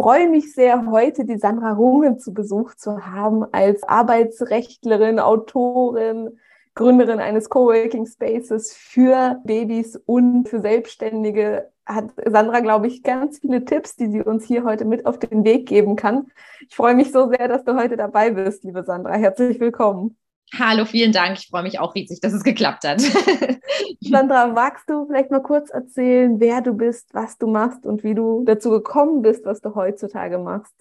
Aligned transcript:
Freue 0.00 0.30
mich 0.30 0.54
sehr, 0.54 0.90
heute 0.90 1.26
die 1.26 1.36
Sandra 1.36 1.72
Rungen 1.72 2.18
zu 2.18 2.32
Besuch 2.32 2.74
zu 2.74 3.04
haben 3.04 3.44
als 3.52 3.82
Arbeitsrechtlerin, 3.82 5.20
Autorin, 5.20 6.38
Gründerin 6.74 7.18
eines 7.20 7.50
Coworking 7.50 8.06
Spaces 8.06 8.72
für 8.72 9.42
Babys 9.44 9.96
und 10.06 10.48
für 10.48 10.62
Selbstständige. 10.62 11.70
Hat 11.84 12.12
Sandra, 12.24 12.60
glaube 12.60 12.86
ich, 12.86 13.02
ganz 13.02 13.40
viele 13.40 13.66
Tipps, 13.66 13.94
die 13.96 14.10
sie 14.10 14.22
uns 14.22 14.46
hier 14.46 14.64
heute 14.64 14.86
mit 14.86 15.04
auf 15.04 15.18
den 15.18 15.44
Weg 15.44 15.68
geben 15.68 15.96
kann. 15.96 16.28
Ich 16.66 16.76
freue 16.76 16.94
mich 16.94 17.12
so 17.12 17.28
sehr, 17.28 17.48
dass 17.48 17.64
du 17.64 17.76
heute 17.76 17.98
dabei 17.98 18.30
bist, 18.30 18.64
liebe 18.64 18.84
Sandra. 18.84 19.12
Herzlich 19.12 19.60
willkommen. 19.60 20.19
Hallo, 20.58 20.84
vielen 20.84 21.12
Dank. 21.12 21.38
Ich 21.38 21.48
freue 21.48 21.62
mich 21.62 21.78
auch 21.78 21.94
riesig, 21.94 22.20
dass 22.20 22.32
es 22.32 22.42
geklappt 22.42 22.84
hat. 22.84 23.00
Sandra, 24.00 24.48
magst 24.48 24.90
du 24.90 25.06
vielleicht 25.06 25.30
mal 25.30 25.42
kurz 25.42 25.70
erzählen, 25.70 26.40
wer 26.40 26.60
du 26.60 26.74
bist, 26.74 27.14
was 27.14 27.38
du 27.38 27.46
machst 27.46 27.86
und 27.86 28.02
wie 28.02 28.14
du 28.14 28.44
dazu 28.44 28.70
gekommen 28.70 29.22
bist, 29.22 29.44
was 29.44 29.60
du 29.60 29.74
heutzutage 29.74 30.38
machst? 30.38 30.74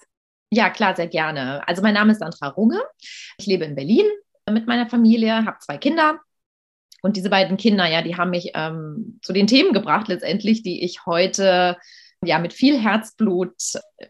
Ja, 0.51 0.69
klar, 0.71 0.95
sehr 0.95 1.07
gerne. 1.07 1.67
Also 1.67 1.83
mein 1.83 1.93
Name 1.93 2.13
ist 2.13 2.19
Sandra 2.19 2.47
Runge. 2.49 2.81
Ich 3.37 3.45
lebe 3.45 3.65
in 3.65 3.75
Berlin 3.75 4.05
mit 4.49 4.65
meiner 4.65 4.89
Familie, 4.89 5.45
habe 5.45 5.59
zwei 5.59 5.77
Kinder. 5.77 6.19
Und 7.01 7.15
diese 7.15 7.29
beiden 7.29 7.55
Kinder, 7.57 7.85
ja, 7.85 8.01
die 8.01 8.17
haben 8.17 8.31
mich 8.31 8.51
ähm, 8.55 9.19
zu 9.21 9.31
den 9.31 9.47
Themen 9.47 9.71
gebracht, 9.71 10.07
letztendlich, 10.07 10.63
die 10.63 10.83
ich 10.83 11.05
heute 11.05 11.77
ja 12.25 12.39
mit 12.39 12.53
viel 12.53 12.77
Herzblut, 12.77 13.53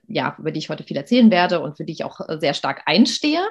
ja, 0.07 0.35
über 0.39 0.51
die 0.51 0.59
ich 0.59 0.69
heute 0.69 0.83
viel 0.83 0.97
erzählen 0.97 1.29
werde 1.29 1.59
und 1.61 1.77
für 1.77 1.85
die 1.85 1.93
ich 1.93 2.03
auch 2.03 2.19
sehr 2.39 2.53
stark 2.53 2.83
einstehe. 2.85 3.43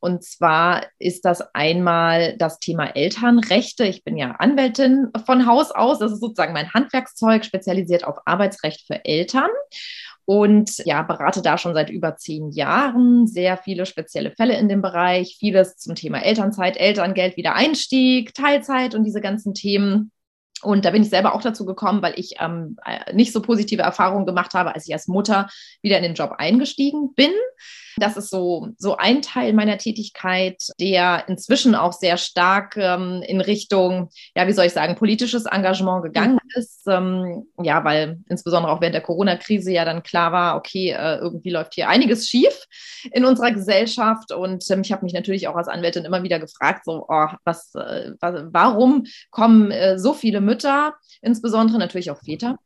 Und 0.00 0.24
zwar 0.24 0.86
ist 0.98 1.24
das 1.24 1.42
einmal 1.54 2.36
das 2.36 2.58
Thema 2.58 2.96
Elternrechte. 2.96 3.84
Ich 3.84 4.02
bin 4.04 4.16
ja 4.16 4.32
Anwältin 4.32 5.10
von 5.26 5.46
Haus 5.46 5.70
aus. 5.70 5.98
Das 5.98 6.12
ist 6.12 6.20
sozusagen 6.20 6.52
mein 6.52 6.72
Handwerkszeug, 6.72 7.44
spezialisiert 7.44 8.04
auf 8.04 8.18
Arbeitsrecht 8.26 8.86
für 8.86 9.04
Eltern 9.04 9.50
und 10.26 10.78
ja, 10.86 11.02
berate 11.02 11.42
da 11.42 11.58
schon 11.58 11.74
seit 11.74 11.90
über 11.90 12.16
zehn 12.16 12.50
Jahren 12.50 13.26
sehr 13.26 13.58
viele 13.58 13.84
spezielle 13.84 14.30
Fälle 14.30 14.58
in 14.58 14.68
dem 14.68 14.80
Bereich, 14.80 15.36
vieles 15.38 15.76
zum 15.76 15.94
Thema 15.94 16.24
Elternzeit, 16.24 16.78
Elterngeld, 16.78 17.36
Wiedereinstieg, 17.36 18.32
Teilzeit 18.32 18.94
und 18.94 19.04
diese 19.04 19.20
ganzen 19.20 19.54
Themen. 19.54 20.10
Und 20.64 20.84
da 20.84 20.90
bin 20.90 21.02
ich 21.02 21.10
selber 21.10 21.34
auch 21.34 21.42
dazu 21.42 21.64
gekommen, 21.64 22.02
weil 22.02 22.14
ich 22.16 22.36
ähm, 22.40 22.76
äh, 22.84 23.12
nicht 23.14 23.32
so 23.32 23.42
positive 23.42 23.82
Erfahrungen 23.82 24.26
gemacht 24.26 24.54
habe, 24.54 24.74
als 24.74 24.86
ich 24.86 24.92
als 24.92 25.08
Mutter 25.08 25.48
wieder 25.82 25.96
in 25.98 26.02
den 26.02 26.14
Job 26.14 26.32
eingestiegen 26.38 27.14
bin. 27.14 27.32
Das 27.96 28.16
ist 28.16 28.30
so, 28.30 28.68
so 28.78 28.96
ein 28.96 29.22
Teil 29.22 29.52
meiner 29.52 29.78
Tätigkeit, 29.78 30.62
der 30.80 31.24
inzwischen 31.28 31.74
auch 31.74 31.92
sehr 31.92 32.16
stark 32.16 32.76
ähm, 32.76 33.22
in 33.26 33.40
Richtung, 33.40 34.10
ja, 34.36 34.46
wie 34.46 34.52
soll 34.52 34.66
ich 34.66 34.72
sagen, 34.72 34.96
politisches 34.96 35.46
Engagement 35.46 36.02
gegangen 36.02 36.38
ist. 36.54 36.86
Ähm, 36.88 37.46
ja, 37.62 37.84
weil 37.84 38.18
insbesondere 38.28 38.72
auch 38.72 38.80
während 38.80 38.94
der 38.94 39.02
Corona-Krise 39.02 39.72
ja 39.72 39.84
dann 39.84 40.02
klar 40.02 40.32
war, 40.32 40.56
okay, 40.56 40.90
äh, 40.90 41.18
irgendwie 41.18 41.50
läuft 41.50 41.74
hier 41.74 41.88
einiges 41.88 42.28
schief 42.28 42.66
in 43.12 43.24
unserer 43.24 43.52
Gesellschaft. 43.52 44.32
Und 44.32 44.68
ähm, 44.70 44.82
ich 44.82 44.92
habe 44.92 45.04
mich 45.04 45.14
natürlich 45.14 45.48
auch 45.48 45.56
als 45.56 45.68
Anwältin 45.68 46.04
immer 46.04 46.22
wieder 46.22 46.38
gefragt, 46.38 46.84
so, 46.84 47.06
oh, 47.08 47.28
was, 47.44 47.74
äh, 47.74 48.12
was 48.20 48.44
warum 48.50 49.04
kommen 49.30 49.70
äh, 49.70 49.98
so 49.98 50.14
viele 50.14 50.40
Mütter, 50.40 50.94
insbesondere 51.22 51.78
natürlich 51.78 52.10
auch 52.10 52.18
Väter, 52.24 52.58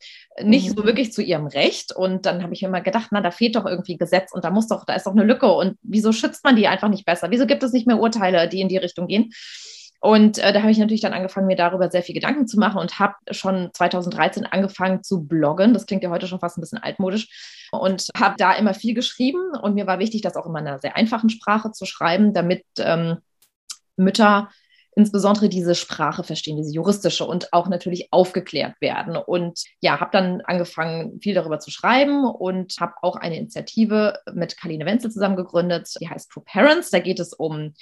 nicht 0.42 0.70
so 0.70 0.82
mhm. 0.82 0.86
wirklich 0.86 1.12
zu 1.12 1.22
ihrem 1.22 1.46
Recht. 1.46 1.94
Und 1.94 2.26
dann 2.26 2.42
habe 2.42 2.54
ich 2.54 2.62
mir 2.62 2.68
immer 2.68 2.80
gedacht, 2.80 3.08
na, 3.10 3.20
da 3.20 3.30
fehlt 3.30 3.56
doch 3.56 3.66
irgendwie 3.66 3.96
Gesetz 3.96 4.32
und 4.32 4.44
da 4.44 4.50
muss 4.50 4.68
doch, 4.68 4.84
da 4.84 4.94
ist 4.94 5.06
doch 5.06 5.14
eine 5.18 5.26
Lücke. 5.26 5.50
Und 5.52 5.76
wieso 5.82 6.12
schützt 6.12 6.44
man 6.44 6.56
die 6.56 6.68
einfach 6.68 6.88
nicht 6.88 7.04
besser? 7.04 7.30
Wieso 7.30 7.46
gibt 7.46 7.62
es 7.62 7.72
nicht 7.72 7.86
mehr 7.86 7.98
Urteile, 7.98 8.48
die 8.48 8.60
in 8.60 8.68
die 8.68 8.76
Richtung 8.76 9.06
gehen? 9.06 9.30
Und 10.00 10.38
äh, 10.38 10.52
da 10.52 10.60
habe 10.60 10.70
ich 10.70 10.78
natürlich 10.78 11.00
dann 11.00 11.12
angefangen, 11.12 11.48
mir 11.48 11.56
darüber 11.56 11.90
sehr 11.90 12.02
viel 12.02 12.14
Gedanken 12.14 12.46
zu 12.46 12.58
machen 12.58 12.78
und 12.78 13.00
habe 13.00 13.14
schon 13.32 13.70
2013 13.72 14.46
angefangen 14.46 15.02
zu 15.02 15.26
bloggen. 15.26 15.74
Das 15.74 15.86
klingt 15.86 16.04
ja 16.04 16.10
heute 16.10 16.28
schon 16.28 16.38
fast 16.38 16.56
ein 16.56 16.60
bisschen 16.60 16.78
altmodisch. 16.78 17.28
Und 17.72 18.08
habe 18.16 18.36
da 18.38 18.54
immer 18.54 18.74
viel 18.74 18.94
geschrieben. 18.94 19.56
Und 19.60 19.74
mir 19.74 19.86
war 19.86 19.98
wichtig, 19.98 20.22
das 20.22 20.36
auch 20.36 20.46
in 20.46 20.56
einer 20.56 20.78
sehr 20.78 20.96
einfachen 20.96 21.30
Sprache 21.30 21.72
zu 21.72 21.84
schreiben, 21.84 22.32
damit 22.32 22.64
ähm, 22.78 23.18
Mütter 23.96 24.50
insbesondere 24.98 25.48
diese 25.48 25.76
Sprache 25.76 26.24
verstehen, 26.24 26.56
diese 26.56 26.74
juristische 26.74 27.24
und 27.24 27.52
auch 27.52 27.68
natürlich 27.68 28.08
aufgeklärt 28.10 28.74
werden. 28.80 29.16
Und 29.16 29.62
ja, 29.80 30.00
habe 30.00 30.10
dann 30.12 30.40
angefangen, 30.40 31.20
viel 31.20 31.34
darüber 31.34 31.60
zu 31.60 31.70
schreiben 31.70 32.24
und 32.24 32.74
habe 32.80 32.94
auch 33.02 33.14
eine 33.14 33.36
Initiative 33.36 34.18
mit 34.34 34.58
Kaline 34.58 34.84
Wenzel 34.86 35.12
zusammen 35.12 35.36
gegründet, 35.36 35.88
die 36.00 36.08
heißt 36.08 36.32
True 36.32 36.42
Parents. 36.44 36.90
Da 36.90 36.98
geht 36.98 37.20
es 37.20 37.32
um 37.32 37.74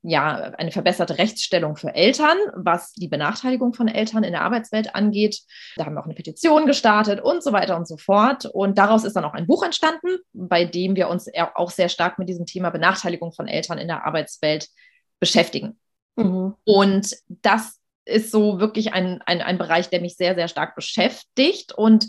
ja, 0.00 0.54
eine 0.56 0.70
verbesserte 0.70 1.18
Rechtsstellung 1.18 1.76
für 1.76 1.94
Eltern, 1.94 2.38
was 2.54 2.94
die 2.94 3.08
Benachteiligung 3.08 3.74
von 3.74 3.88
Eltern 3.88 4.24
in 4.24 4.32
der 4.32 4.40
Arbeitswelt 4.40 4.94
angeht. 4.94 5.40
Da 5.76 5.84
haben 5.84 5.94
wir 5.94 6.00
auch 6.00 6.06
eine 6.06 6.14
Petition 6.14 6.64
gestartet 6.64 7.20
und 7.20 7.42
so 7.42 7.52
weiter 7.52 7.76
und 7.76 7.86
so 7.86 7.98
fort. 7.98 8.46
Und 8.46 8.78
daraus 8.78 9.04
ist 9.04 9.16
dann 9.16 9.24
auch 9.24 9.34
ein 9.34 9.46
Buch 9.46 9.64
entstanden, 9.64 10.16
bei 10.32 10.64
dem 10.64 10.96
wir 10.96 11.08
uns 11.10 11.30
auch 11.56 11.70
sehr 11.70 11.90
stark 11.90 12.18
mit 12.18 12.30
diesem 12.30 12.46
Thema 12.46 12.70
Benachteiligung 12.70 13.32
von 13.32 13.48
Eltern 13.48 13.76
in 13.76 13.88
der 13.88 14.06
Arbeitswelt 14.06 14.68
beschäftigen. 15.20 15.78
Mhm. 16.16 16.54
Und 16.64 17.16
das 17.28 17.80
ist 18.04 18.30
so 18.30 18.60
wirklich 18.60 18.92
ein, 18.92 19.22
ein, 19.26 19.40
ein 19.40 19.58
Bereich, 19.58 19.88
der 19.88 20.00
mich 20.00 20.16
sehr, 20.16 20.34
sehr 20.34 20.48
stark 20.48 20.74
beschäftigt. 20.74 21.72
Und 21.72 22.08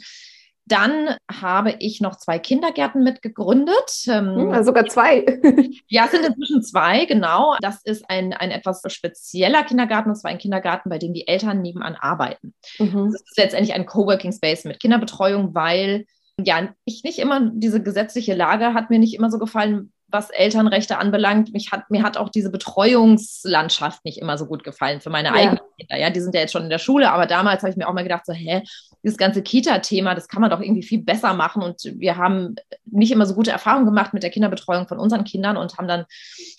dann 0.67 1.15
habe 1.31 1.75
ich 1.79 2.01
noch 2.01 2.15
zwei 2.15 2.39
Kindergärten 2.39 3.03
mitgegründet. 3.03 4.05
Ähm, 4.07 4.49
ja, 4.51 4.63
sogar 4.63 4.87
zwei. 4.87 5.23
ja, 5.87 6.05
es 6.05 6.11
sind 6.11 6.25
inzwischen 6.25 6.63
zwei, 6.63 7.05
genau. 7.05 7.55
Das 7.61 7.81
ist 7.83 8.09
ein, 8.09 8.33
ein 8.33 8.51
etwas 8.51 8.81
spezieller 8.87 9.63
Kindergarten, 9.63 10.09
und 10.09 10.15
zwar 10.15 10.31
ein 10.31 10.39
Kindergarten, 10.39 10.89
bei 10.89 10.97
dem 10.97 11.13
die 11.13 11.27
Eltern 11.27 11.61
nebenan 11.61 11.95
arbeiten. 11.95 12.55
Mhm. 12.79 13.11
Das 13.11 13.21
ist 13.21 13.37
letztendlich 13.37 13.75
ein 13.75 13.85
Coworking 13.85 14.31
Space 14.31 14.65
mit 14.65 14.79
Kinderbetreuung, 14.79 15.53
weil 15.53 16.05
ja, 16.43 16.73
ich 16.83 17.03
nicht 17.03 17.19
immer, 17.19 17.51
diese 17.53 17.81
gesetzliche 17.81 18.33
Lage 18.33 18.73
hat 18.73 18.89
mir 18.89 18.99
nicht 18.99 19.13
immer 19.13 19.31
so 19.31 19.37
gefallen, 19.37 19.93
was 20.07 20.29
Elternrechte 20.29 20.97
anbelangt. 20.97 21.51
Mich 21.53 21.71
hat, 21.71 21.89
mir 21.89 22.03
hat 22.03 22.17
auch 22.17 22.29
diese 22.29 22.51
Betreuungslandschaft 22.51 24.05
nicht 24.05 24.19
immer 24.19 24.37
so 24.37 24.45
gut 24.45 24.63
gefallen 24.63 25.01
für 25.01 25.09
meine 25.09 25.29
ja. 25.29 25.33
eigenen 25.33 25.59
Kinder. 25.77 25.97
Ja, 25.97 26.09
die 26.09 26.21
sind 26.21 26.35
ja 26.35 26.41
jetzt 26.41 26.51
schon 26.51 26.63
in 26.63 26.69
der 26.69 26.79
Schule, 26.79 27.11
aber 27.11 27.25
damals 27.25 27.63
habe 27.63 27.71
ich 27.71 27.77
mir 27.77 27.87
auch 27.87 27.93
mal 27.93 28.03
gedacht, 28.03 28.25
so, 28.25 28.33
hä, 28.33 28.61
dieses 29.03 29.17
ganze 29.17 29.41
Kita-Thema, 29.43 30.15
das 30.15 30.27
kann 30.27 30.41
man 30.41 30.49
doch 30.49 30.61
irgendwie 30.61 30.83
viel 30.83 31.01
besser 31.01 31.33
machen. 31.33 31.61
Und 31.61 31.81
wir 31.97 32.17
haben 32.17 32.55
nicht 32.85 33.11
immer 33.11 33.25
so 33.25 33.35
gute 33.35 33.51
Erfahrungen 33.51 33.85
gemacht 33.85 34.13
mit 34.13 34.23
der 34.23 34.29
Kinderbetreuung 34.29 34.87
von 34.87 34.99
unseren 34.99 35.23
Kindern 35.23 35.57
und 35.57 35.77
haben 35.77 35.87
dann 35.87 36.05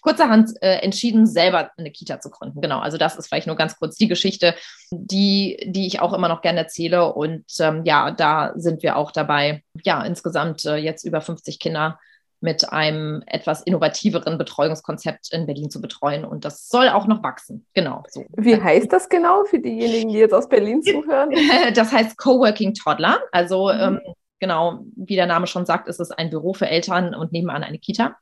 kurzerhand 0.02 0.50
äh, 0.60 0.78
entschieden, 0.78 1.26
selber 1.26 1.70
eine 1.76 1.90
Kita 1.90 2.20
zu 2.20 2.30
gründen. 2.30 2.60
Genau, 2.60 2.80
also 2.80 2.98
das 2.98 3.16
ist 3.16 3.28
vielleicht 3.28 3.46
nur 3.46 3.56
ganz 3.56 3.76
kurz 3.76 3.96
die 3.96 4.08
Geschichte, 4.08 4.54
die, 4.90 5.58
die 5.66 5.86
ich 5.86 6.00
auch 6.00 6.12
immer 6.12 6.28
noch 6.28 6.40
gerne 6.40 6.60
erzähle. 6.60 7.12
Und 7.12 7.44
ähm, 7.60 7.82
ja, 7.84 8.10
da 8.10 8.52
sind 8.56 8.82
wir 8.82 8.96
auch 8.96 9.12
dabei, 9.12 9.62
ja, 9.84 10.02
insgesamt 10.02 10.64
äh, 10.66 10.76
jetzt 10.76 11.04
über 11.04 11.20
50 11.20 11.58
Kinder 11.58 11.98
mit 12.40 12.72
einem 12.72 13.22
etwas 13.26 13.62
innovativeren 13.62 14.38
Betreuungskonzept 14.38 15.32
in 15.32 15.46
Berlin 15.46 15.70
zu 15.70 15.80
betreuen. 15.80 16.24
Und 16.24 16.44
das 16.44 16.68
soll 16.68 16.88
auch 16.88 17.06
noch 17.06 17.22
wachsen. 17.22 17.66
Genau. 17.74 18.04
So. 18.08 18.24
Wie 18.36 18.60
heißt 18.60 18.92
das 18.92 19.08
genau 19.08 19.44
für 19.44 19.58
diejenigen, 19.58 20.10
die 20.10 20.18
jetzt 20.18 20.34
aus 20.34 20.48
Berlin 20.48 20.82
zuhören? 20.82 21.30
Das 21.74 21.92
heißt 21.92 22.18
Coworking 22.18 22.74
Toddler. 22.74 23.20
Also 23.32 23.72
mhm. 23.72 23.80
ähm, 23.80 24.00
genau, 24.38 24.80
wie 24.96 25.16
der 25.16 25.26
Name 25.26 25.46
schon 25.46 25.66
sagt, 25.66 25.88
ist 25.88 26.00
es 26.00 26.10
ein 26.10 26.30
Büro 26.30 26.52
für 26.52 26.68
Eltern 26.68 27.14
und 27.14 27.32
nebenan 27.32 27.64
eine 27.64 27.78
Kita. 27.78 28.16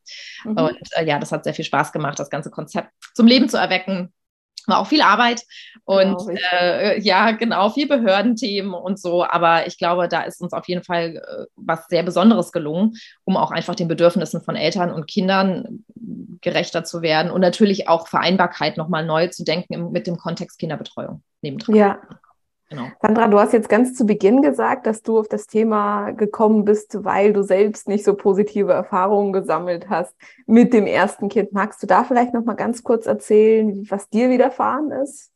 Mhm. 0.44 0.56
Und 0.56 0.79
äh, 0.93 1.05
ja, 1.05 1.19
das 1.19 1.33
hat 1.33 1.44
sehr 1.44 1.55
viel 1.55 1.65
Spaß 1.65 1.93
gemacht, 1.93 2.19
das 2.19 2.31
ganze 2.31 2.50
Konzept 2.50 2.91
zum 3.15 3.27
Leben 3.27 3.49
zu 3.49 3.56
erwecken 3.56 4.12
war 4.69 4.78
auch 4.78 4.87
viel 4.87 5.02
Arbeit 5.02 5.43
und 5.84 6.16
genau, 6.19 6.38
äh, 6.52 7.00
ja, 7.00 7.32
genau, 7.32 7.70
viel 7.70 7.87
Behördenthemen 7.87 8.72
und 8.72 8.99
so. 8.99 9.25
Aber 9.25 9.66
ich 9.66 9.78
glaube, 9.78 10.08
da 10.08 10.22
ist 10.22 10.40
uns 10.40 10.52
auf 10.52 10.66
jeden 10.69 10.82
Fall 10.82 11.16
äh, 11.16 11.44
was 11.56 11.87
sehr 11.88 12.02
Besonderes 12.02 12.52
gelungen, 12.52 12.94
um 13.25 13.37
auch 13.37 13.50
einfach 13.50 13.75
den 13.75 13.88
Bedürfnissen 13.88 14.40
von 14.40 14.56
Eltern 14.56 14.93
und 14.93 15.06
Kindern 15.06 15.84
gerechter 16.40 16.84
zu 16.84 17.02
werden 17.02 17.31
und 17.31 17.40
natürlich 17.40 17.88
auch 17.88 18.08
Vereinbarkeit 18.08 18.76
nochmal 18.76 19.05
neu 19.05 19.28
zu 19.28 19.44
denken 19.44 19.75
im, 19.75 19.93
mit 19.93 20.06
dem 20.06 20.16
Kontext 20.16 20.58
Kinderbetreuung 20.58 21.22
nebendran. 21.43 21.76
Ja, 21.76 21.99
Genau. 22.75 22.88
Sandra, 23.00 23.29
du 23.29 23.38
hast 23.38 23.53
jetzt 23.53 23.69
ganz 23.69 23.94
zu 23.94 24.06
Beginn 24.06 24.43
gesagt, 24.43 24.87
dass 24.87 25.03
du 25.03 25.19
auf 25.19 25.29
das 25.29 25.47
Thema 25.47 26.11
gekommen 26.11 26.65
bist, 26.65 27.05
weil 27.05 27.32
du 27.32 27.43
selbst 27.43 27.88
nicht 27.88 28.05
so 28.05 28.15
positive 28.15 28.73
Erfahrungen 28.73 29.32
gesammelt 29.32 29.88
hast 29.88 30.15
mit 30.47 30.73
dem 30.73 30.87
ersten 30.87 31.29
Kind. 31.29 31.53
Magst 31.53 31.82
du 31.82 31.87
da 31.87 32.05
vielleicht 32.05 32.35
noch 32.35 32.44
mal 32.44 32.55
ganz 32.55 32.82
kurz 32.82 33.06
erzählen, 33.06 33.87
was 33.88 34.09
dir 34.09 34.31
widerfahren 34.31 34.91
ist? 34.91 35.34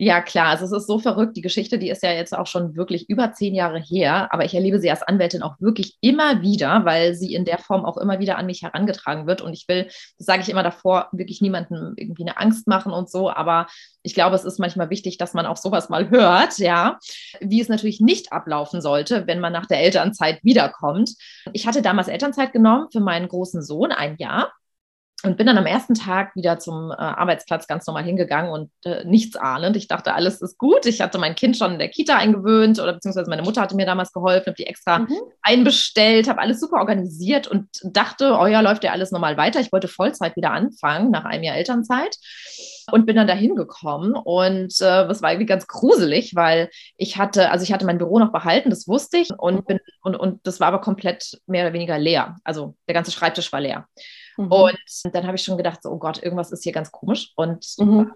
Ja, 0.00 0.20
klar. 0.20 0.46
Also 0.46 0.64
es 0.64 0.72
ist 0.72 0.86
so 0.86 1.00
verrückt. 1.00 1.36
Die 1.36 1.42
Geschichte, 1.42 1.76
die 1.78 1.90
ist 1.90 2.04
ja 2.04 2.12
jetzt 2.12 2.36
auch 2.36 2.46
schon 2.46 2.76
wirklich 2.76 3.10
über 3.10 3.32
zehn 3.32 3.52
Jahre 3.52 3.80
her. 3.80 4.32
Aber 4.32 4.44
ich 4.44 4.54
erlebe 4.54 4.78
sie 4.78 4.90
als 4.90 5.02
Anwältin 5.02 5.42
auch 5.42 5.56
wirklich 5.60 5.96
immer 6.00 6.40
wieder, 6.40 6.84
weil 6.84 7.14
sie 7.14 7.34
in 7.34 7.44
der 7.44 7.58
Form 7.58 7.84
auch 7.84 7.96
immer 7.96 8.20
wieder 8.20 8.38
an 8.38 8.46
mich 8.46 8.62
herangetragen 8.62 9.26
wird. 9.26 9.40
Und 9.40 9.54
ich 9.54 9.66
will, 9.66 9.86
das 10.16 10.26
sage 10.26 10.42
ich 10.42 10.48
immer 10.50 10.62
davor, 10.62 11.08
wirklich 11.10 11.40
niemandem 11.40 11.94
irgendwie 11.96 12.22
eine 12.22 12.38
Angst 12.38 12.68
machen 12.68 12.92
und 12.92 13.10
so. 13.10 13.28
Aber 13.28 13.66
ich 14.02 14.14
glaube, 14.14 14.36
es 14.36 14.44
ist 14.44 14.60
manchmal 14.60 14.88
wichtig, 14.88 15.18
dass 15.18 15.34
man 15.34 15.46
auch 15.46 15.56
sowas 15.56 15.88
mal 15.88 16.10
hört, 16.10 16.58
ja, 16.58 16.98
wie 17.40 17.60
es 17.60 17.68
natürlich 17.68 18.00
nicht 18.00 18.32
ablaufen 18.32 18.80
sollte, 18.80 19.26
wenn 19.26 19.40
man 19.40 19.52
nach 19.52 19.66
der 19.66 19.80
Elternzeit 19.80 20.38
wiederkommt. 20.44 21.14
Ich 21.52 21.66
hatte 21.66 21.82
damals 21.82 22.06
Elternzeit 22.06 22.52
genommen 22.52 22.86
für 22.92 23.00
meinen 23.00 23.26
großen 23.26 23.62
Sohn, 23.62 23.90
ein 23.90 24.16
Jahr 24.18 24.52
und 25.24 25.36
bin 25.36 25.46
dann 25.48 25.58
am 25.58 25.66
ersten 25.66 25.94
Tag 25.94 26.36
wieder 26.36 26.60
zum 26.60 26.92
äh, 26.92 26.94
Arbeitsplatz 26.94 27.66
ganz 27.66 27.84
normal 27.86 28.04
hingegangen 28.04 28.52
und 28.52 28.70
äh, 28.84 29.04
nichts 29.04 29.36
ahnend. 29.36 29.76
Ich 29.76 29.88
dachte, 29.88 30.14
alles 30.14 30.40
ist 30.40 30.58
gut. 30.58 30.86
Ich 30.86 31.00
hatte 31.00 31.18
mein 31.18 31.34
Kind 31.34 31.56
schon 31.56 31.72
in 31.72 31.78
der 31.80 31.88
Kita 31.88 32.16
eingewöhnt 32.16 32.78
oder 32.78 32.92
beziehungsweise 32.92 33.28
meine 33.28 33.42
Mutter 33.42 33.60
hatte 33.60 33.74
mir 33.74 33.84
damals 33.84 34.12
geholfen, 34.12 34.46
habe 34.46 34.56
die 34.56 34.66
extra 34.66 35.00
mhm. 35.00 35.16
einbestellt, 35.42 36.28
habe 36.28 36.40
alles 36.40 36.60
super 36.60 36.76
organisiert 36.76 37.48
und 37.48 37.68
dachte, 37.82 38.36
oh 38.40 38.46
ja, 38.46 38.60
läuft 38.60 38.84
ja 38.84 38.92
alles 38.92 39.10
normal 39.10 39.36
weiter. 39.36 39.58
Ich 39.58 39.72
wollte 39.72 39.88
Vollzeit 39.88 40.36
wieder 40.36 40.52
anfangen 40.52 41.10
nach 41.10 41.24
einem 41.24 41.42
Jahr 41.42 41.56
Elternzeit 41.56 42.16
und 42.92 43.04
bin 43.04 43.16
dann 43.16 43.26
da 43.26 43.34
hingekommen 43.34 44.14
und 44.14 44.80
äh, 44.80 45.08
das 45.08 45.20
war 45.20 45.32
irgendwie 45.32 45.46
ganz 45.46 45.66
gruselig, 45.66 46.36
weil 46.36 46.70
ich 46.96 47.18
hatte, 47.18 47.50
also 47.50 47.64
ich 47.64 47.72
hatte 47.72 47.86
mein 47.86 47.98
Büro 47.98 48.20
noch 48.20 48.30
behalten, 48.30 48.70
das 48.70 48.86
wusste 48.86 49.18
ich 49.18 49.30
und 49.36 49.66
bin 49.66 49.80
und, 50.02 50.14
und 50.14 50.46
das 50.46 50.60
war 50.60 50.68
aber 50.68 50.80
komplett 50.80 51.38
mehr 51.46 51.64
oder 51.64 51.72
weniger 51.72 51.98
leer. 51.98 52.36
Also 52.44 52.76
der 52.86 52.94
ganze 52.94 53.10
Schreibtisch 53.10 53.52
war 53.52 53.60
leer. 53.60 53.88
Mhm. 54.38 54.52
Und 54.52 54.78
dann 55.12 55.26
habe 55.26 55.36
ich 55.36 55.42
schon 55.42 55.56
gedacht, 55.56 55.82
so, 55.82 55.90
oh 55.90 55.98
Gott, 55.98 56.22
irgendwas 56.22 56.52
ist 56.52 56.62
hier 56.62 56.72
ganz 56.72 56.92
komisch. 56.92 57.32
Und 57.36 57.66
mhm. 57.78 58.12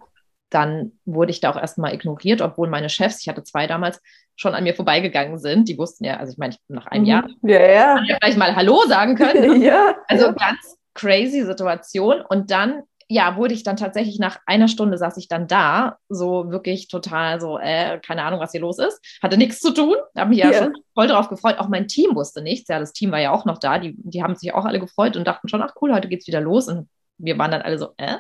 dann 0.51 0.93
wurde 1.05 1.33
ich 1.33 1.41
da 1.41 1.51
auch 1.51 1.57
erstmal 1.57 1.93
ignoriert, 1.93 2.41
obwohl 2.41 2.69
meine 2.69 2.89
Chefs, 2.89 3.21
ich 3.21 3.29
hatte 3.29 3.43
zwei 3.43 3.67
damals, 3.67 4.01
schon 4.37 4.55
an 4.55 4.65
mir 4.65 4.75
vorbeigegangen 4.75 5.39
sind. 5.39 5.69
Die 5.69 5.77
wussten 5.77 6.05
ja, 6.05 6.17
also 6.17 6.33
ich 6.33 6.39
meine, 6.39 6.57
nach 6.69 6.87
einem 6.87 7.03
mhm. 7.03 7.09
Jahr, 7.09 7.29
ja, 7.43 7.61
ja. 7.61 8.03
ja 8.07 8.17
vielleicht 8.21 8.39
mal 8.39 8.57
Hallo 8.57 8.85
sagen 8.87 9.17
können. 9.17 9.61
ja, 9.63 9.97
also 10.09 10.27
ja. 10.27 10.33
ganz 10.33 10.79
crazy 10.95 11.43
Situation. 11.43 12.23
Und 12.29 12.51
dann 12.51 12.83
ja, 13.09 13.37
wurde 13.37 13.55
ich 13.55 13.63
dann 13.63 13.77
tatsächlich 13.77 14.19
nach 14.19 14.39
einer 14.47 14.69
Stunde 14.69 14.99
saß 14.99 15.17
ich 15.17 15.29
dann 15.29 15.47
da, 15.47 15.97
so 16.09 16.51
wirklich 16.51 16.89
total 16.89 17.41
so, 17.41 17.59
äh, 17.59 18.01
keine 18.01 18.25
Ahnung, 18.25 18.41
was 18.41 18.53
hier 18.53 18.61
los 18.61 18.79
ist. 18.79 19.01
Hatte 19.23 19.37
nichts 19.37 19.61
zu 19.61 19.73
tun, 19.73 19.97
habe 20.17 20.31
mich 20.31 20.39
ja 20.39 20.51
yeah. 20.51 20.65
schon 20.65 20.75
voll 20.95 21.09
darauf 21.09 21.29
gefreut. 21.29 21.59
Auch 21.59 21.69
mein 21.69 21.89
Team 21.89 22.15
wusste 22.15 22.43
nichts. 22.43 22.69
Ja, 22.69 22.79
das 22.79 22.93
Team 22.93 23.13
war 23.13 23.21
ja 23.21 23.33
auch 23.33 23.45
noch 23.45 23.59
da. 23.59 23.79
Die, 23.79 23.95
die 23.99 24.23
haben 24.23 24.37
sich 24.37 24.55
auch 24.55 24.65
alle 24.65 24.81
gefreut 24.81 25.17
und 25.17 25.27
dachten 25.27 25.49
schon, 25.49 25.63
ach 25.63 25.75
cool, 25.81 25.93
heute 25.93 26.09
geht's 26.09 26.27
wieder 26.27 26.41
los. 26.41 26.69
Und 26.69 26.89
wir 27.19 27.39
waren 27.39 27.51
dann 27.51 27.63
alle 27.63 27.79
so, 27.79 27.91
äh. 27.97 28.17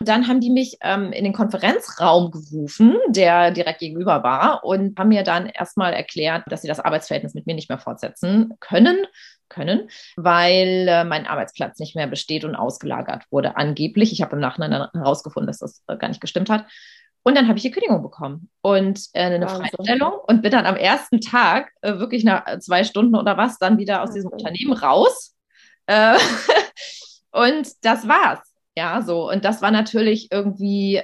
Und 0.00 0.08
dann 0.08 0.26
haben 0.26 0.40
die 0.40 0.50
mich 0.50 0.76
ähm, 0.82 1.12
in 1.12 1.24
den 1.24 1.32
Konferenzraum 1.32 2.30
gerufen, 2.32 2.96
der 3.08 3.52
direkt 3.52 3.78
gegenüber 3.78 4.22
war, 4.24 4.64
und 4.64 4.98
haben 4.98 5.08
mir 5.08 5.22
dann 5.22 5.46
erstmal 5.46 5.92
erklärt, 5.92 6.42
dass 6.48 6.62
sie 6.62 6.68
das 6.68 6.80
Arbeitsverhältnis 6.80 7.34
mit 7.34 7.46
mir 7.46 7.54
nicht 7.54 7.68
mehr 7.68 7.78
fortsetzen 7.78 8.54
können 8.58 8.96
können, 9.54 9.88
weil 10.16 10.86
äh, 10.88 11.04
mein 11.04 11.26
Arbeitsplatz 11.26 11.78
nicht 11.78 11.94
mehr 11.94 12.06
besteht 12.06 12.44
und 12.44 12.56
ausgelagert 12.56 13.24
wurde, 13.30 13.56
angeblich. 13.56 14.12
Ich 14.12 14.22
habe 14.22 14.34
im 14.34 14.40
Nachhinein 14.40 14.88
herausgefunden, 14.92 15.46
dass 15.46 15.58
das 15.58 15.82
äh, 15.86 15.96
gar 15.96 16.08
nicht 16.08 16.20
gestimmt 16.20 16.50
hat. 16.50 16.66
Und 17.22 17.36
dann 17.36 17.48
habe 17.48 17.56
ich 17.56 17.62
die 17.62 17.70
Kündigung 17.70 18.02
bekommen 18.02 18.50
und 18.60 19.00
äh, 19.14 19.22
eine 19.22 19.46
Wahnsinn. 19.46 19.66
Freistellung 19.66 20.12
und 20.26 20.42
bin 20.42 20.52
dann 20.52 20.66
am 20.66 20.76
ersten 20.76 21.20
Tag, 21.20 21.72
äh, 21.80 21.98
wirklich 21.98 22.22
nach 22.22 22.46
äh, 22.46 22.58
zwei 22.58 22.84
Stunden 22.84 23.16
oder 23.16 23.38
was, 23.38 23.58
dann 23.58 23.78
wieder 23.78 24.02
aus 24.02 24.10
diesem 24.10 24.30
Unternehmen 24.30 24.74
raus. 24.74 25.34
Äh, 25.86 26.18
und 27.32 27.68
das 27.82 28.06
war's. 28.06 28.40
Ja, 28.76 29.00
so. 29.02 29.30
Und 29.30 29.44
das 29.44 29.62
war 29.62 29.70
natürlich 29.70 30.28
irgendwie 30.32 31.02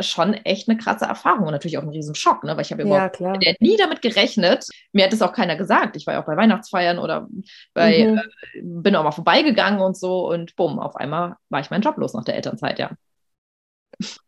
schon 0.00 0.34
echt 0.34 0.68
eine 0.68 0.78
krasse 0.78 1.04
Erfahrung 1.04 1.46
und 1.46 1.52
natürlich 1.52 1.78
auch 1.78 1.82
ein 1.82 1.88
Riesenschock, 1.88 2.44
ne? 2.44 2.56
weil 2.56 2.62
ich 2.62 2.72
habe 2.72 2.82
ja, 2.82 2.88
überhaupt 2.88 3.60
nie 3.60 3.76
damit 3.76 4.02
gerechnet. 4.02 4.66
Mir 4.92 5.04
hat 5.04 5.12
es 5.12 5.22
auch 5.22 5.32
keiner 5.32 5.56
gesagt. 5.56 5.96
Ich 5.96 6.06
war 6.06 6.14
ja 6.14 6.22
auch 6.22 6.26
bei 6.26 6.36
Weihnachtsfeiern 6.36 6.98
oder 6.98 7.28
bei, 7.74 8.08
mhm. 8.08 8.18
äh, 8.18 8.60
bin 8.62 8.96
auch 8.96 9.04
mal 9.04 9.12
vorbeigegangen 9.12 9.80
und 9.80 9.96
so 9.96 10.28
und 10.28 10.56
bumm, 10.56 10.78
auf 10.78 10.96
einmal 10.96 11.36
war 11.48 11.60
ich 11.60 11.70
meinen 11.70 11.82
Job 11.82 11.96
los 11.96 12.14
nach 12.14 12.24
der 12.24 12.36
Elternzeit, 12.36 12.78
ja. 12.78 12.90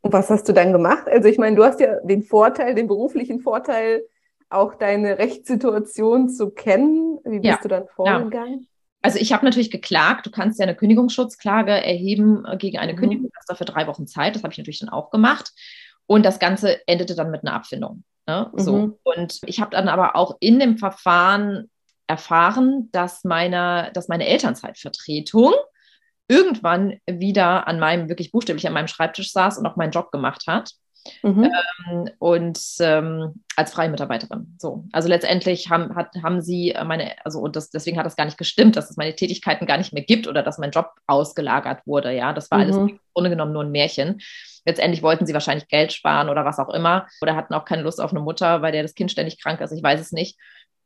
Und 0.00 0.12
was 0.12 0.30
hast 0.30 0.48
du 0.48 0.52
dann 0.52 0.72
gemacht? 0.72 1.08
Also 1.08 1.28
ich 1.28 1.38
meine, 1.38 1.56
du 1.56 1.64
hast 1.64 1.80
ja 1.80 1.96
den 2.04 2.22
Vorteil, 2.22 2.74
den 2.74 2.86
beruflichen 2.86 3.40
Vorteil, 3.40 4.02
auch 4.48 4.74
deine 4.74 5.18
Rechtssituation 5.18 6.28
zu 6.28 6.50
kennen. 6.50 7.18
Wie 7.24 7.40
bist 7.40 7.44
ja. 7.44 7.58
du 7.60 7.68
dann 7.68 7.86
vorgegangen? 7.88 8.60
Ja. 8.60 8.75
Also 9.06 9.20
ich 9.20 9.32
habe 9.32 9.44
natürlich 9.44 9.70
geklagt. 9.70 10.26
Du 10.26 10.32
kannst 10.32 10.58
ja 10.58 10.64
eine 10.64 10.75
Kündigungsschutzklage 10.75 11.70
erheben 11.70 12.44
äh, 12.44 12.56
gegen 12.56 12.79
eine 12.79 12.93
mhm. 12.93 12.97
Kündigung. 12.97 13.26
Du 13.26 13.38
hast 13.38 13.49
dafür 13.49 13.64
drei 13.64 13.87
Wochen 13.87 14.08
Zeit. 14.08 14.35
Das 14.35 14.43
habe 14.43 14.50
ich 14.50 14.58
natürlich 14.58 14.81
dann 14.81 14.88
auch 14.88 15.11
gemacht. 15.11 15.53
Und 16.06 16.26
das 16.26 16.41
Ganze 16.41 16.85
endete 16.88 17.14
dann 17.14 17.31
mit 17.31 17.43
einer 17.44 17.55
Abfindung. 17.55 18.03
Ne? 18.26 18.50
Mhm. 18.53 18.58
So. 18.58 18.99
Und 19.05 19.38
ich 19.47 19.61
habe 19.61 19.70
dann 19.70 19.88
aber 19.88 20.17
auch 20.17 20.37
in 20.41 20.58
dem 20.58 20.76
Verfahren 20.76 21.70
erfahren, 22.08 22.88
dass 22.91 23.23
meine, 23.23 23.93
dass 23.94 24.08
meine 24.08 24.26
Elternzeitvertretung 24.26 25.52
irgendwann 26.26 26.99
wieder 27.06 27.69
an 27.69 27.79
meinem, 27.79 28.09
wirklich 28.09 28.32
buchstäblich 28.32 28.67
an 28.67 28.73
meinem 28.73 28.88
Schreibtisch 28.88 29.31
saß 29.31 29.59
und 29.59 29.67
auch 29.67 29.76
meinen 29.76 29.93
Job 29.93 30.11
gemacht 30.11 30.49
hat. 30.49 30.73
Mhm. 31.23 31.50
Ähm, 31.88 32.11
und 32.19 32.61
ähm, 32.81 33.35
als 33.56 33.73
freie 33.73 33.88
Mitarbeiterin. 33.88 34.55
So. 34.58 34.85
Also 34.93 35.08
letztendlich 35.08 35.70
haben, 35.70 35.94
hat, 35.94 36.11
haben 36.23 36.41
sie 36.41 36.75
meine, 36.85 37.12
also 37.25 37.41
und 37.41 37.56
das, 37.56 37.70
deswegen 37.70 37.99
hat 37.99 38.06
das 38.06 38.17
gar 38.17 38.25
nicht 38.25 38.38
gestimmt, 38.38 38.76
dass 38.76 38.91
es 38.91 38.97
meine 38.97 39.14
Tätigkeiten 39.14 39.67
gar 39.67 39.79
nicht 39.79 39.93
mehr 39.93 40.05
gibt 40.05 40.29
oder 40.29 40.43
dass 40.43 40.58
mein 40.58 40.70
Job 40.70 40.91
ausgelagert 41.06 41.87
wurde. 41.87 42.12
Ja, 42.12 42.32
das 42.32 42.50
war 42.50 42.58
mhm. 42.58 42.64
alles 42.64 42.76
im 42.76 43.00
Grunde 43.14 43.31
genommen 43.31 43.53
nur 43.53 43.64
ein 43.64 43.73
Märchen. 43.73 44.20
Letztendlich 44.64 45.03
wollten 45.03 45.26
sie 45.26 45.35
wahrscheinlich 45.35 45.69
Geld 45.69 45.93
sparen 45.93 46.29
oder 46.29 46.44
was 46.44 46.58
auch 46.58 46.70
immer 46.70 47.06
oder 47.20 47.37
hatten 47.37 47.55
auch 47.55 47.64
keine 47.64 47.82
Lust 47.82 48.00
auf 48.00 48.11
eine 48.11 48.20
Mutter, 48.20 48.62
weil 48.62 48.73
der 48.73 48.82
das 48.82 48.94
Kind 48.94 49.12
ständig 49.12 49.41
krank 49.41 49.61
ist. 49.61 49.73
Ich 49.73 49.82
weiß 49.82 50.00
es 50.00 50.12
nicht. 50.12 50.38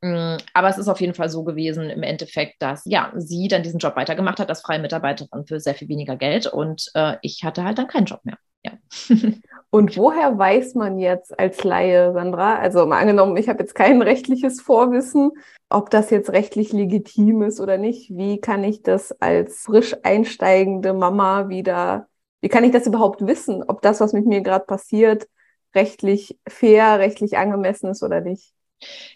Mm, 0.03 0.37
aber 0.55 0.69
es 0.69 0.79
ist 0.79 0.89
auf 0.89 1.01
jeden 1.01 1.15
Fall 1.15 1.29
so 1.29 1.45
gewesen 1.45 1.91
im 1.91 2.03
Endeffekt, 2.03 2.63
dass 2.63 2.85
ja, 2.87 3.13
sie 3.17 3.49
dann 3.49 3.63
diesen 3.63 3.79
Job 3.79 3.97
weitergemacht 3.97 4.41
hat 4.41 4.49
als 4.49 4.63
freie 4.63 4.79
Mitarbeiterin 4.79 5.47
für 5.47 5.61
sehr 5.61 5.75
viel 5.75 5.89
weniger 5.89 6.17
Geld 6.17 6.47
und 6.47 6.91
äh, 6.95 7.17
ich 7.23 7.45
hatte 7.45 7.65
halt 7.65 7.79
dann 7.79 7.89
keinen 7.89 8.07
Job 8.07 8.21
mehr. 8.25 8.39
Ja. 8.65 8.73
Und 9.71 9.97
woher 9.97 10.37
weiß 10.37 10.75
man 10.75 10.99
jetzt 10.99 11.39
als 11.39 11.63
Laie, 11.63 12.13
Sandra, 12.13 12.59
also 12.59 12.87
mal 12.87 12.99
angenommen, 12.99 13.37
ich 13.37 13.49
habe 13.49 13.61
jetzt 13.61 13.75
kein 13.75 14.03
rechtliches 14.03 14.61
Vorwissen, 14.61 15.31
ob 15.69 15.91
das 15.91 16.11
jetzt 16.11 16.31
rechtlich 16.31 16.73
legitim 16.73 17.43
ist 17.43 17.61
oder 17.61 17.79
nicht, 17.79 18.11
wie 18.11 18.41
kann 18.41 18.65
ich 18.65 18.83
das 18.83 19.13
als 19.21 19.63
frisch 19.63 19.97
einsteigende 20.03 20.93
Mama 20.93 21.49
wieder, 21.49 22.09
wie 22.41 22.49
kann 22.49 22.65
ich 22.65 22.73
das 22.73 22.87
überhaupt 22.87 23.25
wissen, 23.27 23.63
ob 23.63 23.81
das, 23.83 24.01
was 24.01 24.13
mit 24.13 24.27
mir 24.27 24.41
gerade 24.43 24.65
passiert, 24.65 25.29
rechtlich 25.75 26.39
fair, 26.49 26.99
rechtlich 26.99 27.39
angemessen 27.39 27.91
ist 27.91 28.03
oder 28.03 28.21
nicht? 28.21 28.53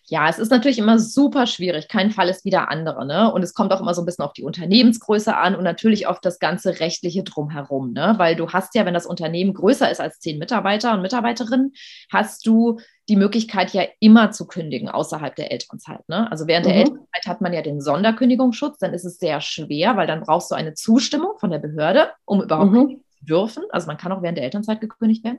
Ja, 0.06 0.28
es 0.28 0.38
ist 0.38 0.50
natürlich 0.50 0.78
immer 0.78 0.98
super 0.98 1.46
schwierig. 1.46 1.88
Kein 1.88 2.10
Fall 2.10 2.28
ist 2.28 2.44
wie 2.44 2.50
der 2.50 2.70
andere. 2.70 3.06
Ne? 3.06 3.32
Und 3.32 3.42
es 3.42 3.54
kommt 3.54 3.72
auch 3.72 3.80
immer 3.80 3.94
so 3.94 4.02
ein 4.02 4.04
bisschen 4.04 4.24
auf 4.24 4.34
die 4.34 4.44
Unternehmensgröße 4.44 5.34
an 5.34 5.54
und 5.56 5.64
natürlich 5.64 6.06
auf 6.06 6.20
das 6.20 6.38
ganze 6.38 6.80
rechtliche 6.80 7.22
Drumherum. 7.22 7.92
Ne? 7.92 8.14
Weil 8.18 8.36
du 8.36 8.50
hast 8.50 8.74
ja, 8.74 8.84
wenn 8.84 8.94
das 8.94 9.06
Unternehmen 9.06 9.54
größer 9.54 9.90
ist 9.90 10.00
als 10.00 10.20
zehn 10.20 10.38
Mitarbeiter 10.38 10.92
und 10.92 11.02
Mitarbeiterinnen, 11.02 11.72
hast 12.12 12.46
du 12.46 12.78
die 13.08 13.16
Möglichkeit 13.16 13.72
ja 13.72 13.84
immer 14.00 14.30
zu 14.30 14.46
kündigen 14.46 14.88
außerhalb 14.88 15.34
der 15.34 15.50
Elternzeit. 15.50 16.08
Ne? 16.08 16.30
Also 16.30 16.46
während 16.46 16.66
mhm. 16.66 16.70
der 16.70 16.78
Elternzeit 16.80 17.26
hat 17.26 17.40
man 17.40 17.52
ja 17.52 17.62
den 17.62 17.80
Sonderkündigungsschutz, 17.80 18.78
dann 18.78 18.94
ist 18.94 19.04
es 19.04 19.18
sehr 19.18 19.40
schwer, 19.40 19.96
weil 19.96 20.06
dann 20.06 20.22
brauchst 20.22 20.50
du 20.50 20.54
eine 20.54 20.74
Zustimmung 20.74 21.38
von 21.38 21.50
der 21.50 21.58
Behörde, 21.58 22.10
um 22.24 22.42
überhaupt 22.42 22.72
mhm. 22.72 22.76
kündigen 22.76 23.04
zu 23.18 23.24
dürfen. 23.24 23.64
Also 23.70 23.86
man 23.86 23.96
kann 23.96 24.12
auch 24.12 24.22
während 24.22 24.38
der 24.38 24.44
Elternzeit 24.44 24.80
gekündigt 24.80 25.24
werden, 25.24 25.38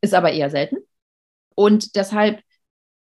ist 0.00 0.14
aber 0.14 0.32
eher 0.32 0.50
selten. 0.50 0.76
Und 1.54 1.96
deshalb 1.96 2.40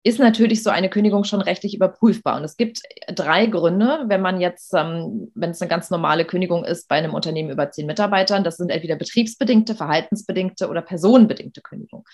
ist 0.08 0.20
natürlich 0.20 0.64
so 0.64 0.70
eine 0.70 0.90
Kündigung 0.90 1.26
schon 1.26 1.42
rechtlich 1.42 1.76
überprüfbar. 1.76 2.38
Und 2.38 2.46
es 2.46 2.56
gibt 2.56 2.80
drei 3.14 3.46
Gründe, 3.46 4.06
wenn 4.08 4.22
man 4.22 4.40
jetzt, 4.40 4.74
ähm, 4.74 5.32
wenn 5.36 5.50
es 5.50 5.62
eine 5.62 5.68
ganz 5.68 5.90
normale 5.90 6.24
Kündigung 6.24 6.64
ist 6.64 6.88
bei 6.88 6.96
einem 6.96 7.14
Unternehmen 7.14 7.50
über 7.50 7.72
zehn 7.72 7.86
Mitarbeitern, 7.86 8.46
das 8.46 8.56
sind 8.56 8.70
entweder 8.70 8.96
betriebsbedingte, 8.96 9.76
verhaltensbedingte 9.76 10.70
oder 10.70 10.82
personenbedingte 10.82 11.62
Kündigung. 11.62 12.06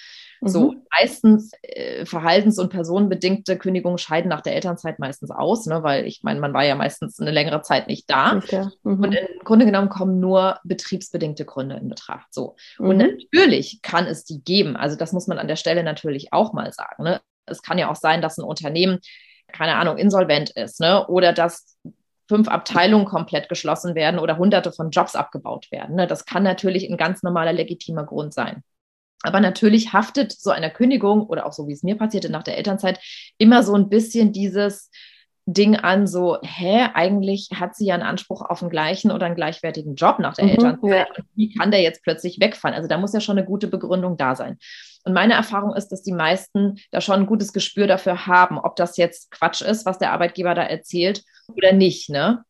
Mhm. 0.42 0.48
So 0.48 0.74
meistens 1.00 1.52
äh, 1.62 2.06
verhaltens- 2.08 2.58
und 2.58 2.70
personenbedingte 2.70 3.60
Kündigungen 3.60 4.00
scheiden 4.00 4.30
nach 4.30 4.42
der 4.42 4.56
Elternzeit 4.56 4.98
meistens 4.98 5.30
aus, 5.30 5.68
ne, 5.68 5.84
weil 5.84 6.08
ich 6.08 6.24
meine, 6.24 6.40
man 6.40 6.54
war 6.54 6.66
ja 6.66 6.74
meistens 6.74 7.20
eine 7.20 7.32
längere 7.32 7.62
Zeit 7.62 7.88
nicht 7.88 8.10
da. 8.10 8.42
Mhm. 8.84 9.04
Und 9.04 9.14
im 9.14 9.28
Grunde 9.44 9.66
genommen 9.66 9.90
kommen 9.90 10.20
nur 10.20 10.58
betriebsbedingte 10.64 11.46
Gründe 11.46 11.76
in 11.76 11.90
Betracht. 11.90 12.34
So. 12.34 12.56
Mhm. 12.80 12.90
Und 12.90 12.98
natürlich 12.98 13.84
kann 13.84 14.08
es 14.08 14.26
die 14.26 14.44
geben. 14.44 14.76
Also 14.76 14.96
das 14.96 15.14
muss 15.14 15.28
man 15.28 15.38
an 15.38 15.48
der 15.48 15.58
Stelle 15.58 15.84
natürlich 15.84 16.34
auch 16.34 16.54
mal 16.54 16.72
sagen. 16.74 17.04
Ne? 17.04 17.22
Es 17.46 17.62
kann 17.62 17.78
ja 17.78 17.90
auch 17.90 17.96
sein, 17.96 18.22
dass 18.22 18.38
ein 18.38 18.44
Unternehmen, 18.44 19.00
keine 19.52 19.76
Ahnung, 19.76 19.98
insolvent 19.98 20.50
ist, 20.52 20.80
ne? 20.80 21.08
Oder 21.08 21.34
dass 21.34 21.78
fünf 22.28 22.48
Abteilungen 22.48 23.06
komplett 23.06 23.50
geschlossen 23.50 23.96
werden 23.96 24.20
oder 24.20 24.38
hunderte 24.38 24.72
von 24.72 24.92
Jobs 24.92 25.16
abgebaut 25.16 25.72
werden. 25.72 25.96
Ne? 25.96 26.08
Das 26.08 26.26
kann 26.26 26.42
natürlich 26.42 26.90
ein 26.90 26.98
ganz 26.98 27.22
normaler, 27.22 27.54
legitimer 27.54 28.06
Grund 28.06 28.34
sein. 28.34 28.64
Aber 29.24 29.40
natürlich 29.40 29.94
haftet 29.94 30.32
so 30.32 30.50
einer 30.50 30.70
Kündigung 30.70 31.28
oder 31.28 31.46
auch 31.46 31.54
so, 31.54 31.68
wie 31.68 31.74
es 31.74 31.84
mir 31.84 31.98
passierte 31.98 32.30
nach 32.30 32.44
der 32.44 32.58
Elternzeit, 32.58 33.00
immer 33.38 33.64
so 33.64 33.76
ein 33.76 33.90
bisschen 33.90 34.34
dieses, 34.34 34.90
Ding 35.46 35.76
an, 35.76 36.08
so, 36.08 36.38
hä, 36.42 36.88
eigentlich 36.94 37.50
hat 37.54 37.76
sie 37.76 37.88
ja 37.88 37.96
einen 37.96 38.04
Anspruch 38.04 38.42
auf 38.42 38.62
einen 38.62 38.70
gleichen 38.70 39.12
oder 39.12 39.26
einen 39.26 39.36
gleichwertigen 39.36 39.96
Job 39.96 40.20
nach 40.20 40.36
der 40.36 40.46
mhm, 40.46 40.52
Elternzeit. 40.52 41.08
Ja. 41.18 41.24
Wie 41.36 41.54
kann 41.54 41.72
der 41.72 41.82
jetzt 41.82 42.02
plötzlich 42.02 42.40
wegfallen? 42.40 42.76
Also 42.76 42.88
da 42.88 42.98
muss 42.98 43.14
ja 43.14 43.20
schon 43.20 43.38
eine 43.38 43.46
gute 43.46 43.68
Begründung 43.68 44.16
da 44.16 44.36
sein. 44.36 44.58
Und 45.04 45.14
meine 45.14 45.34
Erfahrung 45.34 45.76
ist, 45.76 45.90
dass 45.90 46.02
die 46.02 46.14
meisten 46.14 46.76
da 46.92 47.02
schon 47.02 47.22
ein 47.22 47.26
gutes 47.26 47.52
Gespür 47.52 47.88
dafür 47.88 48.26
haben, 48.26 48.58
ob 48.58 48.78
das 48.78 48.96
jetzt 48.96 49.32
Quatsch 49.32 49.62
ist, 49.62 49.86
was 49.86 49.98
der 49.98 50.14
Arbeitgeber 50.14 50.56
da 50.56 50.64
erzählt 50.64 51.24
oder 51.54 51.74
nicht. 51.74 52.10
Ne? 52.10 52.44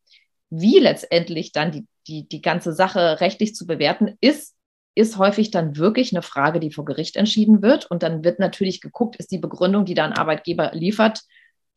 Wie 0.50 0.78
letztendlich 0.78 1.50
dann 1.50 1.72
die, 1.72 1.86
die, 2.06 2.28
die 2.28 2.42
ganze 2.42 2.72
Sache 2.72 3.20
rechtlich 3.20 3.56
zu 3.56 3.66
bewerten 3.66 4.16
ist, 4.20 4.54
ist 4.94 5.18
häufig 5.18 5.50
dann 5.50 5.76
wirklich 5.76 6.12
eine 6.12 6.22
Frage, 6.22 6.60
die 6.60 6.70
vor 6.70 6.84
Gericht 6.84 7.16
entschieden 7.16 7.62
wird. 7.62 7.86
Und 7.90 8.04
dann 8.04 8.22
wird 8.22 8.38
natürlich 8.38 8.80
geguckt, 8.80 9.16
ist 9.16 9.32
die 9.32 9.38
Begründung, 9.38 9.84
die 9.84 9.94
da 9.94 10.04
ein 10.04 10.12
Arbeitgeber 10.12 10.70
liefert, 10.72 11.22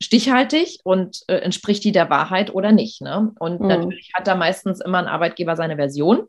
stichhaltig 0.00 0.80
und 0.84 1.22
äh, 1.26 1.36
entspricht 1.36 1.84
die 1.84 1.92
der 1.92 2.10
Wahrheit 2.10 2.54
oder 2.54 2.72
nicht. 2.72 3.00
Ne? 3.00 3.32
Und 3.38 3.60
mhm. 3.60 3.68
natürlich 3.68 4.12
hat 4.14 4.26
da 4.26 4.34
meistens 4.34 4.80
immer 4.80 4.98
ein 4.98 5.08
Arbeitgeber 5.08 5.56
seine 5.56 5.76
Version. 5.76 6.26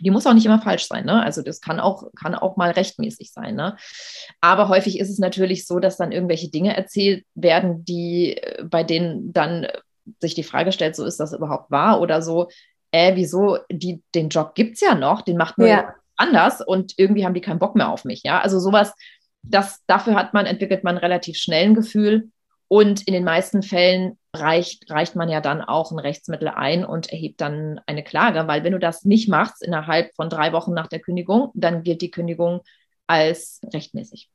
Die 0.00 0.10
muss 0.10 0.26
auch 0.26 0.34
nicht 0.34 0.46
immer 0.46 0.60
falsch 0.60 0.86
sein, 0.86 1.06
ne? 1.06 1.24
Also 1.24 1.42
das 1.42 1.60
kann 1.60 1.80
auch, 1.80 2.04
kann 2.14 2.36
auch 2.36 2.56
mal 2.56 2.70
rechtmäßig 2.70 3.32
sein, 3.32 3.56
ne? 3.56 3.76
Aber 4.40 4.68
häufig 4.68 5.00
ist 5.00 5.10
es 5.10 5.18
natürlich 5.18 5.66
so, 5.66 5.80
dass 5.80 5.96
dann 5.96 6.12
irgendwelche 6.12 6.50
Dinge 6.50 6.76
erzählt 6.76 7.24
werden, 7.34 7.84
die 7.84 8.36
äh, 8.36 8.62
bei 8.62 8.84
denen 8.84 9.32
dann 9.32 9.66
sich 10.20 10.36
die 10.36 10.44
Frage 10.44 10.70
stellt, 10.70 10.94
so 10.94 11.04
ist 11.04 11.18
das 11.18 11.32
überhaupt 11.32 11.72
wahr 11.72 12.00
oder 12.00 12.22
so, 12.22 12.48
äh, 12.92 13.16
wieso, 13.16 13.58
die, 13.72 14.00
den 14.14 14.28
Job 14.28 14.54
gibt 14.54 14.74
es 14.74 14.82
ja 14.82 14.94
noch, 14.94 15.22
den 15.22 15.36
macht 15.36 15.58
nur 15.58 15.66
ja. 15.66 15.94
anders 16.16 16.60
und 16.64 16.94
irgendwie 16.96 17.24
haben 17.24 17.34
die 17.34 17.40
keinen 17.40 17.58
Bock 17.58 17.74
mehr 17.74 17.88
auf 17.88 18.04
mich, 18.04 18.22
ja? 18.22 18.40
Also 18.40 18.60
sowas, 18.60 18.94
das, 19.42 19.82
dafür 19.88 20.14
hat 20.14 20.32
man, 20.32 20.46
entwickelt 20.46 20.84
man 20.84 20.96
relativ 20.96 21.38
schnell 21.38 21.64
ein 21.64 21.74
Gefühl 21.74 22.30
und 22.68 23.06
in 23.06 23.14
den 23.14 23.24
meisten 23.24 23.62
Fällen 23.62 24.18
reicht, 24.34 24.90
reicht 24.90 25.16
man 25.16 25.28
ja 25.28 25.40
dann 25.40 25.62
auch 25.62 25.90
ein 25.90 25.98
Rechtsmittel 25.98 26.48
ein 26.48 26.84
und 26.84 27.10
erhebt 27.10 27.40
dann 27.40 27.80
eine 27.86 28.04
Klage, 28.04 28.46
weil 28.46 28.62
wenn 28.62 28.72
du 28.72 28.78
das 28.78 29.04
nicht 29.04 29.28
machst 29.28 29.62
innerhalb 29.62 30.14
von 30.14 30.28
drei 30.28 30.52
Wochen 30.52 30.74
nach 30.74 30.86
der 30.86 31.00
Kündigung, 31.00 31.50
dann 31.54 31.82
gilt 31.82 32.02
die 32.02 32.10
Kündigung 32.10 32.60
als 33.06 33.60
rechtmäßig. 33.72 34.30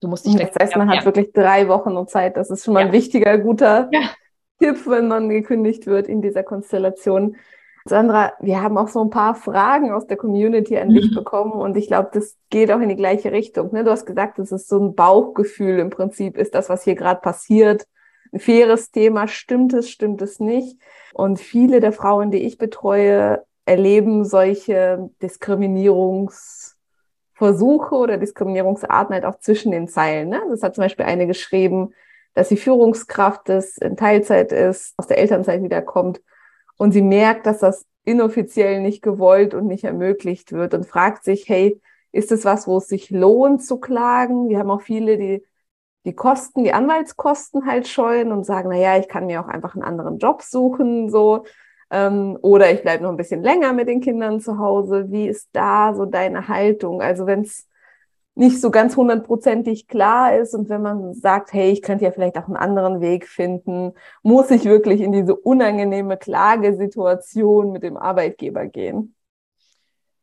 Du 0.00 0.08
musst 0.08 0.26
dich 0.26 0.36
das 0.36 0.50
heißt, 0.58 0.76
man 0.76 0.90
hat 0.90 1.04
wirklich 1.04 1.32
drei 1.32 1.68
Wochen 1.68 2.06
Zeit. 2.06 2.36
Das 2.36 2.50
ist 2.50 2.64
schon 2.64 2.74
mal 2.74 2.80
ja. 2.80 2.86
ein 2.86 2.92
wichtiger, 2.92 3.38
guter 3.38 3.88
ja. 3.92 4.10
Tipp, 4.60 4.86
wenn 4.86 5.08
man 5.08 5.28
gekündigt 5.28 5.86
wird 5.86 6.06
in 6.06 6.22
dieser 6.22 6.42
Konstellation. 6.42 7.36
Sandra, 7.88 8.32
wir 8.40 8.62
haben 8.62 8.78
auch 8.78 8.88
so 8.88 9.02
ein 9.02 9.10
paar 9.10 9.34
Fragen 9.34 9.92
aus 9.92 10.06
der 10.06 10.16
Community 10.16 10.78
an 10.78 10.90
dich 10.90 11.10
mhm. 11.10 11.14
bekommen 11.14 11.52
und 11.52 11.76
ich 11.76 11.86
glaube, 11.86 12.10
das 12.12 12.36
geht 12.50 12.72
auch 12.72 12.80
in 12.80 12.88
die 12.88 12.96
gleiche 12.96 13.32
Richtung. 13.32 13.72
Ne? 13.72 13.84
Du 13.84 13.90
hast 13.90 14.06
gesagt, 14.06 14.38
es 14.38 14.52
ist 14.52 14.68
so 14.68 14.78
ein 14.78 14.94
Bauchgefühl 14.94 15.78
im 15.78 15.90
Prinzip, 15.90 16.36
ist 16.36 16.54
das, 16.54 16.68
was 16.68 16.84
hier 16.84 16.94
gerade 16.94 17.20
passiert, 17.20 17.86
ein 18.32 18.40
faires 18.40 18.90
Thema, 18.90 19.28
stimmt 19.28 19.72
es, 19.72 19.90
stimmt 19.90 20.22
es 20.22 20.40
nicht? 20.40 20.78
Und 21.14 21.38
viele 21.38 21.80
der 21.80 21.92
Frauen, 21.92 22.30
die 22.30 22.44
ich 22.44 22.58
betreue, 22.58 23.44
erleben 23.64 24.24
solche 24.24 25.10
Diskriminierungsversuche 25.22 27.94
oder 27.94 28.16
Diskriminierungsarten 28.16 29.14
halt 29.14 29.24
auch 29.24 29.38
zwischen 29.38 29.72
den 29.72 29.88
Zeilen. 29.88 30.28
Ne? 30.28 30.40
Das 30.50 30.62
hat 30.62 30.74
zum 30.74 30.82
Beispiel 30.82 31.06
eine 31.06 31.26
geschrieben, 31.26 31.92
dass 32.34 32.48
sie 32.48 32.56
Führungskraft 32.56 33.48
ist, 33.48 33.82
in 33.82 33.96
Teilzeit 33.96 34.52
ist, 34.52 34.94
aus 34.98 35.06
der 35.06 35.18
Elternzeit 35.18 35.62
wiederkommt 35.62 36.20
und 36.76 36.92
sie 36.92 37.02
merkt, 37.02 37.46
dass 37.46 37.60
das 37.60 37.86
inoffiziell 38.04 38.80
nicht 38.80 39.02
gewollt 39.02 39.54
und 39.54 39.66
nicht 39.66 39.84
ermöglicht 39.84 40.52
wird 40.52 40.74
und 40.74 40.86
fragt 40.86 41.24
sich, 41.24 41.48
hey, 41.48 41.80
ist 42.12 42.32
es 42.32 42.44
was, 42.44 42.66
wo 42.66 42.78
es 42.78 42.88
sich 42.88 43.10
lohnt 43.10 43.64
zu 43.64 43.78
klagen? 43.78 44.48
Wir 44.48 44.58
haben 44.58 44.70
auch 44.70 44.82
viele, 44.82 45.18
die 45.18 45.44
die 46.06 46.14
Kosten, 46.14 46.62
die 46.64 46.72
Anwaltskosten 46.72 47.66
halt 47.66 47.88
scheuen 47.88 48.32
und 48.32 48.44
sagen, 48.44 48.68
na 48.70 48.76
ja, 48.76 48.96
ich 48.96 49.08
kann 49.08 49.26
mir 49.26 49.40
auch 49.40 49.48
einfach 49.48 49.74
einen 49.74 49.82
anderen 49.82 50.18
Job 50.18 50.40
suchen, 50.42 51.10
so. 51.10 51.44
Ähm, 51.90 52.38
oder 52.42 52.72
ich 52.72 52.82
bleibe 52.82 53.02
noch 53.02 53.10
ein 53.10 53.16
bisschen 53.16 53.42
länger 53.42 53.72
mit 53.72 53.88
den 53.88 54.00
Kindern 54.00 54.40
zu 54.40 54.58
Hause. 54.58 55.10
Wie 55.10 55.28
ist 55.28 55.48
da 55.52 55.94
so 55.94 56.04
deine 56.06 56.48
Haltung? 56.48 57.02
Also 57.02 57.26
wenn 57.26 57.42
es 57.42 57.68
nicht 58.36 58.60
so 58.60 58.70
ganz 58.70 58.96
hundertprozentig 58.96 59.88
klar 59.88 60.36
ist 60.36 60.54
und 60.54 60.68
wenn 60.68 60.82
man 60.82 61.14
sagt, 61.14 61.54
hey, 61.54 61.70
ich 61.70 61.80
könnte 61.80 62.04
ja 62.04 62.10
vielleicht 62.10 62.36
auch 62.36 62.46
einen 62.46 62.56
anderen 62.56 63.00
Weg 63.00 63.26
finden, 63.26 63.92
muss 64.22 64.50
ich 64.50 64.64
wirklich 64.64 65.00
in 65.00 65.12
diese 65.12 65.34
unangenehme 65.34 66.18
Klagesituation 66.18 67.72
mit 67.72 67.82
dem 67.82 67.96
Arbeitgeber 67.96 68.66
gehen? 68.66 69.14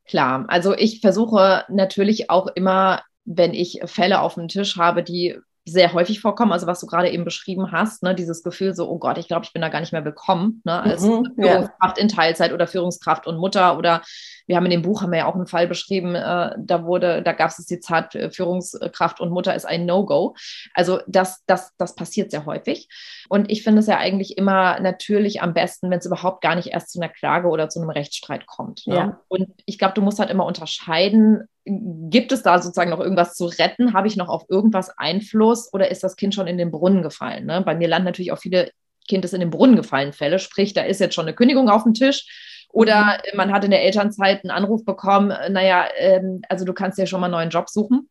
Klar, 0.05 0.45
also 0.47 0.75
ich 0.75 1.01
versuche 1.01 1.65
natürlich 1.69 2.29
auch 2.29 2.47
immer, 2.53 3.01
wenn 3.25 3.53
ich 3.55 3.81
Fälle 3.85 4.21
auf 4.21 4.35
dem 4.35 4.47
Tisch 4.47 4.77
habe, 4.77 5.01
die 5.01 5.39
sehr 5.65 5.93
häufig 5.93 6.19
vorkommen, 6.19 6.51
also 6.51 6.67
was 6.67 6.81
du 6.81 6.87
gerade 6.87 7.09
eben 7.09 7.23
beschrieben 7.23 7.71
hast, 7.71 8.03
ne, 8.03 8.13
dieses 8.13 8.43
Gefühl 8.43 8.75
so, 8.75 8.89
oh 8.89 8.99
Gott, 8.99 9.17
ich 9.17 9.27
glaube, 9.27 9.45
ich 9.45 9.53
bin 9.53 9.61
da 9.61 9.69
gar 9.69 9.79
nicht 9.79 9.93
mehr 9.93 10.03
willkommen, 10.03 10.61
ne, 10.65 10.81
als 10.81 11.01
mhm, 11.01 11.31
Führungskraft 11.35 11.97
ja. 11.97 12.03
in 12.03 12.09
Teilzeit 12.09 12.51
oder 12.51 12.67
Führungskraft 12.67 13.27
und 13.27 13.37
Mutter 13.37 13.77
oder 13.77 14.01
wir 14.45 14.57
haben 14.57 14.65
in 14.65 14.71
dem 14.71 14.81
Buch 14.81 15.01
haben 15.01 15.11
wir 15.11 15.19
ja 15.19 15.25
auch 15.25 15.35
einen 15.35 15.47
Fall 15.47 15.67
beschrieben, 15.67 16.15
äh, 16.15 16.51
da 16.57 16.83
wurde, 16.83 17.21
da 17.23 17.31
gab 17.31 17.49
es 17.49 17.57
das 17.57 17.65
Zitat, 17.65 18.13
äh, 18.15 18.29
Führungskraft 18.29 19.21
und 19.21 19.31
Mutter 19.31 19.55
ist 19.55 19.65
ein 19.65 19.85
No-Go. 19.85 20.35
Also 20.73 20.99
das, 21.07 21.43
das, 21.45 21.71
das 21.77 21.95
passiert 21.95 22.31
sehr 22.31 22.45
häufig. 22.45 22.89
Und 23.29 23.49
ich 23.49 23.63
finde 23.63 23.79
es 23.79 23.87
ja 23.87 23.97
eigentlich 23.97 24.37
immer 24.37 24.79
natürlich 24.81 25.41
am 25.41 25.53
besten, 25.53 25.89
wenn 25.89 25.99
es 25.99 26.05
überhaupt 26.05 26.41
gar 26.41 26.55
nicht 26.55 26.67
erst 26.67 26.91
zu 26.91 26.99
einer 26.99 27.11
Klage 27.11 27.47
oder 27.47 27.69
zu 27.69 27.79
einem 27.79 27.89
Rechtsstreit 27.89 28.45
kommt. 28.47 28.85
Ne? 28.85 28.95
Ja. 28.95 29.21
Und 29.29 29.47
ich 29.65 29.77
glaube, 29.77 29.93
du 29.93 30.01
musst 30.01 30.19
halt 30.19 30.29
immer 30.29 30.45
unterscheiden, 30.45 31.47
gibt 31.65 32.31
es 32.31 32.43
da 32.43 32.59
sozusagen 32.59 32.89
noch 32.89 32.99
irgendwas 32.99 33.35
zu 33.35 33.45
retten? 33.45 33.93
Habe 33.93 34.07
ich 34.07 34.17
noch 34.17 34.29
auf 34.29 34.43
irgendwas 34.49 34.97
Einfluss 34.97 35.71
oder 35.73 35.89
ist 35.91 36.03
das 36.03 36.15
Kind 36.15 36.35
schon 36.35 36.47
in 36.47 36.57
den 36.57 36.71
Brunnen 36.71 37.03
gefallen? 37.03 37.45
Ne? 37.45 37.61
Bei 37.61 37.75
mir 37.75 37.87
landen 37.87 38.05
natürlich 38.05 38.31
auch 38.31 38.39
viele 38.39 38.71
Kind 39.07 39.25
ist 39.25 39.33
in 39.33 39.41
den 39.41 39.49
Brunnen 39.49 39.75
gefallen 39.75 40.13
Fälle, 40.13 40.39
sprich, 40.39 40.73
da 40.73 40.81
ist 40.83 40.99
jetzt 40.99 41.15
schon 41.15 41.25
eine 41.25 41.35
Kündigung 41.35 41.69
auf 41.69 41.83
dem 41.83 41.93
Tisch 41.93 42.65
oder 42.69 43.17
mhm. 43.31 43.37
man 43.37 43.51
hat 43.53 43.63
in 43.63 43.71
der 43.71 43.83
Elternzeit 43.83 44.43
einen 44.43 44.51
Anruf 44.51 44.85
bekommen, 44.85 45.31
äh, 45.31 45.49
naja, 45.49 45.85
ähm, 45.97 46.41
also 46.49 46.65
du 46.65 46.73
kannst 46.73 46.97
ja 46.97 47.05
schon 47.05 47.19
mal 47.19 47.27
einen 47.27 47.33
neuen 47.33 47.49
Job 47.49 47.69
suchen. 47.69 48.09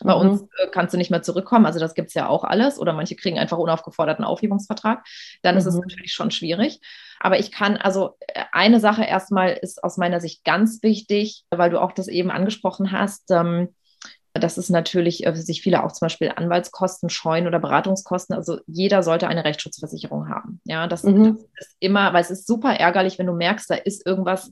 Bei 0.00 0.14
mhm. 0.14 0.20
uns 0.20 0.42
äh, 0.42 0.68
kannst 0.70 0.94
du 0.94 0.98
nicht 0.98 1.10
mehr 1.10 1.22
zurückkommen. 1.22 1.66
Also 1.66 1.78
das 1.78 1.94
gibt 1.94 2.08
es 2.08 2.14
ja 2.14 2.28
auch 2.28 2.44
alles. 2.44 2.78
Oder 2.78 2.92
manche 2.92 3.16
kriegen 3.16 3.38
einfach 3.38 3.58
unaufgeforderten 3.58 4.24
Aufhebungsvertrag. 4.24 5.04
Dann 5.42 5.54
mhm. 5.54 5.58
ist 5.58 5.66
es 5.66 5.74
mhm. 5.74 5.82
natürlich 5.82 6.12
schon 6.12 6.30
schwierig. 6.30 6.80
Aber 7.20 7.38
ich 7.38 7.52
kann, 7.52 7.76
also 7.76 8.16
äh, 8.20 8.44
eine 8.52 8.80
Sache 8.80 9.04
erstmal 9.04 9.52
ist 9.52 9.84
aus 9.84 9.96
meiner 9.96 10.20
Sicht 10.20 10.44
ganz 10.44 10.82
wichtig, 10.82 11.44
weil 11.50 11.70
du 11.70 11.80
auch 11.80 11.92
das 11.92 12.08
eben 12.08 12.30
angesprochen 12.30 12.92
hast. 12.92 13.30
Ähm, 13.30 13.68
das 14.34 14.56
ist 14.56 14.70
natürlich, 14.70 15.26
äh, 15.26 15.34
sich 15.34 15.62
viele 15.62 15.84
auch 15.84 15.92
zum 15.92 16.06
Beispiel 16.06 16.32
Anwaltskosten 16.34 17.10
scheuen 17.10 17.46
oder 17.46 17.58
Beratungskosten. 17.58 18.34
Also 18.34 18.60
jeder 18.66 19.02
sollte 19.02 19.28
eine 19.28 19.44
Rechtsschutzversicherung 19.44 20.28
haben. 20.28 20.60
Ja, 20.64 20.86
das, 20.86 21.04
mhm. 21.04 21.38
das 21.56 21.68
ist 21.68 21.76
immer, 21.80 22.12
weil 22.12 22.22
es 22.22 22.30
ist 22.30 22.46
super 22.46 22.72
ärgerlich, 22.72 23.18
wenn 23.18 23.26
du 23.26 23.34
merkst, 23.34 23.70
da 23.70 23.74
ist 23.74 24.06
irgendwas, 24.06 24.50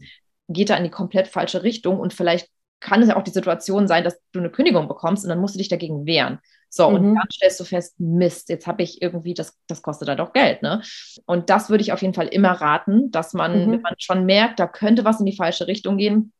geht 0.48 0.70
da 0.70 0.76
in 0.76 0.84
die 0.84 0.90
komplett 0.90 1.28
falsche 1.28 1.62
Richtung 1.62 1.98
und 1.98 2.12
vielleicht 2.12 2.50
kann 2.80 3.02
es 3.02 3.08
ja 3.08 3.16
auch 3.16 3.22
die 3.22 3.30
Situation 3.30 3.86
sein, 3.86 4.04
dass 4.04 4.20
du 4.32 4.40
eine 4.40 4.50
Kündigung 4.50 4.88
bekommst 4.88 5.24
und 5.24 5.28
dann 5.28 5.40
musst 5.40 5.54
du 5.54 5.58
dich 5.58 5.68
dagegen 5.68 6.06
wehren. 6.06 6.40
So, 6.68 6.88
mhm. 6.88 6.94
und 6.94 7.14
dann 7.16 7.30
stellst 7.32 7.58
du 7.60 7.64
fest, 7.64 7.98
Mist, 7.98 8.48
jetzt 8.48 8.66
habe 8.66 8.82
ich 8.82 9.02
irgendwie, 9.02 9.34
das, 9.34 9.58
das 9.66 9.82
kostet 9.82 10.08
da 10.08 10.14
doch 10.14 10.32
Geld, 10.32 10.62
ne? 10.62 10.82
Und 11.26 11.50
das 11.50 11.68
würde 11.68 11.82
ich 11.82 11.92
auf 11.92 12.00
jeden 12.00 12.14
Fall 12.14 12.28
immer 12.28 12.52
raten, 12.52 13.10
dass 13.10 13.34
man, 13.34 13.66
mhm. 13.66 13.72
wenn 13.72 13.82
man 13.82 13.94
schon 13.98 14.24
merkt, 14.24 14.60
da 14.60 14.68
könnte 14.68 15.04
was 15.04 15.18
in 15.18 15.26
die 15.26 15.36
falsche 15.36 15.66
Richtung 15.66 15.96
gehen, 15.96 16.32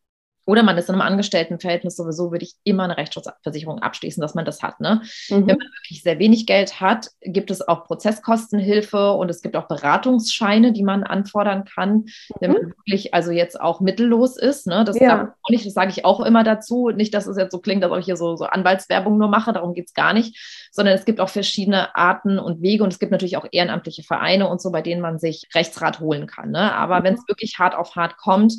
oder 0.51 0.65
man 0.65 0.77
ist 0.79 0.89
in 0.89 0.97
einem 0.97 1.03
Angestelltenverhältnis 1.03 1.95
sowieso, 1.95 2.33
würde 2.33 2.45
ich 2.45 2.57
immer 2.65 2.83
eine 2.83 2.97
Rechtsschutzversicherung 2.97 3.79
abschließen, 3.79 4.21
dass 4.21 4.35
man 4.35 4.45
das 4.45 4.65
hat. 4.65 4.81
Ne? 4.81 5.01
Mhm. 5.29 5.47
Wenn 5.47 5.59
man 5.59 5.69
wirklich 5.79 6.03
sehr 6.03 6.19
wenig 6.19 6.45
Geld 6.45 6.81
hat, 6.81 7.11
gibt 7.23 7.53
es 7.53 7.67
auch 7.69 7.85
Prozesskostenhilfe 7.85 9.13
und 9.13 9.31
es 9.31 9.43
gibt 9.43 9.55
auch 9.55 9.69
Beratungsscheine, 9.69 10.73
die 10.73 10.83
man 10.83 11.05
anfordern 11.05 11.67
kann, 11.67 11.99
mhm. 11.99 12.07
wenn 12.41 12.53
man 12.53 12.63
wirklich 12.79 13.15
also 13.15 13.31
jetzt 13.31 13.61
auch 13.61 13.79
mittellos 13.79 14.37
ist. 14.37 14.67
Ne? 14.67 14.83
Das, 14.83 14.99
ja. 14.99 15.37
nicht, 15.49 15.67
das 15.67 15.73
sage 15.73 15.93
ich 15.93 16.05
auch 16.05 16.19
immer 16.19 16.43
dazu. 16.43 16.91
Nicht, 16.91 17.15
dass 17.15 17.29
es 17.29 17.37
jetzt 17.37 17.53
so 17.53 17.61
klingt, 17.61 17.85
als 17.85 17.93
ob 17.93 18.01
ich 18.01 18.07
hier 18.07 18.17
so, 18.17 18.35
so 18.35 18.47
Anwaltswerbung 18.47 19.19
nur 19.19 19.29
mache, 19.29 19.53
darum 19.53 19.73
geht 19.73 19.87
es 19.87 19.95
gar 19.95 20.13
nicht, 20.13 20.69
sondern 20.73 20.97
es 20.97 21.05
gibt 21.05 21.21
auch 21.21 21.29
verschiedene 21.29 21.95
Arten 21.95 22.41
und 22.41 22.61
Wege 22.61 22.83
und 22.83 22.93
es 22.93 22.99
gibt 22.99 23.13
natürlich 23.13 23.37
auch 23.37 23.47
ehrenamtliche 23.53 24.03
Vereine 24.03 24.49
und 24.49 24.61
so, 24.61 24.73
bei 24.73 24.83
denen 24.83 25.01
man 25.01 25.21
sich 25.21 25.47
Rechtsrat 25.55 26.01
holen 26.01 26.27
kann. 26.27 26.51
Ne? 26.51 26.75
Aber 26.75 26.99
mhm. 26.99 27.05
wenn 27.05 27.15
es 27.15 27.29
wirklich 27.29 27.61
hart 27.61 27.77
auf 27.77 27.95
hart 27.95 28.17
kommt, 28.17 28.55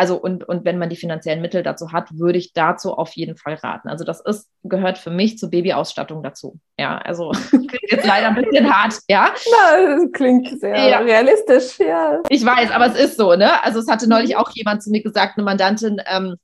also 0.00 0.16
und, 0.16 0.48
und 0.48 0.64
wenn 0.64 0.78
man 0.78 0.88
die 0.88 0.96
finanziellen 0.96 1.42
Mittel 1.42 1.62
dazu 1.62 1.92
hat, 1.92 2.08
würde 2.18 2.38
ich 2.38 2.54
dazu 2.54 2.94
auf 2.94 3.12
jeden 3.16 3.36
Fall 3.36 3.52
raten. 3.52 3.86
Also 3.90 4.02
das 4.02 4.22
ist, 4.22 4.48
gehört 4.62 4.96
für 4.96 5.10
mich 5.10 5.36
zur 5.36 5.50
Babyausstattung 5.50 6.22
dazu. 6.22 6.58
Ja, 6.78 6.96
also 6.96 7.32
klingt 7.50 7.90
jetzt 7.90 8.06
leider 8.06 8.28
ein 8.28 8.34
bisschen 8.36 8.74
hart, 8.74 8.94
ja. 9.10 9.30
Na, 9.52 9.96
das 9.96 10.10
klingt 10.12 10.58
sehr 10.58 10.88
ja. 10.88 10.98
realistisch, 11.00 11.78
ja. 11.80 12.18
Ich 12.30 12.42
weiß, 12.42 12.70
aber 12.70 12.86
es 12.86 12.98
ist 12.98 13.18
so, 13.18 13.34
ne? 13.34 13.62
Also 13.62 13.78
es 13.78 13.88
hatte 13.88 14.08
neulich 14.08 14.36
auch 14.36 14.48
jemand 14.54 14.82
zu 14.82 14.88
mir 14.88 15.02
gesagt, 15.02 15.36
eine 15.36 15.44
Mandantin, 15.44 16.00
ähm, 16.06 16.36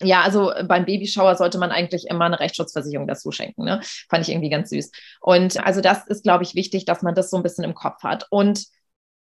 ja, 0.00 0.22
also 0.22 0.50
beim 0.66 0.86
Babyshower 0.86 1.36
sollte 1.36 1.58
man 1.58 1.72
eigentlich 1.72 2.06
immer 2.08 2.24
eine 2.24 2.40
Rechtsschutzversicherung 2.40 3.06
dazu 3.06 3.32
schenken. 3.32 3.64
Ne? 3.64 3.80
Fand 4.08 4.26
ich 4.26 4.32
irgendwie 4.32 4.48
ganz 4.48 4.70
süß. 4.70 4.90
Und 5.20 5.62
also 5.62 5.82
das 5.82 6.06
ist, 6.06 6.24
glaube 6.24 6.42
ich, 6.42 6.54
wichtig, 6.54 6.86
dass 6.86 7.02
man 7.02 7.14
das 7.14 7.28
so 7.28 7.36
ein 7.36 7.42
bisschen 7.42 7.64
im 7.64 7.74
Kopf 7.74 8.02
hat. 8.02 8.26
Und 8.30 8.64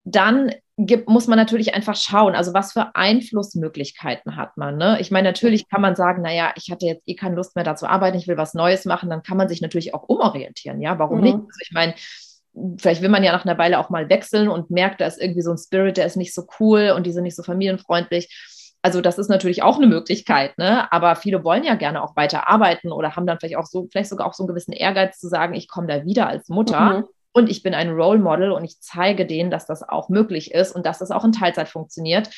dann 0.07 0.53
gibt, 0.79 1.09
muss 1.09 1.27
man 1.27 1.37
natürlich 1.37 1.75
einfach 1.75 1.97
schauen, 1.97 2.37
also 2.37 2.55
was 2.55 2.73
für 2.73 2.95
Einflussmöglichkeiten 2.95 4.37
hat 4.37 4.57
man. 4.57 4.77
Ne? 4.77 4.99
Ich 5.01 5.11
meine, 5.11 5.29
natürlich 5.29 5.69
kann 5.69 5.81
man 5.81 5.97
sagen, 5.97 6.23
naja, 6.23 6.53
ich 6.55 6.71
hatte 6.71 6.87
jetzt 6.87 7.03
eh 7.07 7.17
keine 7.17 7.35
Lust 7.35 7.57
mehr 7.57 7.65
da 7.65 7.75
zu 7.75 7.89
arbeiten, 7.89 8.17
ich 8.17 8.29
will 8.29 8.37
was 8.37 8.55
Neues 8.55 8.85
machen, 8.85 9.11
dann 9.11 9.25
kann 9.25 9.37
man 9.37 9.49
sich 9.49 9.61
natürlich 9.61 9.95
auch 9.95 10.05
umorientieren, 10.05 10.81
ja, 10.81 10.99
warum 10.99 11.19
mhm. 11.19 11.25
nicht? 11.25 11.35
Also 11.35 11.61
ich 11.61 11.73
meine, 11.73 11.95
vielleicht 12.79 13.03
will 13.03 13.09
man 13.09 13.25
ja 13.25 13.33
nach 13.33 13.45
einer 13.45 13.59
Weile 13.59 13.81
auch 13.81 13.91
mal 13.91 14.09
wechseln 14.09 14.49
und 14.49 14.71
merkt, 14.71 15.01
da 15.01 15.07
ist 15.07 15.21
irgendwie 15.21 15.43
so 15.43 15.51
ein 15.51 15.59
Spirit, 15.59 15.97
der 15.97 16.07
ist 16.07 16.17
nicht 16.17 16.33
so 16.33 16.47
cool 16.61 16.93
und 16.95 17.05
die 17.05 17.13
sind 17.13 17.25
nicht 17.25 17.37
so 17.37 17.43
familienfreundlich. 17.43 18.33
Also 18.83 19.01
das 19.01 19.19
ist 19.19 19.29
natürlich 19.29 19.65
auch 19.65 19.79
eine 19.79 19.89
Möglichkeit, 19.89 20.57
ne? 20.59 20.91
Aber 20.93 21.17
viele 21.17 21.43
wollen 21.43 21.65
ja 21.65 21.75
gerne 21.75 22.05
auch 22.05 22.15
weiter 22.15 22.49
arbeiten 22.49 22.93
oder 22.93 23.17
haben 23.17 23.27
dann 23.27 23.41
vielleicht 23.41 23.57
auch 23.57 23.67
so, 23.67 23.89
vielleicht 23.91 24.11
sogar 24.11 24.29
auch 24.29 24.35
so 24.35 24.45
einen 24.45 24.49
gewissen 24.49 24.71
Ehrgeiz 24.73 25.19
zu 25.19 25.29
sagen, 25.29 25.55
ich 25.55 25.67
komme 25.67 25.89
da 25.89 26.05
wieder 26.05 26.29
als 26.29 26.49
Mutter. 26.49 27.01
Mhm. 27.01 27.05
Und 27.37 27.51
ich 27.51 27.63
bin 27.63 27.75
ein 27.75 27.91
Role 27.91 28.19
Model 28.19 28.51
und 28.51 28.65
ich 28.65 28.81
zeige 28.81 29.27
denen, 29.27 29.51
dass 29.51 29.67
das 29.67 29.87
auch 29.87 30.09
möglich 30.09 30.55
ist 30.55 30.75
und 30.75 30.87
dass 30.87 31.01
das 31.01 31.11
auch 31.11 31.23
in 31.23 31.33
Teilzeit 31.33 31.69
funktioniert. 31.69 32.31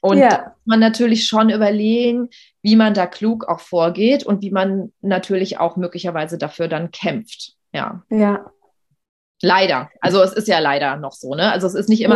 Und 0.00 0.18
ja. 0.18 0.54
man 0.64 0.78
natürlich 0.78 1.26
schon 1.26 1.50
überlegen, 1.50 2.28
wie 2.62 2.76
man 2.76 2.94
da 2.94 3.08
klug 3.08 3.48
auch 3.48 3.58
vorgeht 3.58 4.22
und 4.22 4.42
wie 4.42 4.52
man 4.52 4.92
natürlich 5.00 5.58
auch 5.58 5.74
möglicherweise 5.76 6.38
dafür 6.38 6.68
dann 6.68 6.92
kämpft. 6.92 7.54
Ja. 7.72 8.04
Ja. 8.08 8.46
Leider. 9.42 9.90
Also 10.00 10.22
es 10.22 10.32
ist 10.32 10.46
ja 10.46 10.60
leider 10.60 10.96
noch 10.96 11.12
so, 11.12 11.34
ne? 11.34 11.50
Also 11.50 11.66
es 11.66 11.74
ist 11.74 11.88
nicht 11.88 12.02
immer 12.02 12.14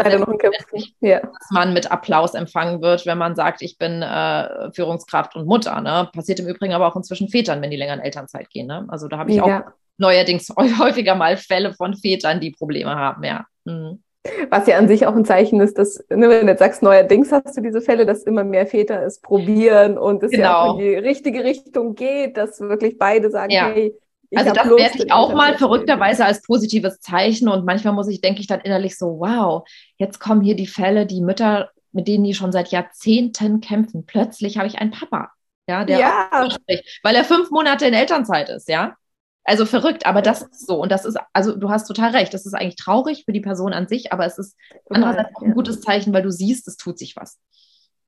ja. 1.00 1.18
dass 1.18 1.50
man 1.50 1.72
mit 1.72 1.90
Applaus 1.90 2.34
empfangen 2.34 2.80
wird, 2.80 3.06
wenn 3.06 3.18
man 3.18 3.34
sagt, 3.34 3.60
ich 3.60 3.76
bin 3.76 4.02
äh, 4.02 4.70
Führungskraft 4.70 5.34
und 5.34 5.46
Mutter. 5.46 5.80
Ne? 5.80 6.08
Passiert 6.12 6.38
im 6.38 6.46
Übrigen 6.46 6.74
aber 6.74 6.86
auch 6.86 6.94
inzwischen 6.94 7.28
Vätern, 7.28 7.60
wenn 7.60 7.72
die 7.72 7.76
länger 7.76 7.94
in 7.94 8.00
Elternzeit 8.00 8.48
gehen. 8.50 8.68
Ne? 8.68 8.86
Also 8.88 9.08
da 9.08 9.18
habe 9.18 9.30
ich 9.30 9.38
ja. 9.38 9.42
auch 9.42 9.72
neuerdings 10.00 10.48
häufiger 10.78 11.14
mal 11.14 11.36
Fälle 11.36 11.74
von 11.74 11.94
Vätern, 11.94 12.40
die 12.40 12.50
Probleme 12.50 12.94
haben, 12.94 13.22
ja. 13.24 13.46
Mhm. 13.64 14.02
Was 14.50 14.66
ja 14.66 14.76
an 14.76 14.86
sich 14.86 15.06
auch 15.06 15.16
ein 15.16 15.24
Zeichen 15.24 15.60
ist, 15.60 15.78
dass, 15.78 16.04
ne, 16.10 16.28
wenn 16.28 16.46
du 16.46 16.52
jetzt 16.52 16.58
sagst, 16.58 16.82
neuerdings 16.82 17.32
hast 17.32 17.56
du 17.56 17.62
diese 17.62 17.80
Fälle, 17.80 18.04
dass 18.04 18.24
immer 18.24 18.44
mehr 18.44 18.66
Väter 18.66 19.02
es 19.02 19.20
probieren 19.20 19.96
und 19.96 20.22
es 20.22 20.30
genau. 20.30 20.42
ja 20.42 20.60
auch 20.60 20.78
in 20.78 20.84
die 20.84 20.94
richtige 20.94 21.42
Richtung 21.42 21.94
geht, 21.94 22.36
dass 22.36 22.60
wirklich 22.60 22.98
beide 22.98 23.30
sagen, 23.30 23.50
ja. 23.50 23.70
hey, 23.70 23.94
ich 24.30 24.38
also 24.38 24.52
das 24.52 24.66
werde 24.66 25.04
ich 25.04 25.12
auch 25.12 25.34
mal 25.34 25.56
verrückterweise 25.58 26.24
als 26.24 26.42
positives 26.42 27.00
Zeichen 27.00 27.48
und 27.48 27.64
manchmal 27.64 27.94
muss 27.94 28.08
ich, 28.08 28.20
denke 28.20 28.40
ich 28.40 28.46
dann 28.46 28.60
innerlich 28.60 28.96
so, 28.96 29.18
wow, 29.18 29.66
jetzt 29.96 30.20
kommen 30.20 30.42
hier 30.42 30.54
die 30.54 30.68
Fälle, 30.68 31.04
die 31.06 31.20
Mütter, 31.20 31.70
mit 31.90 32.06
denen 32.06 32.22
die 32.22 32.34
schon 32.34 32.52
seit 32.52 32.68
Jahrzehnten 32.68 33.60
kämpfen. 33.60 34.06
Plötzlich 34.06 34.56
habe 34.56 34.68
ich 34.68 34.78
einen 34.78 34.92
Papa, 34.92 35.30
ja, 35.66 35.84
der 35.84 35.98
ja. 35.98 36.50
spricht, 36.50 37.00
weil 37.02 37.16
er 37.16 37.24
fünf 37.24 37.50
Monate 37.50 37.86
in 37.86 37.94
Elternzeit 37.94 38.50
ist, 38.50 38.68
ja. 38.68 38.96
Also 39.44 39.64
verrückt, 39.64 40.06
aber 40.06 40.22
das 40.22 40.42
ist 40.42 40.66
so. 40.66 40.80
Und 40.80 40.92
das 40.92 41.04
ist, 41.04 41.18
also 41.32 41.56
du 41.56 41.70
hast 41.70 41.86
total 41.86 42.10
recht, 42.10 42.34
das 42.34 42.46
ist 42.46 42.54
eigentlich 42.54 42.76
traurig 42.76 43.24
für 43.24 43.32
die 43.32 43.40
Person 43.40 43.72
an 43.72 43.88
sich, 43.88 44.12
aber 44.12 44.26
es 44.26 44.38
ist 44.38 44.56
total, 44.86 45.02
andererseits 45.02 45.36
auch 45.36 45.42
ein 45.42 45.54
gutes 45.54 45.80
Zeichen, 45.80 46.12
weil 46.12 46.22
du 46.22 46.30
siehst, 46.30 46.68
es 46.68 46.76
tut 46.76 46.98
sich 46.98 47.16
was. 47.16 47.38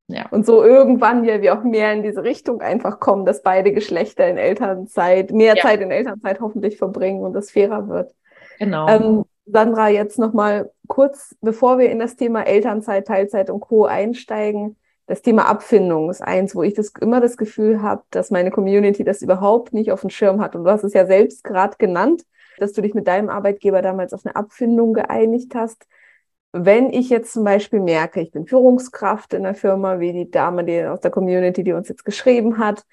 Ja. 0.09 0.29
Und 0.31 0.45
so 0.45 0.63
irgendwann 0.63 1.25
ja 1.25 1.41
wir 1.41 1.59
auch 1.59 1.65
mehr 1.65 1.93
in 1.93 2.03
diese 2.03 2.23
Richtung 2.23 2.61
einfach 2.61 3.01
kommen, 3.01 3.25
dass 3.25 3.43
beide 3.43 3.73
Geschlechter 3.73 4.29
in 4.29 4.37
Elternzeit, 4.37 5.33
mehr 5.33 5.57
ja. 5.57 5.63
Zeit 5.63 5.81
in 5.81 5.91
Elternzeit 5.91 6.41
hoffentlich 6.41 6.77
verbringen 6.77 7.23
und 7.23 7.33
das 7.33 7.51
fairer 7.51 7.89
wird. 7.89 8.13
Genau. 8.59 8.89
Ähm, 8.89 9.25
Sandra, 9.47 9.89
jetzt 9.89 10.19
nochmal 10.19 10.71
kurz, 10.87 11.35
bevor 11.41 11.79
wir 11.79 11.91
in 11.91 11.99
das 11.99 12.17
Thema 12.17 12.43
Elternzeit, 12.43 13.07
Teilzeit 13.07 13.51
und 13.51 13.61
Co. 13.61 13.87
einsteigen. 13.87 14.77
Das 15.13 15.21
Thema 15.21 15.47
Abfindung 15.47 16.09
ist 16.09 16.23
eins, 16.23 16.55
wo 16.55 16.63
ich 16.63 16.73
das 16.73 16.93
immer 16.99 17.21
das 17.21 17.37
Gefühl 17.37 17.83
habe, 17.83 18.03
dass 18.09 18.31
meine 18.31 18.51
Community 18.51 19.05
das 19.05 19.21
überhaupt 19.21 19.75
nicht 19.75 19.93
auf 19.93 20.01
dem 20.01 20.09
Schirm 20.09 20.41
hat. 20.41 20.57
Und 20.57 20.65
du 20.65 20.71
hast 20.71 20.85
es 20.85 20.95
ja 20.95 21.05
selbst 21.05 21.45
gerade 21.45 21.77
genannt, 21.77 22.25
dass 22.57 22.73
du 22.73 22.81
dich 22.81 22.95
mit 22.95 23.07
deinem 23.07 23.29
Arbeitgeber 23.29 23.83
damals 23.83 24.15
auf 24.15 24.25
eine 24.25 24.37
Abfindung 24.37 24.95
geeinigt 24.95 25.55
hast 25.55 25.87
wenn 26.53 26.93
ich 26.93 27.09
jetzt 27.09 27.33
zum 27.33 27.45
Beispiel 27.45 27.81
merke, 27.81 28.21
ich 28.21 28.31
bin 28.31 28.47
Führungskraft 28.47 29.33
in 29.33 29.43
der 29.43 29.55
Firma, 29.55 30.01
wie 30.01 30.13
die 30.13 30.31
Dame 30.31 30.65
die 30.65 30.85
aus 30.85 31.01
der 31.01 31.11
Community, 31.11 31.65
die 31.65 31.73
uns 31.73 31.89
jetzt 31.89 32.05
geschrieben 32.05 32.59
hat, 32.59 32.85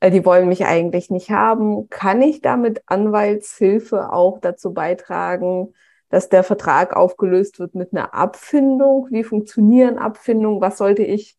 äh, 0.00 0.10
die 0.10 0.24
wollen 0.24 0.48
mich 0.48 0.64
eigentlich 0.64 1.10
nicht 1.10 1.30
haben, 1.30 1.88
kann 1.90 2.22
ich 2.22 2.40
damit 2.40 2.82
Anwaltshilfe 2.86 4.12
auch 4.12 4.38
dazu 4.40 4.72
beitragen, 4.72 5.74
dass 6.10 6.28
der 6.28 6.44
Vertrag 6.44 6.96
aufgelöst 6.96 7.58
wird 7.58 7.74
mit 7.74 7.92
einer 7.92 8.14
Abfindung? 8.14 9.08
Wie 9.10 9.24
funktionieren 9.24 9.98
Abfindungen? 9.98 10.60
Was 10.60 10.78
sollte 10.78 11.02
ich 11.02 11.37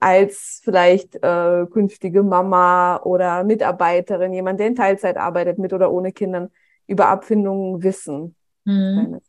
als 0.00 0.60
vielleicht 0.64 1.16
äh, 1.22 1.66
künftige 1.70 2.22
Mama 2.22 3.00
oder 3.02 3.44
Mitarbeiterin, 3.44 4.32
jemand, 4.32 4.58
der 4.58 4.66
in 4.66 4.74
Teilzeit 4.74 5.16
arbeitet, 5.16 5.58
mit 5.58 5.72
oder 5.72 5.92
ohne 5.92 6.12
Kindern, 6.12 6.50
über 6.86 7.08
Abfindungen 7.08 7.82
wissen? 7.82 8.34
Mhm. 8.64 9.20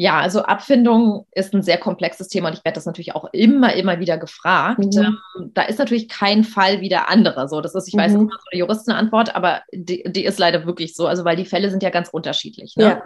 Ja, 0.00 0.18
also 0.18 0.44
Abfindung 0.44 1.26
ist 1.30 1.52
ein 1.52 1.62
sehr 1.62 1.76
komplexes 1.76 2.28
Thema 2.28 2.48
und 2.48 2.54
ich 2.54 2.64
werde 2.64 2.76
das 2.76 2.86
natürlich 2.86 3.14
auch 3.14 3.28
immer, 3.34 3.74
immer 3.74 4.00
wieder 4.00 4.16
gefragt. 4.16 4.78
Mhm. 4.78 5.18
Ähm, 5.38 5.50
da 5.52 5.60
ist 5.60 5.78
natürlich 5.78 6.08
kein 6.08 6.42
Fall 6.42 6.80
wie 6.80 6.88
der 6.88 7.10
andere. 7.10 7.50
So, 7.50 7.60
das 7.60 7.74
ist, 7.74 7.86
ich 7.86 7.94
weiß, 7.94 8.12
mhm. 8.12 8.20
immer 8.20 8.30
so 8.30 8.44
eine 8.50 8.58
Juristenantwort, 8.60 9.36
aber 9.36 9.60
die, 9.74 10.02
die, 10.10 10.24
ist 10.24 10.38
leider 10.38 10.64
wirklich 10.64 10.94
so. 10.96 11.06
Also, 11.06 11.26
weil 11.26 11.36
die 11.36 11.44
Fälle 11.44 11.68
sind 11.68 11.82
ja 11.82 11.90
ganz 11.90 12.08
unterschiedlich. 12.08 12.76
Ne? 12.76 12.84
Ja. 12.84 13.02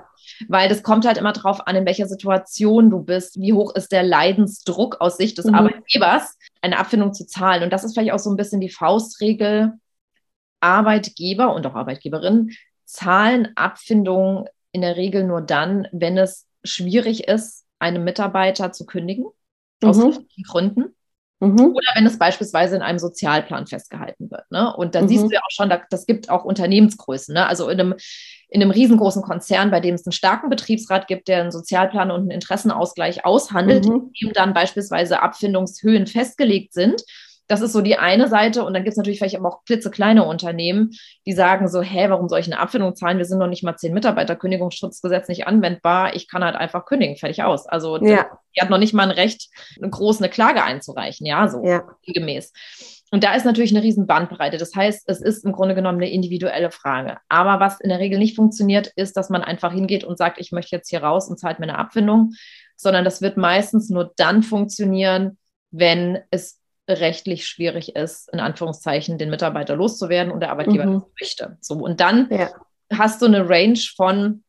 Weil 0.47 0.69
das 0.69 0.85
kommt 0.85 1.05
halt 1.05 1.19
immer 1.19 1.33
darauf 1.33 1.67
an, 1.67 1.75
in 1.75 1.85
welcher 1.85 2.07
Situation 2.07 2.91
du 2.91 3.01
bist, 3.01 3.41
wie 3.41 3.53
hoch 3.53 3.75
ist 3.75 3.91
der 3.91 4.05
Leidensdruck 4.05 5.01
aus 5.01 5.17
Sicht 5.17 5.37
des 5.39 5.47
mhm. 5.47 5.57
Arbeitgebers, 5.57 6.39
eine 6.63 6.79
Abfindung 6.79 7.13
zu 7.13 7.27
zahlen. 7.27 7.65
Und 7.65 7.73
das 7.73 7.83
ist 7.83 7.95
vielleicht 7.95 8.13
auch 8.13 8.21
so 8.21 8.31
ein 8.31 8.37
bisschen 8.37 8.61
die 8.61 8.71
Faustregel. 8.71 9.73
Arbeitgeber 10.61 11.53
und 11.55 11.67
auch 11.67 11.75
Arbeitgeberinnen 11.75 12.53
zahlen 12.85 13.49
Abfindungen 13.57 14.45
in 14.71 14.83
der 14.83 14.97
Regel 14.97 15.25
nur 15.25 15.43
dann, 15.43 15.89
wenn 15.91 16.17
es 16.17 16.47
schwierig 16.65 17.29
ist, 17.29 17.65
einem 17.79 18.05
Mitarbeiter 18.05 18.73
zu 18.73 18.87
kündigen, 18.87 19.27
mhm. 19.83 19.89
aus 19.89 20.21
Gründen. 20.47 20.95
Mhm. 21.41 21.61
Oder 21.61 21.87
wenn 21.95 22.07
es 22.07 22.19
beispielsweise 22.19 22.77
in 22.77 22.83
einem 22.83 22.99
Sozialplan 22.99 23.67
festgehalten 23.67 24.31
wird. 24.31 24.51
Ne? 24.51 24.75
Und 24.75 24.95
dann 24.95 25.05
mhm. 25.05 25.09
siehst 25.09 25.25
du 25.25 25.31
ja 25.31 25.41
auch 25.41 25.51
schon, 25.51 25.73
das 25.91 26.07
gibt 26.07 26.31
auch 26.31 26.45
Unternehmensgrößen. 26.45 27.35
Ne? 27.35 27.47
Also 27.47 27.69
in 27.69 27.81
einem, 27.81 27.95
in 28.49 28.63
einem 28.63 28.71
riesengroßen 28.71 29.23
Konzern, 29.23 29.71
bei 29.71 29.81
dem 29.81 29.95
es 29.95 30.07
einen 30.07 30.13
starken 30.13 30.49
Betriebsrat 30.49 31.07
gibt, 31.07 31.29
der 31.29 31.41
einen 31.41 31.51
Sozialplan 31.51 32.11
und 32.11 32.21
einen 32.21 32.31
Interessenausgleich 32.31 33.25
aushandelt, 33.25 33.85
mhm. 33.87 34.11
in 34.15 34.29
dem 34.29 34.33
dann 34.33 34.55
beispielsweise 34.55 35.23
Abfindungshöhen 35.23 36.07
festgelegt 36.07 36.73
sind 36.73 37.03
das 37.47 37.61
ist 37.61 37.73
so 37.73 37.81
die 37.81 37.97
eine 37.97 38.29
Seite. 38.29 38.65
Und 38.65 38.75
dann 38.75 38.85
gibt 38.85 38.93
es 38.93 38.97
natürlich 38.97 39.19
vielleicht 39.19 39.37
aber 39.37 39.49
auch 39.49 39.65
klitzekleine 39.65 40.25
Unternehmen, 40.25 40.91
die 41.27 41.33
sagen 41.33 41.69
so, 41.69 41.83
hä, 41.83 42.07
warum 42.09 42.29
soll 42.29 42.41
ich 42.41 42.47
eine 42.47 42.59
Abfindung 42.59 42.95
zahlen? 42.95 43.19
Wir 43.19 43.25
sind 43.25 43.39
noch 43.39 43.49
nicht 43.49 43.63
mal 43.63 43.77
zehn 43.77 43.93
Mitarbeiter, 43.93 44.37
Kündigungsschutzgesetz 44.37 45.29
nicht 45.29 45.47
anwendbar. 45.47 46.15
Ich 46.15 46.29
kann 46.29 46.45
halt 46.45 46.57
einfach 46.57 46.87
kündigen, 46.87 47.17
fertig 47.17 47.43
aus. 47.43 47.67
Also 47.67 47.99
ja. 47.99 48.27
die 48.57 48.61
hat 48.61 48.71
noch 48.71 48.79
nicht 48.79 48.95
mal 48.95 49.05
ein 49.05 49.11
Recht, 49.11 49.49
eine 49.81 49.91
groß 49.91 50.19
eine 50.19 50.31
Klage 50.31 50.63
einzureichen, 50.63 51.27
ja, 51.27 51.49
so 51.49 51.65
ja. 51.65 51.85
gemäß. 52.07 52.53
Und 53.11 53.23
da 53.23 53.35
ist 53.35 53.45
natürlich 53.45 53.71
eine 53.73 53.85
riesen 53.85 54.09
Bandbreite. 54.09 54.57
Das 54.57 54.75
heißt, 54.75 55.05
es 55.07 55.21
ist 55.21 55.45
im 55.45 55.53
Grunde 55.53 55.77
genommen 55.77 55.99
eine 55.99 56.11
individuelle 56.11 56.73
Frage. 56.73 57.19
Aber 57.29 57.61
was 57.61 57.81
in 57.81 57.91
der 57.91 58.01
Regel 58.01 58.19
nicht 58.19 58.35
funktioniert, 58.35 58.89
ist, 58.97 59.17
dass 59.17 59.31
man 59.31 59.43
einfach 59.43 59.73
hingeht 59.73 60.03
und 60.03 60.19
sagt, 60.19 60.41
ich 60.41 60.51
möchte 60.51 60.75
jetzt 60.75 60.91
hier 60.91 61.05
raus 61.05 61.29
und 61.29 61.39
zahlt 61.39 61.61
mir 61.61 61.69
eine 61.69 61.79
Abfindung, 61.79 62.33
sondern 62.77 63.05
das 63.05 63.23
wird 63.23 63.37
meistens 63.37 63.89
nur 63.89 64.13
dann 64.17 64.43
funktionieren, 64.43 65.39
wenn 65.71 66.19
es 66.31 66.61
rechtlich 66.89 67.47
schwierig 67.47 67.97
ist, 67.97 68.33
in 68.33 68.41
Anführungszeichen, 68.41 69.19
den 69.19 69.31
Mitarbeiter 69.31 69.77
loszuwerden 69.77 70.33
und 70.33 70.41
der 70.41 70.51
Arbeitgeber 70.51 70.87
mhm. 70.87 70.93
das 70.95 71.05
möchte. 71.21 71.59
So, 71.61 71.75
und 71.75 72.01
dann 72.01 72.29
ja. 72.31 72.51
hast 72.93 73.23
du 73.23 73.27
eine 73.27 73.49
Range 73.49 73.81
von 73.97 74.45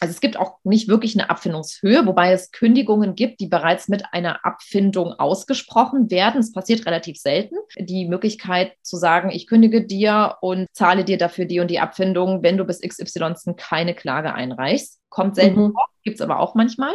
also 0.00 0.12
es 0.12 0.20
gibt 0.20 0.38
auch 0.38 0.58
nicht 0.62 0.88
wirklich 0.88 1.14
eine 1.18 1.30
Abfindungshöhe, 1.30 2.04
wobei 2.06 2.32
es 2.32 2.50
Kündigungen 2.50 3.14
gibt, 3.14 3.40
die 3.40 3.46
bereits 3.46 3.88
mit 3.88 4.04
einer 4.12 4.44
Abfindung 4.44 5.14
ausgesprochen 5.14 6.10
werden. 6.10 6.40
Es 6.40 6.52
passiert 6.52 6.84
relativ 6.84 7.16
selten. 7.16 7.56
Die 7.78 8.06
Möglichkeit 8.06 8.72
zu 8.82 8.98
sagen, 8.98 9.30
ich 9.30 9.46
kündige 9.46 9.86
dir 9.86 10.36
und 10.42 10.66
zahle 10.72 11.04
dir 11.04 11.16
dafür 11.16 11.46
die 11.46 11.60
und 11.60 11.70
die 11.70 11.80
Abfindung, 11.80 12.42
wenn 12.42 12.58
du 12.58 12.64
bis 12.64 12.80
XY 12.82 13.54
keine 13.56 13.94
Klage 13.94 14.34
einreichst. 14.34 15.00
Kommt 15.08 15.36
selten 15.36 15.68
mhm. 15.68 15.72
vor, 15.72 15.86
gibt 16.02 16.16
es 16.16 16.20
aber 16.20 16.40
auch 16.40 16.54
manchmal. 16.54 16.94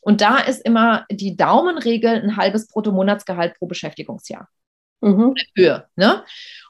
Und 0.00 0.22
da 0.22 0.38
ist 0.38 0.64
immer 0.64 1.04
die 1.10 1.36
Daumenregel 1.36 2.22
ein 2.22 2.36
halbes 2.36 2.68
Bruttomonatsgehalt 2.68 3.58
pro 3.58 3.66
Beschäftigungsjahr. 3.66 4.48
Mhm. 5.00 5.34
Höhe. 5.54 5.84
Ne? 5.96 6.22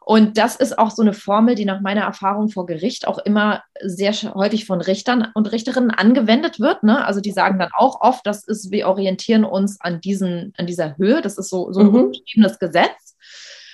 Und 0.05 0.39
das 0.39 0.57
ist 0.57 0.79
auch 0.79 0.91
so 0.91 1.03
eine 1.03 1.13
Formel, 1.13 1.55
die 1.55 1.65
nach 1.65 1.81
meiner 1.81 2.03
Erfahrung 2.03 2.49
vor 2.49 2.67
Gericht 2.67 3.07
auch 3.07 3.19
immer 3.19 3.63
sehr 3.81 4.13
häufig 4.13 4.67
von 4.67 4.81
Richtern 4.81 5.29
und 5.35 5.53
Richterinnen 5.53 5.91
angewendet 5.91 6.59
wird. 6.59 6.83
Ne? 6.83 7.05
Also 7.05 7.21
die 7.21 7.33
sagen 7.33 7.59
dann 7.59 7.71
auch 7.77 8.01
oft, 8.01 8.27
das 8.27 8.45
ist, 8.45 8.71
wir 8.71 8.89
orientieren 8.89 9.45
uns 9.45 9.81
an, 9.81 10.01
diesen, 10.01 10.53
an 10.57 10.67
dieser 10.67 10.97
Höhe. 10.97 11.23
Das 11.23 11.39
ist 11.39 11.49
so, 11.49 11.73
so 11.73 11.81
ein 11.81 11.93
mhm. 11.93 12.13
Gesetz. 12.59 13.17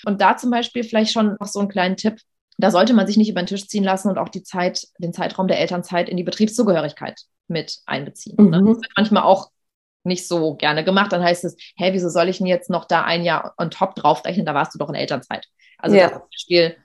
Und 0.04 0.20
da 0.20 0.36
zum 0.36 0.50
Beispiel 0.50 0.84
vielleicht 0.84 1.12
schon 1.12 1.36
noch 1.40 1.48
so 1.48 1.58
einen 1.58 1.68
kleinen 1.68 1.96
Tipp. 1.96 2.20
Da 2.58 2.70
sollte 2.70 2.94
man 2.94 3.06
sich 3.06 3.16
nicht 3.16 3.30
über 3.30 3.42
den 3.42 3.46
Tisch 3.46 3.66
ziehen 3.66 3.84
lassen 3.84 4.08
und 4.08 4.18
auch 4.18 4.28
die 4.28 4.42
Zeit, 4.42 4.86
den 4.98 5.12
Zeitraum 5.12 5.48
der 5.48 5.60
Elternzeit 5.60 6.08
in 6.08 6.16
die 6.16 6.24
Betriebszugehörigkeit 6.24 7.20
mit 7.48 7.78
einbeziehen. 7.86 8.36
Ne? 8.38 8.60
Mhm. 8.60 8.66
Das 8.66 8.76
wird 8.76 8.92
manchmal 8.96 9.22
auch 9.24 9.50
nicht 10.06 10.26
so 10.26 10.54
gerne 10.54 10.84
gemacht. 10.84 11.12
Dann 11.12 11.22
heißt 11.22 11.44
es, 11.44 11.56
hä, 11.76 11.90
wieso 11.92 12.08
soll 12.08 12.28
ich 12.28 12.38
denn 12.38 12.46
jetzt 12.46 12.70
noch 12.70 12.84
da 12.84 13.02
ein 13.02 13.22
Jahr 13.22 13.54
on 13.58 13.70
top 13.70 13.94
draufrechnen? 13.94 14.46
Da 14.46 14.54
warst 14.54 14.74
du 14.74 14.78
doch 14.78 14.88
in 14.88 14.94
Elternzeit. 14.94 15.46
Also 15.78 15.96
ja. 15.96 16.08
das 16.08 16.22
Spiel 16.30 16.76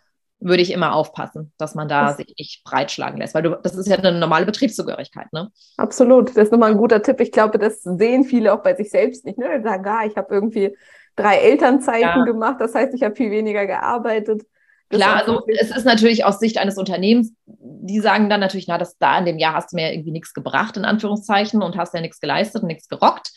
würde 0.42 0.64
ich 0.64 0.72
immer 0.72 0.96
aufpassen, 0.96 1.54
dass 1.58 1.76
man 1.76 1.88
da 1.88 2.08
das 2.08 2.18
sich 2.18 2.34
nicht 2.38 2.64
breitschlagen 2.64 3.20
lässt, 3.20 3.36
weil 3.36 3.44
du, 3.44 3.60
das 3.62 3.76
ist 3.76 3.88
ja 3.88 3.98
eine 3.98 4.18
normale 4.18 4.46
Betriebszugehörigkeit, 4.46 5.32
ne? 5.32 5.52
Absolut, 5.78 6.30
das 6.30 6.46
ist 6.46 6.52
nochmal 6.52 6.72
ein 6.72 6.78
guter 6.78 7.02
Tipp. 7.04 7.22
Ich 7.22 7.32
glaube, 7.32 7.60
das 7.60 7.84
sehen 7.84 8.24
viele 8.24 8.52
auch 8.52 8.64
bei 8.64 8.76
sich 8.76 8.90
selbst 8.90 9.24
nicht, 9.24 9.38
ne? 9.38 9.62
Sagen, 9.64 9.86
ah, 9.88 10.04
ich 10.06 10.18
habe 10.18 10.34
irgendwie 10.34 10.76
drei 11.16 11.38
Elternzeiten 11.38 12.02
ja. 12.02 12.24
gemacht, 12.24 12.58
das 12.60 12.74
heißt, 12.74 12.94
ich 12.96 13.04
habe 13.04 13.16
viel 13.16 13.30
weniger 13.30 13.68
gearbeitet. 13.68 14.42
Klar, 14.92 15.18
also 15.18 15.46
es 15.60 15.76
ist 15.76 15.86
natürlich 15.86 16.26
aus 16.26 16.40
Sicht 16.40 16.58
eines 16.58 16.78
Unternehmens, 16.78 17.34
die 17.46 18.00
sagen 18.00 18.30
dann 18.30 18.40
natürlich, 18.40 18.68
na, 18.68 18.78
das 18.78 18.98
da 18.98 19.18
in 19.18 19.26
dem 19.26 19.40
Jahr 19.40 19.54
hast 19.54 19.72
du 19.72 19.76
mir 19.76 19.88
ja 19.88 19.94
irgendwie 19.94 20.12
nichts 20.12 20.34
gebracht, 20.34 20.78
in 20.78 20.86
Anführungszeichen, 20.86 21.62
und 21.62 21.78
hast 21.78 21.94
ja 21.94 22.02
nichts 22.02 22.20
geleistet 22.20 22.62
und 22.62 22.68
nichts 22.68 22.88
gerockt. 22.88 23.32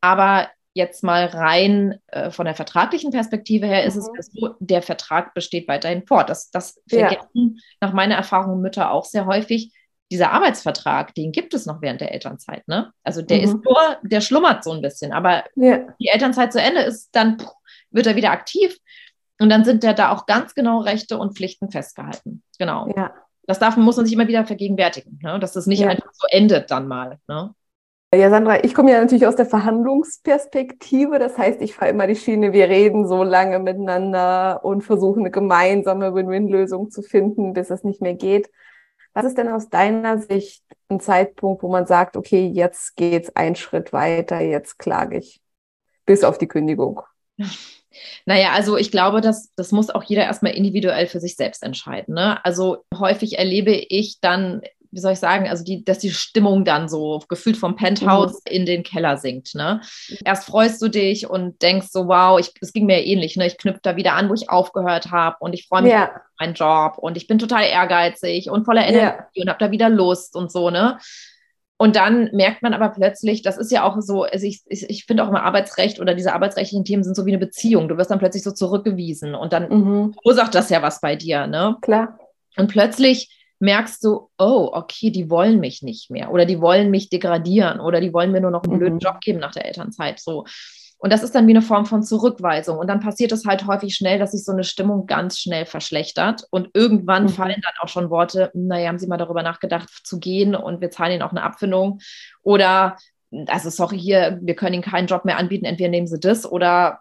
Aber 0.00 0.48
jetzt 0.72 1.02
mal 1.02 1.26
rein 1.26 1.98
äh, 2.08 2.30
von 2.30 2.44
der 2.44 2.54
vertraglichen 2.54 3.10
Perspektive 3.10 3.66
her 3.66 3.84
ist 3.84 3.96
mhm. 3.96 4.12
es 4.18 4.30
so, 4.32 4.54
der 4.60 4.82
Vertrag 4.82 5.34
besteht 5.34 5.68
weiterhin 5.68 6.06
fort. 6.06 6.30
Das, 6.30 6.50
das 6.50 6.80
vergessen 6.88 7.56
ja. 7.56 7.62
nach 7.80 7.92
meiner 7.92 8.14
Erfahrung 8.14 8.60
Mütter 8.60 8.90
auch 8.90 9.04
sehr 9.04 9.26
häufig. 9.26 9.72
Dieser 10.12 10.32
Arbeitsvertrag, 10.32 11.14
den 11.14 11.30
gibt 11.30 11.54
es 11.54 11.66
noch 11.66 11.82
während 11.82 12.00
der 12.00 12.12
Elternzeit. 12.12 12.66
Ne? 12.66 12.92
Also 13.04 13.22
der 13.22 13.38
mhm. 13.38 13.44
ist 13.44 13.64
nur, 13.64 13.98
der 14.02 14.20
schlummert 14.20 14.64
so 14.64 14.72
ein 14.72 14.82
bisschen. 14.82 15.12
Aber 15.12 15.44
ja. 15.56 15.86
die 16.00 16.08
Elternzeit 16.08 16.52
zu 16.52 16.60
Ende 16.60 16.80
ist, 16.82 17.10
dann 17.12 17.36
wird 17.90 18.06
er 18.06 18.16
wieder 18.16 18.30
aktiv. 18.30 18.76
Und 19.40 19.48
dann 19.48 19.64
sind 19.64 19.82
ja 19.84 19.94
da 19.94 20.12
auch 20.12 20.26
ganz 20.26 20.54
genau 20.54 20.80
Rechte 20.80 21.16
und 21.16 21.34
Pflichten 21.34 21.70
festgehalten. 21.70 22.42
Genau. 22.58 22.92
Ja. 22.94 23.14
Das 23.46 23.58
darf, 23.58 23.76
muss 23.78 23.96
man 23.96 24.04
sich 24.04 24.14
immer 24.14 24.28
wieder 24.28 24.44
vergegenwärtigen, 24.44 25.18
ne? 25.22 25.40
dass 25.40 25.54
das 25.54 25.66
nicht 25.66 25.80
ja. 25.80 25.88
einfach 25.88 26.12
so 26.12 26.26
endet 26.30 26.70
dann 26.70 26.86
mal. 26.86 27.18
Ne? 27.26 27.54
Ja, 28.14 28.28
Sandra, 28.28 28.62
ich 28.64 28.74
komme 28.74 28.92
ja 28.92 29.00
natürlich 29.00 29.26
aus 29.26 29.36
der 29.36 29.46
Verhandlungsperspektive. 29.46 31.18
Das 31.18 31.38
heißt, 31.38 31.62
ich 31.62 31.74
fahre 31.74 31.90
immer 31.90 32.06
die 32.06 32.16
Schiene, 32.16 32.52
wir 32.52 32.68
reden 32.68 33.08
so 33.08 33.22
lange 33.22 33.58
miteinander 33.60 34.60
und 34.62 34.82
versuchen 34.82 35.20
eine 35.20 35.30
gemeinsame 35.30 36.14
Win-Win-Lösung 36.14 36.90
zu 36.90 37.00
finden, 37.02 37.54
bis 37.54 37.70
es 37.70 37.82
nicht 37.82 38.02
mehr 38.02 38.14
geht. 38.14 38.50
Was 39.14 39.24
ist 39.24 39.38
denn 39.38 39.48
aus 39.48 39.70
deiner 39.70 40.18
Sicht 40.18 40.62
ein 40.88 41.00
Zeitpunkt, 41.00 41.62
wo 41.62 41.70
man 41.70 41.86
sagt, 41.86 42.16
okay, 42.16 42.46
jetzt 42.46 42.94
geht's 42.96 43.34
einen 43.34 43.56
Schritt 43.56 43.92
weiter, 43.92 44.40
jetzt 44.40 44.78
klage 44.78 45.16
ich 45.16 45.40
bis 46.04 46.24
auf 46.24 46.36
die 46.36 46.48
Kündigung? 46.48 47.00
Naja, 48.26 48.52
also 48.52 48.76
ich 48.76 48.90
glaube, 48.90 49.20
das, 49.20 49.52
das 49.56 49.72
muss 49.72 49.90
auch 49.90 50.04
jeder 50.04 50.24
erstmal 50.24 50.52
individuell 50.52 51.06
für 51.06 51.20
sich 51.20 51.36
selbst 51.36 51.62
entscheiden. 51.62 52.14
Ne? 52.14 52.44
Also 52.44 52.84
häufig 52.96 53.38
erlebe 53.38 53.72
ich 53.72 54.20
dann, 54.20 54.62
wie 54.92 55.00
soll 55.00 55.12
ich 55.12 55.18
sagen, 55.18 55.48
also 55.48 55.62
die, 55.64 55.84
dass 55.84 55.98
die 55.98 56.10
Stimmung 56.10 56.64
dann 56.64 56.88
so 56.88 57.22
gefühlt 57.28 57.56
vom 57.56 57.76
Penthouse 57.76 58.42
mhm. 58.46 58.52
in 58.52 58.66
den 58.66 58.82
Keller 58.82 59.16
sinkt. 59.16 59.54
Ne? 59.54 59.80
Erst 60.24 60.46
freust 60.46 60.82
du 60.82 60.88
dich 60.88 61.28
und 61.28 61.62
denkst 61.62 61.88
so, 61.90 62.08
wow, 62.08 62.38
ich, 62.40 62.52
es 62.60 62.72
ging 62.72 62.86
mir 62.86 63.04
ähnlich, 63.04 63.36
ne? 63.36 63.46
Ich 63.46 63.58
knüpfe 63.58 63.80
da 63.82 63.96
wieder 63.96 64.14
an, 64.14 64.28
wo 64.28 64.34
ich 64.34 64.50
aufgehört 64.50 65.10
habe 65.10 65.36
und 65.40 65.52
ich 65.52 65.66
freue 65.68 65.82
mich 65.82 65.92
ja. 65.92 66.06
auf 66.06 66.20
meinen 66.40 66.54
Job 66.54 66.98
und 66.98 67.16
ich 67.16 67.26
bin 67.26 67.38
total 67.38 67.64
ehrgeizig 67.64 68.50
und 68.50 68.64
voller 68.64 68.86
Energie 68.86 69.22
ja. 69.34 69.42
und 69.42 69.48
habe 69.48 69.58
da 69.64 69.70
wieder 69.70 69.88
Lust 69.88 70.34
und 70.34 70.50
so, 70.50 70.70
ne? 70.70 70.98
Und 71.80 71.96
dann 71.96 72.28
merkt 72.34 72.60
man 72.60 72.74
aber 72.74 72.90
plötzlich, 72.90 73.40
das 73.40 73.56
ist 73.56 73.72
ja 73.72 73.84
auch 73.84 73.96
so, 74.02 74.24
also 74.24 74.46
ich, 74.46 74.60
ich, 74.66 74.90
ich 74.90 75.06
finde 75.06 75.24
auch 75.24 75.28
immer 75.28 75.44
Arbeitsrecht 75.44 75.98
oder 75.98 76.14
diese 76.14 76.34
arbeitsrechtlichen 76.34 76.84
Themen 76.84 77.02
sind 77.02 77.16
so 77.16 77.24
wie 77.24 77.30
eine 77.30 77.38
Beziehung. 77.38 77.88
Du 77.88 77.96
wirst 77.96 78.10
dann 78.10 78.18
plötzlich 78.18 78.42
so 78.42 78.50
zurückgewiesen 78.50 79.34
und 79.34 79.54
dann 79.54 79.70
mhm. 79.70 80.12
verursacht 80.12 80.54
das 80.54 80.68
ja 80.68 80.82
was 80.82 81.00
bei 81.00 81.16
dir, 81.16 81.46
ne? 81.46 81.78
Klar. 81.80 82.18
Und 82.58 82.66
plötzlich 82.66 83.34
merkst 83.60 84.04
du, 84.04 84.28
oh, 84.36 84.68
okay, 84.74 85.08
die 85.08 85.30
wollen 85.30 85.58
mich 85.58 85.80
nicht 85.80 86.10
mehr 86.10 86.30
oder 86.30 86.44
die 86.44 86.60
wollen 86.60 86.90
mich 86.90 87.08
degradieren 87.08 87.80
oder 87.80 88.02
die 88.02 88.12
wollen 88.12 88.30
mir 88.30 88.42
nur 88.42 88.50
noch 88.50 88.64
einen 88.64 88.74
mhm. 88.74 88.78
blöden 88.78 88.98
Job 88.98 89.22
geben 89.22 89.38
nach 89.38 89.52
der 89.52 89.64
Elternzeit. 89.64 90.20
So. 90.20 90.44
Und 91.00 91.12
das 91.12 91.22
ist 91.22 91.34
dann 91.34 91.46
wie 91.46 91.52
eine 91.52 91.62
Form 91.62 91.86
von 91.86 92.02
Zurückweisung. 92.02 92.78
Und 92.78 92.86
dann 92.86 93.00
passiert 93.00 93.32
es 93.32 93.46
halt 93.46 93.66
häufig 93.66 93.94
schnell, 93.94 94.18
dass 94.18 94.32
sich 94.32 94.44
so 94.44 94.52
eine 94.52 94.64
Stimmung 94.64 95.06
ganz 95.06 95.38
schnell 95.38 95.64
verschlechtert. 95.64 96.44
Und 96.50 96.68
irgendwann 96.74 97.24
mhm. 97.24 97.28
fallen 97.30 97.62
dann 97.62 97.72
auch 97.80 97.88
schon 97.88 98.10
Worte, 98.10 98.50
naja, 98.52 98.88
haben 98.88 98.98
Sie 98.98 99.06
mal 99.06 99.16
darüber 99.16 99.42
nachgedacht, 99.42 99.88
zu 100.04 100.20
gehen 100.20 100.54
und 100.54 100.82
wir 100.82 100.90
zahlen 100.90 101.12
Ihnen 101.12 101.22
auch 101.22 101.30
eine 101.30 101.42
Abfindung. 101.42 102.00
Oder, 102.42 102.96
also 103.46 103.70
sorry, 103.70 103.98
hier, 103.98 104.38
wir 104.42 104.54
können 104.54 104.74
Ihnen 104.74 104.82
keinen 104.82 105.06
Job 105.06 105.24
mehr 105.24 105.38
anbieten, 105.38 105.64
entweder 105.64 105.88
nehmen 105.88 106.06
Sie 106.06 106.20
das 106.20 106.50
oder 106.50 106.98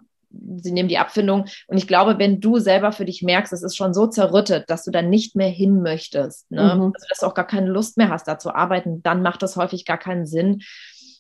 sie 0.57 0.71
nehmen 0.71 0.89
die 0.89 0.97
Abfindung. 0.97 1.45
Und 1.67 1.77
ich 1.77 1.87
glaube, 1.87 2.19
wenn 2.19 2.39
du 2.39 2.59
selber 2.59 2.91
für 2.91 3.05
dich 3.05 3.23
merkst, 3.23 3.53
es 3.53 3.63
ist 3.63 3.75
schon 3.75 3.93
so 3.93 4.07
zerrüttet, 4.07 4.69
dass 4.69 4.83
du 4.83 4.91
dann 4.91 5.09
nicht 5.09 5.35
mehr 5.35 5.49
hin 5.49 5.81
möchtest, 5.81 6.51
ne? 6.51 6.75
Mhm. 6.75 6.93
also, 6.93 7.07
dass 7.09 7.19
du 7.19 7.25
auch 7.25 7.33
gar 7.33 7.47
keine 7.47 7.69
Lust 7.69 7.97
mehr 7.97 8.09
hast, 8.09 8.27
da 8.27 8.37
zu 8.37 8.53
arbeiten, 8.53 9.01
dann 9.01 9.21
macht 9.21 9.41
das 9.41 9.55
häufig 9.55 9.85
gar 9.85 9.97
keinen 9.97 10.25
Sinn. 10.25 10.61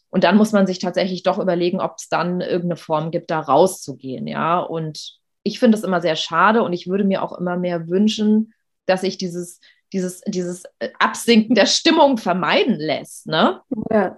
Und 0.09 0.23
dann 0.23 0.37
muss 0.37 0.51
man 0.51 0.65
sich 0.67 0.79
tatsächlich 0.79 1.23
doch 1.23 1.37
überlegen, 1.37 1.79
ob 1.79 1.95
es 1.97 2.09
dann 2.09 2.41
irgendeine 2.41 2.77
Form 2.77 3.11
gibt, 3.11 3.29
da 3.29 3.39
rauszugehen, 3.39 4.27
ja. 4.27 4.59
Und 4.59 5.19
ich 5.43 5.59
finde 5.59 5.77
es 5.77 5.83
immer 5.83 6.01
sehr 6.01 6.15
schade 6.15 6.63
und 6.63 6.73
ich 6.73 6.87
würde 6.87 7.03
mir 7.03 7.23
auch 7.23 7.37
immer 7.37 7.57
mehr 7.57 7.87
wünschen, 7.87 8.53
dass 8.85 9.01
sich 9.01 9.17
dieses, 9.17 9.59
dieses, 9.93 10.21
dieses 10.21 10.63
äh, 10.79 10.89
Absinken 10.99 11.55
der 11.55 11.67
Stimmung 11.67 12.17
vermeiden 12.17 12.75
lässt, 12.75 13.27
ne? 13.27 13.61
Ja. 13.91 14.17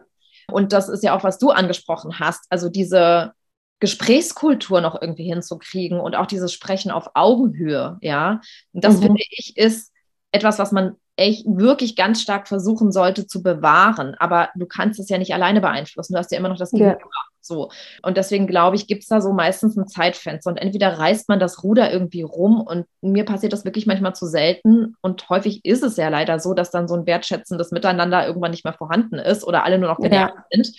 Und 0.50 0.74
das 0.74 0.90
ist 0.90 1.04
ja 1.04 1.16
auch, 1.16 1.24
was 1.24 1.38
du 1.38 1.50
angesprochen 1.52 2.20
hast. 2.20 2.46
Also 2.50 2.70
diese 2.70 3.34
Gesprächskultur 3.80 4.80
noch 4.82 5.02
irgendwie 5.02 5.24
hinzukriegen 5.24 6.00
und 6.00 6.16
auch 6.16 6.28
dieses 6.28 6.54
Sprechen 6.54 6.92
auf 6.92 7.12
Augenhöhe, 7.16 7.98
ja. 8.02 8.40
Und 8.74 8.84
das 8.84 8.98
mhm. 8.98 9.04
finde 9.04 9.24
ich 9.30 9.58
ist 9.58 9.92
etwas, 10.32 10.60
was 10.60 10.72
man 10.72 10.96
echt 11.16 11.46
wirklich 11.46 11.96
ganz 11.96 12.22
stark 12.22 12.48
versuchen 12.48 12.92
sollte 12.92 13.28
zu 13.28 13.44
bewahren. 13.44 14.16
Aber 14.20 14.50
du 14.56 14.66
kannst 14.66 15.00
es 15.00 15.10
ja 15.10 15.18
nicht 15.18 15.34
alleine 15.34 15.62
beeinflussen. 15.62 16.14
Du 16.14 16.20
hast 16.20 16.32
ja 16.32 16.38
immer 16.38 16.50
noch 16.50 16.58
das 16.58 16.72
Gegenüber. 16.72 17.00
Ja. 17.00 17.32
So. 17.42 17.70
Und 18.04 18.18
deswegen 18.18 18.48
glaube 18.48 18.76
ich, 18.76 18.88
gibt 18.88 19.04
es 19.04 19.10
da 19.10 19.20
so 19.20 19.34
meistens 19.34 19.76
ein 19.76 19.88
Zeitfenster. 19.88 20.50
Und 20.50 20.58
entweder 20.58 21.00
reißt 21.00 21.28
man 21.28 21.40
das 21.40 21.64
Ruder 21.64 21.92
irgendwie 21.92 22.22
rum 22.22 22.62
und 22.62 22.86
mir 23.02 23.26
passiert 23.26 23.54
das 23.54 23.66
wirklich 23.66 23.88
manchmal 23.88 24.16
zu 24.16 24.28
selten. 24.28 24.96
Und 25.02 25.28
häufig 25.30 25.66
ist 25.66 25.84
es 25.84 25.98
ja 25.98 26.10
leider 26.10 26.40
so, 26.40 26.54
dass 26.54 26.72
dann 26.72 26.88
so 26.88 26.96
ein 26.96 27.06
wertschätzendes 27.06 27.72
Miteinander 27.72 28.26
irgendwann 28.26 28.52
nicht 28.52 28.64
mehr 28.64 28.74
vorhanden 28.74 29.16
ist 29.16 29.44
oder 29.44 29.64
alle 29.64 29.80
nur 29.80 29.90
noch 29.90 30.00
genervt 30.00 30.36
ja. 30.36 30.46
sind. 30.52 30.76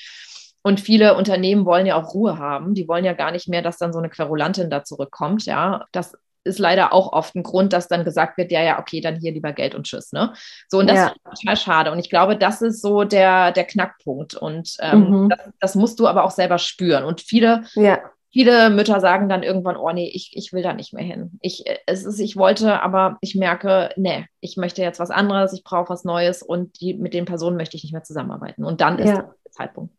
Und 0.62 0.81
viele 0.81 1.16
Unternehmen 1.16 1.66
wollen 1.66 1.87
ja 1.87 2.01
auch 2.01 2.14
Ruhe 2.14 2.38
haben. 2.38 2.75
Die 2.75 2.87
wollen 2.87 3.05
ja 3.05 3.14
gar 3.14 3.33
nicht 3.33 3.49
mehr, 3.49 3.62
dass 3.62 3.79
dann 3.79 3.92
so 3.92 3.99
eine 3.99 4.09
Querulantin 4.09 4.71
da 4.71 4.85
zurückkommt. 4.85 5.45
Ja, 5.45 5.87
das 5.90 6.16
ist 6.44 6.59
leider 6.59 6.92
auch 6.92 7.12
oft 7.12 7.35
ein 7.35 7.42
Grund, 7.42 7.72
dass 7.72 7.88
dann 7.88 8.05
gesagt 8.05 8.38
wird, 8.38 8.50
ja, 8.50 8.62
ja, 8.62 8.78
okay, 8.78 9.00
dann 9.00 9.16
hier 9.16 9.33
lieber 9.33 9.52
Geld 9.52 9.74
und 9.74 9.85
Tschüss. 9.85 10.12
Ne? 10.12 10.33
So, 10.68 10.78
und 10.78 10.88
das 10.88 10.96
ja. 10.96 11.07
ist 11.09 11.40
total 11.40 11.57
schade. 11.57 11.92
Und 11.92 11.98
ich 11.98 12.11
glaube, 12.11 12.37
das 12.37 12.62
ist 12.62 12.81
so 12.81 13.05
der, 13.05 13.52
der 13.52 13.64
Knackpunkt. 13.64 14.35
Und 14.35 14.76
ähm, 14.81 15.24
mhm. 15.24 15.28
das, 15.28 15.38
das, 15.61 15.74
musst 15.74 16.00
du 16.00 16.07
aber 16.07 16.24
auch 16.24 16.31
selber 16.31 16.59
spüren. 16.59 17.05
Und 17.05 17.20
viele, 17.20 17.62
ja. 17.74 18.00
viele 18.33 18.70
Mütter 18.70 19.00
sagen 19.00 19.28
dann 19.28 19.42
irgendwann, 19.42 19.76
oh 19.76 19.90
nee, 19.90 20.11
ich, 20.12 20.33
ich 20.35 20.52
will 20.52 20.62
da 20.62 20.72
nicht 20.72 20.92
mehr 20.92 21.05
hin. 21.05 21.38
Ich, 21.42 21.64
es 21.87 22.05
ist, 22.05 22.18
ich 22.18 22.37
wollte, 22.37 22.81
aber 22.83 23.18
ich 23.20 23.35
merke, 23.35 23.90
nee, 23.96 24.26
ich 24.40 24.57
möchte 24.57 24.83
jetzt 24.83 25.00
was 25.00 25.11
anderes, 25.11 25.52
ich 25.52 25.64
brauche 25.64 25.90
was 25.90 26.05
Neues 26.05 26.42
und 26.42 26.81
die, 26.81 26.94
mit 26.94 27.14
den 27.14 27.24
Personen 27.24 27.57
möchte 27.57 27.76
ich 27.76 27.85
nicht 27.85 27.92
mehr 27.92 28.05
zusammenarbeiten. 28.05 28.64
Und 28.64 28.81
dann 28.81 28.98
ist 28.98 29.11
ja. 29.11 29.35
der 29.44 29.52
Zeitpunkt. 29.52 29.94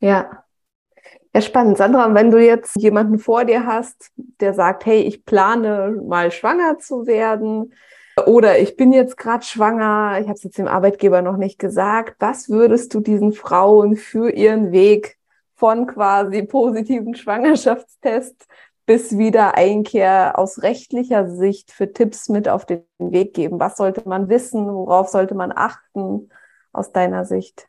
Ja, 0.00 0.43
ja, 1.34 1.40
spannend. 1.40 1.76
Sandra, 1.76 2.14
wenn 2.14 2.30
du 2.30 2.38
jetzt 2.38 2.76
jemanden 2.76 3.18
vor 3.18 3.44
dir 3.44 3.66
hast, 3.66 4.12
der 4.40 4.54
sagt, 4.54 4.86
hey, 4.86 5.00
ich 5.00 5.24
plane 5.24 6.00
mal 6.06 6.30
schwanger 6.30 6.78
zu 6.78 7.06
werden 7.06 7.74
oder 8.26 8.60
ich 8.60 8.76
bin 8.76 8.92
jetzt 8.92 9.16
gerade 9.16 9.44
schwanger, 9.44 10.18
ich 10.20 10.26
habe 10.26 10.34
es 10.34 10.44
jetzt 10.44 10.58
dem 10.58 10.68
Arbeitgeber 10.68 11.22
noch 11.22 11.36
nicht 11.36 11.58
gesagt, 11.58 12.16
was 12.20 12.48
würdest 12.48 12.94
du 12.94 13.00
diesen 13.00 13.32
Frauen 13.32 13.96
für 13.96 14.30
ihren 14.30 14.70
Weg 14.70 15.18
von 15.56 15.88
quasi 15.88 16.44
positiven 16.44 17.14
Schwangerschaftstest 17.16 18.46
bis 18.86 19.18
wieder 19.18 19.56
Einkehr 19.56 20.38
aus 20.38 20.62
rechtlicher 20.62 21.28
Sicht 21.28 21.72
für 21.72 21.92
Tipps 21.92 22.28
mit 22.28 22.48
auf 22.48 22.64
den 22.64 22.84
Weg 22.98 23.34
geben? 23.34 23.58
Was 23.58 23.76
sollte 23.76 24.08
man 24.08 24.28
wissen? 24.28 24.66
Worauf 24.72 25.08
sollte 25.08 25.34
man 25.34 25.52
achten 25.52 26.28
aus 26.72 26.92
deiner 26.92 27.24
Sicht? 27.24 27.66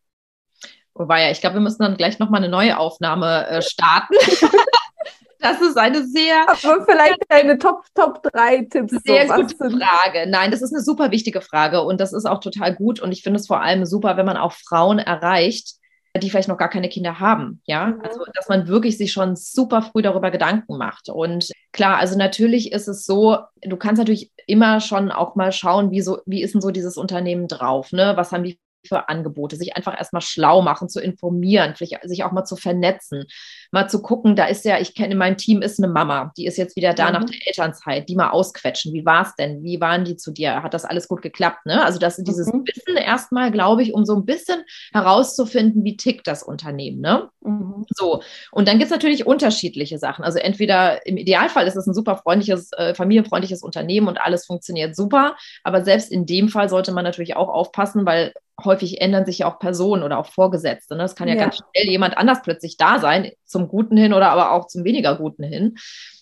Wobei 0.95 1.23
ja, 1.25 1.31
ich 1.31 1.41
glaube, 1.41 1.55
wir 1.55 1.61
müssen 1.61 1.83
dann 1.83 1.97
gleich 1.97 2.19
nochmal 2.19 2.41
eine 2.41 2.49
neue 2.49 2.79
Aufnahme 2.79 3.47
äh, 3.47 3.61
starten. 3.61 4.15
das 5.39 5.61
ist 5.61 5.77
eine 5.77 6.05
sehr. 6.05 6.47
Aber 6.47 6.85
vielleicht 6.85 7.19
eine 7.29 7.57
Top, 7.57 7.83
Top 7.93 8.23
3 8.23 8.67
Tipps. 8.71 8.93
Sehr 9.03 9.27
so, 9.27 9.33
gute 9.33 9.55
Frage. 9.57 10.25
Nein, 10.27 10.51
das 10.51 10.61
ist 10.61 10.73
eine 10.73 10.81
super 10.81 11.11
wichtige 11.11 11.41
Frage 11.41 11.81
und 11.81 11.99
das 11.99 12.13
ist 12.13 12.25
auch 12.25 12.39
total 12.39 12.73
gut. 12.73 13.01
Und 13.01 13.11
ich 13.11 13.23
finde 13.23 13.39
es 13.39 13.47
vor 13.47 13.61
allem 13.61 13.85
super, 13.85 14.15
wenn 14.15 14.25
man 14.25 14.37
auch 14.37 14.53
Frauen 14.53 14.97
erreicht, 14.97 15.75
die 16.17 16.29
vielleicht 16.29 16.47
noch 16.47 16.57
gar 16.57 16.69
keine 16.69 16.87
Kinder 16.87 17.19
haben. 17.19 17.61
Ja, 17.65 17.87
mhm. 17.87 18.01
also 18.01 18.23
dass 18.33 18.47
man 18.47 18.69
wirklich 18.69 18.97
sich 18.97 19.11
schon 19.11 19.35
super 19.35 19.81
früh 19.81 20.01
darüber 20.01 20.31
Gedanken 20.31 20.77
macht. 20.77 21.09
Und 21.09 21.51
klar, 21.73 21.97
also 21.97 22.17
natürlich 22.17 22.71
ist 22.71 22.87
es 22.87 23.05
so, 23.05 23.39
du 23.61 23.75
kannst 23.75 23.99
natürlich 23.99 24.31
immer 24.47 24.79
schon 24.79 25.11
auch 25.11 25.35
mal 25.35 25.51
schauen, 25.51 25.91
wie 25.91 26.01
so, 26.01 26.19
wie 26.25 26.41
ist 26.41 26.53
denn 26.53 26.61
so 26.61 26.71
dieses 26.71 26.95
Unternehmen 26.95 27.49
drauf, 27.49 27.91
ne? 27.91 28.13
Was 28.15 28.31
haben 28.31 28.43
die 28.43 28.57
für 28.85 29.09
Angebote, 29.09 29.55
sich 29.55 29.75
einfach 29.75 29.97
erstmal 29.97 30.21
schlau 30.21 30.61
machen, 30.61 30.89
zu 30.89 31.01
informieren, 31.01 31.75
sich 31.75 32.23
auch 32.23 32.31
mal 32.31 32.45
zu 32.45 32.55
vernetzen, 32.55 33.25
mal 33.71 33.89
zu 33.89 34.01
gucken, 34.01 34.35
da 34.35 34.45
ist 34.45 34.65
ja, 34.65 34.79
ich 34.79 34.95
kenne 34.95 35.13
in 35.13 35.17
meinem 35.17 35.37
Team 35.37 35.61
ist 35.61 35.79
eine 35.79 35.91
Mama, 35.91 36.31
die 36.37 36.45
ist 36.45 36.57
jetzt 36.57 36.75
wieder 36.75 36.93
da 36.93 37.07
mhm. 37.07 37.13
nach 37.13 37.25
der 37.25 37.47
Elternzeit, 37.47 38.09
die 38.09 38.15
mal 38.15 38.29
ausquetschen, 38.29 38.93
wie 38.93 39.05
war 39.05 39.23
es 39.23 39.35
denn, 39.35 39.63
wie 39.63 39.79
waren 39.81 40.05
die 40.05 40.17
zu 40.17 40.31
dir, 40.31 40.63
hat 40.63 40.73
das 40.73 40.85
alles 40.85 41.07
gut 41.07 41.21
geklappt, 41.21 41.65
ne? 41.65 41.83
Also 41.83 41.99
das 41.99 42.17
dieses 42.17 42.47
mhm. 42.47 42.63
Wissen 42.65 42.97
erstmal, 42.97 43.51
glaube 43.51 43.83
ich, 43.83 43.93
um 43.93 44.05
so 44.05 44.15
ein 44.15 44.25
bisschen 44.25 44.63
herauszufinden, 44.93 45.83
wie 45.83 45.97
tickt 45.97 46.27
das 46.27 46.43
Unternehmen, 46.43 47.01
ne? 47.01 47.29
Mhm. 47.41 47.85
So, 47.95 48.21
und 48.51 48.67
dann 48.67 48.77
gibt 48.77 48.91
es 48.91 48.95
natürlich 48.95 49.25
unterschiedliche 49.25 49.97
Sachen. 49.97 50.23
Also 50.23 50.39
entweder 50.39 51.05
im 51.05 51.17
Idealfall 51.17 51.67
ist 51.67 51.75
es 51.75 51.87
ein 51.87 51.93
super 51.93 52.17
freundliches, 52.17 52.71
äh, 52.73 52.95
familienfreundliches 52.95 53.61
Unternehmen 53.63 54.07
und 54.07 54.19
alles 54.19 54.45
funktioniert 54.45 54.95
super, 54.95 55.35
aber 55.63 55.83
selbst 55.83 56.11
in 56.11 56.25
dem 56.25 56.49
Fall 56.49 56.69
sollte 56.69 56.91
man 56.91 57.03
natürlich 57.03 57.35
auch 57.35 57.49
aufpassen, 57.49 58.05
weil 58.05 58.33
häufig 58.63 59.01
ändern 59.01 59.25
sich 59.25 59.39
ja 59.39 59.47
auch 59.47 59.59
Personen 59.59 60.03
oder 60.03 60.17
auch 60.17 60.27
Vorgesetzte. 60.27 60.95
Ne? 60.95 61.03
Es 61.03 61.15
kann 61.15 61.27
ja, 61.27 61.35
ja 61.35 61.41
ganz 61.41 61.57
schnell 61.57 61.89
jemand 61.89 62.17
anders 62.17 62.41
plötzlich 62.41 62.77
da 62.77 62.99
sein, 62.99 63.31
zum 63.55 63.69
Guten 63.69 63.95
hin 63.95 64.11
oder 64.11 64.31
aber 64.31 64.51
auch 64.51 64.67
zum 64.67 64.83
weniger 64.83 65.15
Guten 65.15 65.43
hin. 65.43 65.75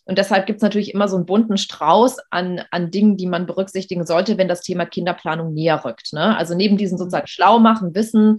Und 0.06 0.20
deshalb 0.20 0.46
gibt 0.46 0.58
es 0.58 0.62
natürlich 0.62 0.94
immer 0.94 1.08
so 1.08 1.16
einen 1.16 1.26
bunten 1.26 1.58
Strauß 1.58 2.18
an, 2.30 2.62
an 2.70 2.92
Dingen, 2.92 3.18
die 3.18 3.26
man 3.26 3.48
berücksichtigen 3.48 4.06
sollte, 4.06 4.38
wenn 4.38 4.48
das 4.48 4.62
Thema 4.62 4.86
Kinderplanung 4.86 5.52
näher 5.54 5.84
rückt. 5.84 6.14
Ne? 6.14 6.38
Also 6.38 6.54
neben 6.54 6.78
diesen 6.78 7.00
sozusagen 7.00 7.26
schlau 7.26 7.58
machen, 7.58 7.96
wissen, 7.96 8.38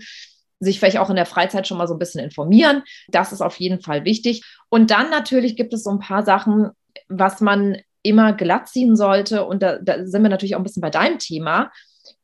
sich 0.61 0.79
vielleicht 0.79 0.99
auch 0.99 1.11
in 1.11 1.17
der 1.17 1.27
Freizeit 1.27 1.67
schon 1.67 1.77
mal 1.77 1.89
so 1.89 1.95
ein 1.95 1.99
bisschen 1.99 2.23
informieren. 2.23 2.85
Das 3.09 3.33
ist 3.33 3.41
auf 3.41 3.59
jeden 3.59 3.81
Fall 3.81 4.05
wichtig. 4.05 4.45
Und 4.69 4.93
dann 4.93 5.11
natürlich 5.11 5.57
gibt 5.57 5.75
es 5.75 5.83
so 5.83 5.91
ein 5.91 5.99
paar 5.99 6.25
Sachen, 6.25 6.71
was 7.09 7.41
man 7.41 7.79
immer 8.03 8.33
glatt 8.33 8.69
ziehen 8.69 8.95
sollte. 8.95 9.45
Und 9.45 9.63
da, 9.63 9.79
da 9.79 10.07
sind 10.07 10.23
wir 10.23 10.31
natürlich 10.31 10.55
auch 10.55 10.61
ein 10.61 10.65
bisschen 10.65 10.83
bei 10.83 10.91
deinem 10.91 11.19
Thema 11.19 11.73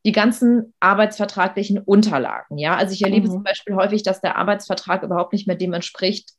die 0.05 0.11
ganzen 0.11 0.73
arbeitsvertraglichen 0.79 1.79
Unterlagen. 1.79 2.57
Ja, 2.57 2.75
also 2.75 2.93
ich 2.93 3.03
erlebe 3.03 3.27
mhm. 3.27 3.31
zum 3.31 3.43
Beispiel 3.43 3.75
häufig, 3.75 4.03
dass 4.03 4.21
der 4.21 4.35
Arbeitsvertrag 4.35 5.03
überhaupt 5.03 5.33
nicht 5.33 5.47
mehr 5.47 5.55
dem 5.55 5.73
entspricht, 5.73 6.31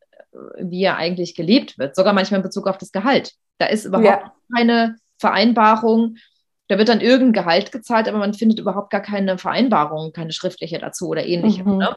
wie 0.58 0.84
er 0.84 0.96
eigentlich 0.96 1.34
gelebt 1.34 1.78
wird. 1.78 1.94
Sogar 1.94 2.12
manchmal 2.12 2.38
in 2.38 2.44
Bezug 2.44 2.66
auf 2.66 2.78
das 2.78 2.92
Gehalt. 2.92 3.32
Da 3.58 3.66
ist 3.66 3.84
überhaupt 3.84 4.06
ja. 4.06 4.32
keine 4.54 4.96
Vereinbarung 5.18 6.16
da 6.72 6.78
wird 6.78 6.88
dann 6.88 7.02
irgendein 7.02 7.44
Gehalt 7.44 7.70
gezahlt, 7.70 8.08
aber 8.08 8.16
man 8.16 8.32
findet 8.32 8.58
überhaupt 8.58 8.88
gar 8.88 9.02
keine 9.02 9.36
Vereinbarung, 9.36 10.14
keine 10.14 10.32
schriftliche 10.32 10.78
dazu 10.78 11.08
oder 11.08 11.26
ähnlichem. 11.26 11.70
Mhm. 11.70 11.76
Ne? 11.76 11.94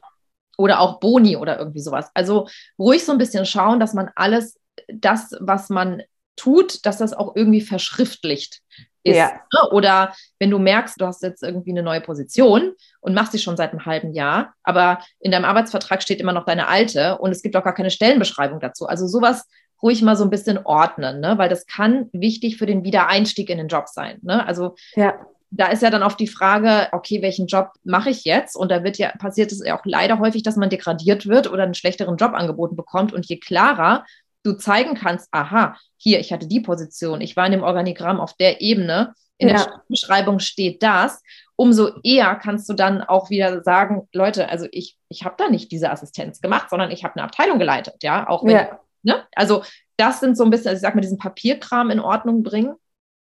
Oder 0.58 0.82
auch 0.82 1.00
Boni 1.00 1.38
oder 1.38 1.58
irgendwie 1.58 1.80
sowas. 1.80 2.10
Also 2.14 2.50
ruhig 2.78 3.06
so 3.06 3.14
ein 3.14 3.18
bisschen 3.18 3.46
schauen, 3.46 3.80
dass 3.80 3.94
man 3.94 4.12
alles, 4.16 4.60
das, 4.90 5.34
was 5.40 5.70
man 5.70 6.04
tut, 6.36 6.86
dass 6.86 6.98
das 6.98 7.14
auch 7.14 7.38
irgendwie 7.38 7.62
verschriftlicht 7.62 8.62
ist. 9.06 9.16
Ja. 9.16 9.32
Ne? 9.54 9.70
Oder 9.72 10.14
wenn 10.40 10.50
du 10.50 10.60
merkst, 10.60 11.00
du 11.00 11.06
hast 11.06 11.24
jetzt 11.24 11.44
irgendwie 11.44 11.72
eine 11.72 11.84
neue 11.84 12.02
Position 12.02 12.74
und 13.02 13.14
machst 13.14 13.32
sie 13.32 13.40
schon 13.40 13.58
seit 13.58 13.72
einem 13.72 13.86
halben 13.86 14.14
Jahr, 14.14 14.54
aber 14.64 15.00
in 15.20 15.32
deinem 15.32 15.46
Arbeitsvertrag 15.46 16.02
steht 16.02 16.20
immer 16.20 16.34
noch 16.34 16.46
deine 16.46 16.68
alte 16.68 17.18
und 17.20 17.32
es 17.32 17.42
gibt 17.42 17.56
auch 17.56 17.64
gar 17.64 17.76
keine 17.76 17.92
Stellenbeschreibung 17.92 18.60
dazu. 18.60 18.88
Also 18.88 19.08
sowas 19.08 19.48
ruhig 19.82 20.02
mal 20.02 20.16
so 20.16 20.24
ein 20.24 20.30
bisschen 20.30 20.60
ordnen, 20.66 21.20
ne? 21.20 21.38
weil 21.38 21.50
das 21.50 21.68
kann 21.68 22.10
wichtig 22.12 22.58
für 22.58 22.66
den 22.66 22.84
Wiedereinstieg 22.84 23.50
in 23.50 23.58
den 23.58 23.68
Job 23.68 23.88
sein. 23.88 24.18
Ne? 24.22 24.46
Also 24.46 24.76
ja. 24.96 25.14
da 25.52 25.68
ist 25.68 25.84
ja 25.84 25.90
dann 25.90 26.04
oft 26.04 26.20
die 26.20 26.28
Frage, 26.28 26.88
okay, 26.92 27.22
welchen 27.22 27.48
Job 27.48 27.70
mache 27.84 28.10
ich 28.10 28.24
jetzt? 28.24 28.56
Und 28.56 28.72
da 28.72 28.84
wird 28.84 28.98
ja, 28.98 29.12
passiert 29.20 29.52
es 29.52 29.62
ja 29.64 29.78
auch 29.78 29.84
leider 29.86 30.20
häufig, 30.20 30.44
dass 30.44 30.56
man 30.56 30.70
degradiert 30.70 31.28
wird 31.28 31.52
oder 31.52 31.64
einen 31.64 31.76
schlechteren 31.76 32.18
Job 32.18 32.34
angeboten 32.34 32.76
bekommt. 32.76 33.14
Und 33.14 33.28
je 33.28 33.38
klarer 33.38 34.06
du 34.46 34.54
zeigen 34.54 34.96
kannst, 34.96 35.28
aha, 35.32 35.78
hier, 35.98 36.20
ich 36.20 36.32
hatte 36.32 36.48
die 36.48 36.60
Position, 36.60 37.22
ich 37.22 37.36
war 37.36 37.46
in 37.46 37.52
dem 37.52 37.64
Organigramm 37.64 38.20
auf 38.20 38.34
der 38.34 38.62
Ebene, 38.62 39.14
in 39.38 39.50
ja. 39.50 39.56
der 39.56 39.82
Beschreibung 39.90 40.40
steht 40.40 40.82
das, 40.84 41.22
umso 41.56 42.00
eher 42.04 42.36
kannst 42.36 42.70
du 42.70 42.74
dann 42.74 43.02
auch 43.02 43.30
wieder 43.30 43.64
sagen, 43.64 44.08
Leute, 44.14 44.50
also 44.50 44.68
ich, 44.72 44.98
ich 45.10 45.26
habe 45.26 45.36
da 45.38 45.50
nicht 45.50 45.72
diese 45.72 45.90
Assistenz 45.90 46.42
gemacht, 46.42 46.70
sondern 46.70 46.92
ich 46.92 47.04
habe 47.04 47.16
eine 47.16 47.24
Abteilung 47.24 47.60
geleitet, 47.60 47.96
ja, 48.04 48.28
auch 48.30 48.44
wenn 48.44 48.52
ja. 48.52 48.80
Ne? 49.06 49.24
Also 49.36 49.64
das 49.98 50.20
sind 50.20 50.36
so 50.36 50.44
ein 50.44 50.50
bisschen, 50.50 50.70
also 50.70 50.78
ich 50.78 50.82
sag 50.82 50.96
mal, 50.96 51.02
diesen 51.02 51.20
Papierkram 51.20 51.92
in 51.92 52.00
Ordnung 52.00 52.44
bringen. 52.44 52.76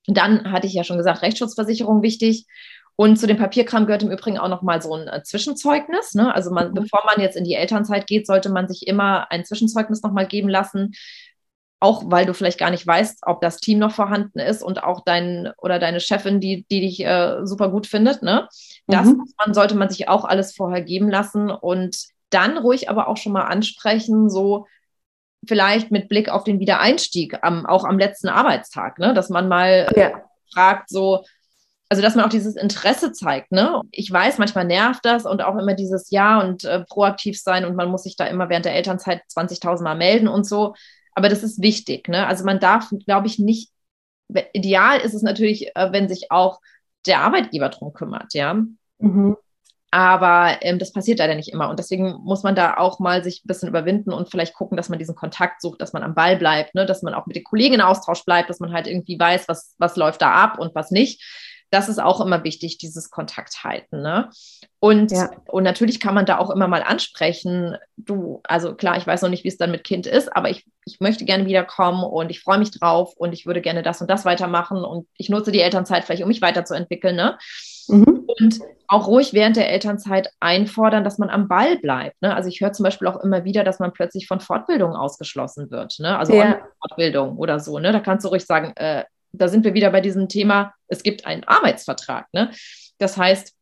Dann 0.07 0.51
hatte 0.51 0.65
ich 0.65 0.73
ja 0.73 0.85
schon 0.85 0.97
gesagt, 0.97 1.21
Rechtsschutzversicherung 1.21 2.01
wichtig. 2.01 2.47
Und 2.99 3.17
zu 3.17 3.27
dem 3.27 3.37
Papierkram 3.37 3.85
gehört 3.85 4.01
im 4.01 4.11
Übrigen 4.11 4.39
auch 4.39 4.49
nochmal 4.49 4.81
so 4.81 4.91
ein 4.95 5.07
äh, 5.07 5.21
Zwischenzeugnis. 5.21 6.15
Ne? 6.15 6.33
Also 6.33 6.49
man, 6.51 6.71
mhm. 6.71 6.73
bevor 6.73 7.03
man 7.05 7.21
jetzt 7.21 7.37
in 7.37 7.43
die 7.43 7.53
Elternzeit 7.53 8.07
geht, 8.07 8.25
sollte 8.25 8.49
man 8.49 8.67
sich 8.67 8.87
immer 8.87 9.31
ein 9.31 9.45
Zwischenzeugnis 9.45 10.01
nochmal 10.01 10.25
geben 10.25 10.49
lassen. 10.49 10.93
Auch 11.79 12.05
weil 12.07 12.25
du 12.25 12.33
vielleicht 12.33 12.57
gar 12.57 12.71
nicht 12.71 12.87
weißt, 12.87 13.19
ob 13.27 13.39
das 13.39 13.57
Team 13.57 13.77
noch 13.77 13.91
vorhanden 13.91 14.39
ist 14.39 14.63
und 14.63 14.83
auch 14.83 15.03
dein 15.05 15.51
oder 15.59 15.77
deine 15.77 15.99
Chefin, 15.99 16.39
die, 16.39 16.65
die 16.71 16.81
dich 16.81 17.05
äh, 17.05 17.45
super 17.45 17.69
gut 17.69 17.85
findet. 17.85 18.23
Ne? 18.23 18.49
Das 18.87 19.05
mhm. 19.05 19.23
man, 19.37 19.53
sollte 19.53 19.75
man 19.75 19.89
sich 19.89 20.09
auch 20.09 20.25
alles 20.25 20.55
vorher 20.55 20.81
geben 20.81 21.11
lassen 21.11 21.51
und 21.51 21.95
dann 22.31 22.57
ruhig 22.57 22.89
aber 22.89 23.09
auch 23.09 23.17
schon 23.17 23.31
mal 23.31 23.45
ansprechen, 23.45 24.27
so 24.27 24.65
vielleicht 25.47 25.91
mit 25.91 26.09
Blick 26.09 26.29
auf 26.29 26.43
den 26.43 26.59
Wiedereinstieg, 26.59 27.37
am, 27.43 27.67
auch 27.67 27.85
am 27.85 27.99
letzten 27.99 28.27
Arbeitstag, 28.27 28.97
ne? 28.97 29.13
dass 29.13 29.29
man 29.29 29.47
mal 29.47 29.87
äh, 29.93 29.99
ja. 29.99 30.21
fragt, 30.51 30.89
so, 30.89 31.23
also 31.89 32.01
dass 32.01 32.15
man 32.15 32.25
auch 32.25 32.29
dieses 32.29 32.55
Interesse 32.55 33.13
zeigt. 33.13 33.51
Ne? 33.51 33.81
Ich 33.91 34.11
weiß, 34.11 34.37
manchmal 34.37 34.65
nervt 34.65 35.05
das 35.05 35.25
und 35.25 35.41
auch 35.41 35.57
immer 35.57 35.73
dieses 35.73 36.09
Ja 36.11 36.41
und 36.41 36.65
äh, 36.65 36.83
proaktiv 36.83 37.39
sein 37.39 37.65
und 37.65 37.75
man 37.75 37.89
muss 37.89 38.03
sich 38.03 38.17
da 38.17 38.25
immer 38.25 38.49
während 38.49 38.65
der 38.65 38.75
Elternzeit 38.75 39.21
20.000 39.35 39.83
Mal 39.83 39.95
melden 39.95 40.27
und 40.27 40.45
so. 40.45 40.75
Aber 41.13 41.29
das 41.29 41.43
ist 41.43 41.61
wichtig. 41.61 42.09
Ne? 42.09 42.27
Also 42.27 42.43
man 42.43 42.59
darf, 42.59 42.91
glaube 43.05 43.27
ich, 43.27 43.39
nicht, 43.39 43.71
ideal 44.53 44.99
ist 44.99 45.13
es 45.13 45.21
natürlich, 45.21 45.75
äh, 45.75 45.91
wenn 45.91 46.09
sich 46.09 46.31
auch 46.31 46.59
der 47.05 47.21
Arbeitgeber 47.21 47.69
drum 47.69 47.93
kümmert, 47.93 48.33
ja. 48.33 48.53
Mhm. 48.99 49.37
Aber 49.89 50.57
ähm, 50.61 50.79
das 50.79 50.91
passiert 50.91 51.19
leider 51.19 51.35
nicht 51.35 51.47
immer. 51.47 51.69
Und 51.69 51.79
deswegen 51.79 52.17
muss 52.23 52.43
man 52.43 52.55
da 52.55 52.75
auch 52.75 52.99
mal 52.99 53.23
sich 53.23 53.43
ein 53.43 53.47
bisschen 53.47 53.69
überwinden 53.69 54.11
und 54.11 54.29
vielleicht 54.29 54.53
gucken, 54.53 54.75
dass 54.75 54.89
man 54.89 54.99
diesen 54.99 55.15
Kontakt 55.15 55.61
sucht, 55.61 55.81
dass 55.81 55.93
man 55.93 56.03
am 56.03 56.13
Ball 56.13 56.35
bleibt, 56.35 56.75
ne? 56.75 56.85
dass 56.85 57.03
man 57.03 57.13
auch 57.13 57.25
mit 57.25 57.37
den 57.37 57.45
Kollegen 57.45 57.75
in 57.75 57.81
Austausch 57.81 58.25
bleibt, 58.25 58.49
dass 58.49 58.59
man 58.59 58.73
halt 58.73 58.87
irgendwie 58.87 59.17
weiß, 59.17 59.47
was, 59.47 59.75
was 59.77 59.95
läuft 59.95 60.21
da 60.21 60.33
ab 60.33 60.59
und 60.59 60.75
was 60.75 60.91
nicht. 60.91 61.23
Das 61.69 61.89
ist 61.89 61.99
auch 61.99 62.21
immer 62.21 62.43
wichtig, 62.43 62.77
dieses 62.77 63.09
Kontakt 63.09 63.63
halten. 63.63 64.01
Ne? 64.01 64.29
Und, 64.79 65.11
ja. 65.11 65.29
und 65.47 65.63
natürlich 65.63 65.99
kann 65.99 66.13
man 66.13 66.25
da 66.25 66.37
auch 66.37 66.49
immer 66.49 66.67
mal 66.67 66.83
ansprechen, 66.83 67.75
du, 67.97 68.41
also 68.43 68.75
klar, 68.75 68.97
ich 68.97 69.07
weiß 69.07 69.21
noch 69.21 69.29
nicht, 69.29 69.43
wie 69.43 69.49
es 69.49 69.57
dann 69.57 69.71
mit 69.71 69.83
Kind 69.83 70.05
ist, 70.05 70.35
aber 70.35 70.49
ich, 70.49 70.65
ich 70.85 70.99
möchte 70.99 71.25
gerne 71.25 71.45
wiederkommen 71.45 72.03
und 72.03 72.29
ich 72.29 72.41
freue 72.41 72.59
mich 72.59 72.71
drauf 72.71 73.13
und 73.17 73.33
ich 73.33 73.45
würde 73.45 73.61
gerne 73.61 73.81
das 73.81 74.01
und 74.01 74.09
das 74.09 74.23
weitermachen 74.23 74.83
und 74.83 75.07
ich 75.17 75.29
nutze 75.29 75.51
die 75.51 75.61
Elternzeit 75.61 76.05
vielleicht, 76.05 76.21
um 76.21 76.27
mich 76.27 76.41
weiterzuentwickeln. 76.41 77.15
Ne? 77.15 77.37
Mhm. 77.87 78.27
Und 78.39 78.59
auch 78.87 79.07
ruhig 79.07 79.33
während 79.33 79.55
der 79.55 79.69
Elternzeit 79.69 80.29
einfordern, 80.39 81.03
dass 81.03 81.17
man 81.17 81.29
am 81.29 81.47
Ball 81.47 81.77
bleibt. 81.77 82.21
Ne? 82.21 82.35
Also 82.35 82.49
ich 82.49 82.61
höre 82.61 82.73
zum 82.73 82.83
Beispiel 82.83 83.07
auch 83.07 83.21
immer 83.21 83.43
wieder, 83.43 83.63
dass 83.63 83.79
man 83.79 83.91
plötzlich 83.91 84.27
von 84.27 84.39
Fortbildungen 84.39 84.95
ausgeschlossen 84.95 85.71
wird. 85.71 85.95
Ne? 85.99 86.17
Also 86.17 86.33
ja. 86.33 86.59
Fortbildung 86.81 87.37
oder 87.37 87.59
so. 87.59 87.79
Ne? 87.79 87.91
Da 87.91 87.99
kannst 87.99 88.25
du 88.25 88.29
ruhig 88.29 88.45
sagen, 88.45 88.73
äh, 88.75 89.03
da 89.37 89.47
sind 89.47 89.63
wir 89.65 89.73
wieder 89.73 89.91
bei 89.91 90.01
diesem 90.01 90.27
Thema, 90.27 90.73
es 90.87 91.03
gibt 91.03 91.25
einen 91.25 91.43
Arbeitsvertrag. 91.43 92.27
Ne? 92.33 92.51
Das 92.97 93.17
heißt, 93.17 93.53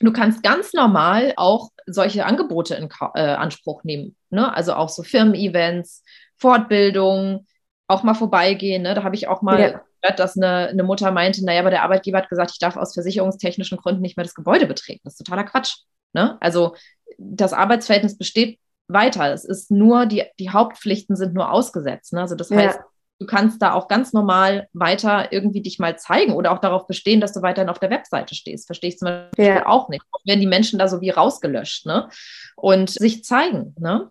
du 0.00 0.12
kannst 0.12 0.42
ganz 0.42 0.72
normal 0.72 1.32
auch 1.36 1.70
solche 1.86 2.26
Angebote 2.26 2.74
in 2.74 2.88
äh, 3.14 3.20
Anspruch 3.20 3.84
nehmen. 3.84 4.16
Ne? 4.30 4.54
Also 4.54 4.74
auch 4.74 4.88
so 4.88 5.02
Firmen-Events, 5.02 6.02
Fortbildungen, 6.36 7.46
auch 7.86 8.02
mal 8.02 8.14
vorbeigehen. 8.14 8.82
Ne? 8.82 8.94
Da 8.94 9.02
habe 9.02 9.14
ich 9.14 9.28
auch 9.28 9.42
mal 9.42 9.60
ja 9.60 9.80
gehört, 10.02 10.18
dass 10.18 10.36
eine, 10.36 10.68
eine 10.68 10.82
Mutter 10.82 11.10
meinte, 11.10 11.44
naja, 11.44 11.60
aber 11.60 11.70
der 11.70 11.82
Arbeitgeber 11.82 12.18
hat 12.18 12.28
gesagt, 12.28 12.50
ich 12.52 12.58
darf 12.58 12.76
aus 12.76 12.94
versicherungstechnischen 12.94 13.78
Gründen 13.78 14.02
nicht 14.02 14.16
mehr 14.16 14.24
das 14.24 14.34
Gebäude 14.34 14.66
betreten. 14.66 15.00
Das 15.04 15.14
ist 15.14 15.18
totaler 15.18 15.44
Quatsch. 15.44 15.76
Ne? 16.12 16.36
Also 16.40 16.74
das 17.18 17.52
Arbeitsverhältnis 17.52 18.18
besteht 18.18 18.58
weiter. 18.88 19.32
Es 19.32 19.44
ist 19.44 19.70
nur, 19.70 20.06
die, 20.06 20.24
die 20.38 20.50
Hauptpflichten 20.50 21.16
sind 21.16 21.34
nur 21.34 21.50
ausgesetzt. 21.50 22.12
Ne? 22.12 22.20
Also 22.20 22.34
das 22.34 22.50
heißt, 22.50 22.78
ja. 22.78 22.84
Du 23.22 23.26
kannst 23.26 23.62
da 23.62 23.72
auch 23.74 23.88
ganz 23.88 24.12
normal 24.12 24.68
weiter 24.72 25.32
irgendwie 25.32 25.62
dich 25.62 25.78
mal 25.78 25.96
zeigen 25.96 26.32
oder 26.32 26.52
auch 26.52 26.58
darauf 26.58 26.86
bestehen, 26.86 27.20
dass 27.20 27.32
du 27.32 27.42
weiterhin 27.42 27.68
auf 27.68 27.78
der 27.78 27.90
Webseite 27.90 28.34
stehst. 28.34 28.66
Verstehe 28.66 28.90
ich 28.90 28.98
zum 28.98 29.06
Beispiel 29.06 29.44
ja. 29.44 29.66
auch 29.66 29.88
nicht. 29.88 30.02
Auch 30.10 30.20
werden 30.24 30.40
die 30.40 30.46
Menschen 30.46 30.78
da 30.78 30.88
so 30.88 31.00
wie 31.00 31.10
rausgelöscht 31.10 31.86
ne? 31.86 32.08
und 32.56 32.90
sich 32.90 33.24
zeigen. 33.24 33.74
Ne? 33.78 34.10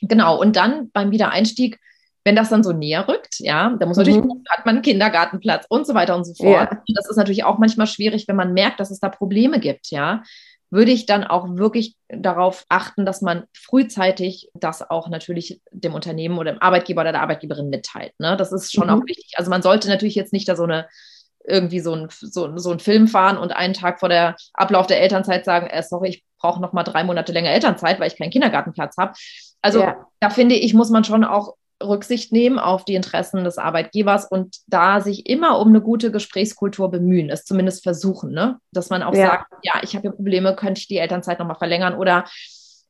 Genau, 0.00 0.40
und 0.40 0.56
dann 0.56 0.90
beim 0.92 1.10
Wiedereinstieg 1.10 1.80
wenn 2.24 2.34
das 2.34 2.48
dann 2.48 2.64
so 2.64 2.72
näher 2.72 3.06
rückt, 3.06 3.38
ja, 3.38 3.76
da 3.78 3.86
muss 3.86 3.96
natürlich, 3.96 4.20
mhm. 4.20 4.42
hat 4.48 4.66
man 4.66 4.74
einen 4.74 4.82
Kindergartenplatz 4.82 5.64
und 5.68 5.86
so 5.86 5.94
weiter 5.94 6.16
und 6.16 6.24
so 6.24 6.34
fort. 6.34 6.72
Ja. 6.72 6.82
Das 6.92 7.08
ist 7.08 7.16
natürlich 7.16 7.44
auch 7.44 7.58
manchmal 7.58 7.86
schwierig, 7.86 8.26
wenn 8.26 8.34
man 8.34 8.52
merkt, 8.52 8.80
dass 8.80 8.90
es 8.90 8.98
da 8.98 9.08
Probleme 9.08 9.60
gibt, 9.60 9.92
ja, 9.92 10.24
würde 10.70 10.90
ich 10.90 11.06
dann 11.06 11.24
auch 11.24 11.56
wirklich 11.56 11.96
darauf 12.08 12.64
achten, 12.68 13.06
dass 13.06 13.22
man 13.22 13.44
frühzeitig 13.52 14.50
das 14.54 14.88
auch 14.88 15.08
natürlich 15.08 15.60
dem 15.70 15.94
Unternehmen 15.94 16.38
oder 16.38 16.52
dem 16.52 16.62
Arbeitgeber 16.62 17.02
oder 17.02 17.12
der 17.12 17.22
Arbeitgeberin 17.22 17.68
mitteilt. 17.68 18.12
Ne? 18.18 18.36
Das 18.36 18.52
ist 18.52 18.72
schon 18.72 18.88
mhm. 18.88 18.94
auch 18.94 19.06
wichtig. 19.06 19.32
Also 19.36 19.50
man 19.50 19.62
sollte 19.62 19.88
natürlich 19.88 20.14
jetzt 20.14 20.32
nicht 20.32 20.48
da 20.48 20.56
so 20.56 20.64
eine 20.64 20.88
irgendwie 21.48 21.80
so 21.80 21.94
ein, 21.94 22.08
so, 22.10 22.56
so 22.58 22.72
ein 22.72 22.80
Film 22.80 23.06
fahren 23.06 23.38
und 23.38 23.54
einen 23.54 23.74
Tag 23.74 24.00
vor 24.00 24.08
der 24.08 24.36
Ablauf 24.52 24.86
der 24.86 25.00
Elternzeit 25.00 25.44
sagen, 25.44 25.68
äh, 25.68 25.82
sorry, 25.82 26.08
ich 26.08 26.24
brauche 26.40 26.60
noch 26.60 26.72
mal 26.72 26.82
drei 26.82 27.04
Monate 27.04 27.32
länger 27.32 27.50
Elternzeit, 27.50 28.00
weil 28.00 28.08
ich 28.08 28.18
keinen 28.18 28.30
Kindergartenplatz 28.30 28.96
habe. 28.96 29.12
Also 29.62 29.80
ja. 29.80 30.06
da 30.20 30.30
finde 30.30 30.56
ich, 30.56 30.74
muss 30.74 30.90
man 30.90 31.04
schon 31.04 31.24
auch 31.24 31.54
Rücksicht 31.82 32.32
nehmen 32.32 32.58
auf 32.58 32.84
die 32.84 32.94
Interessen 32.94 33.44
des 33.44 33.58
Arbeitgebers 33.58 34.26
und 34.26 34.56
da 34.66 35.00
sich 35.00 35.28
immer 35.28 35.58
um 35.58 35.68
eine 35.68 35.82
gute 35.82 36.10
Gesprächskultur 36.10 36.90
bemühen, 36.90 37.28
es 37.28 37.44
zumindest 37.44 37.82
versuchen, 37.82 38.32
ne? 38.32 38.58
dass 38.72 38.90
man 38.90 39.02
auch 39.02 39.14
ja. 39.14 39.26
sagt, 39.26 39.52
ja, 39.62 39.74
ich 39.82 39.94
habe 39.94 40.02
hier 40.02 40.12
Probleme, 40.12 40.56
könnte 40.56 40.80
ich 40.80 40.88
die 40.88 40.98
Elternzeit 40.98 41.38
nochmal 41.38 41.56
verlängern 41.56 41.94
oder 41.94 42.24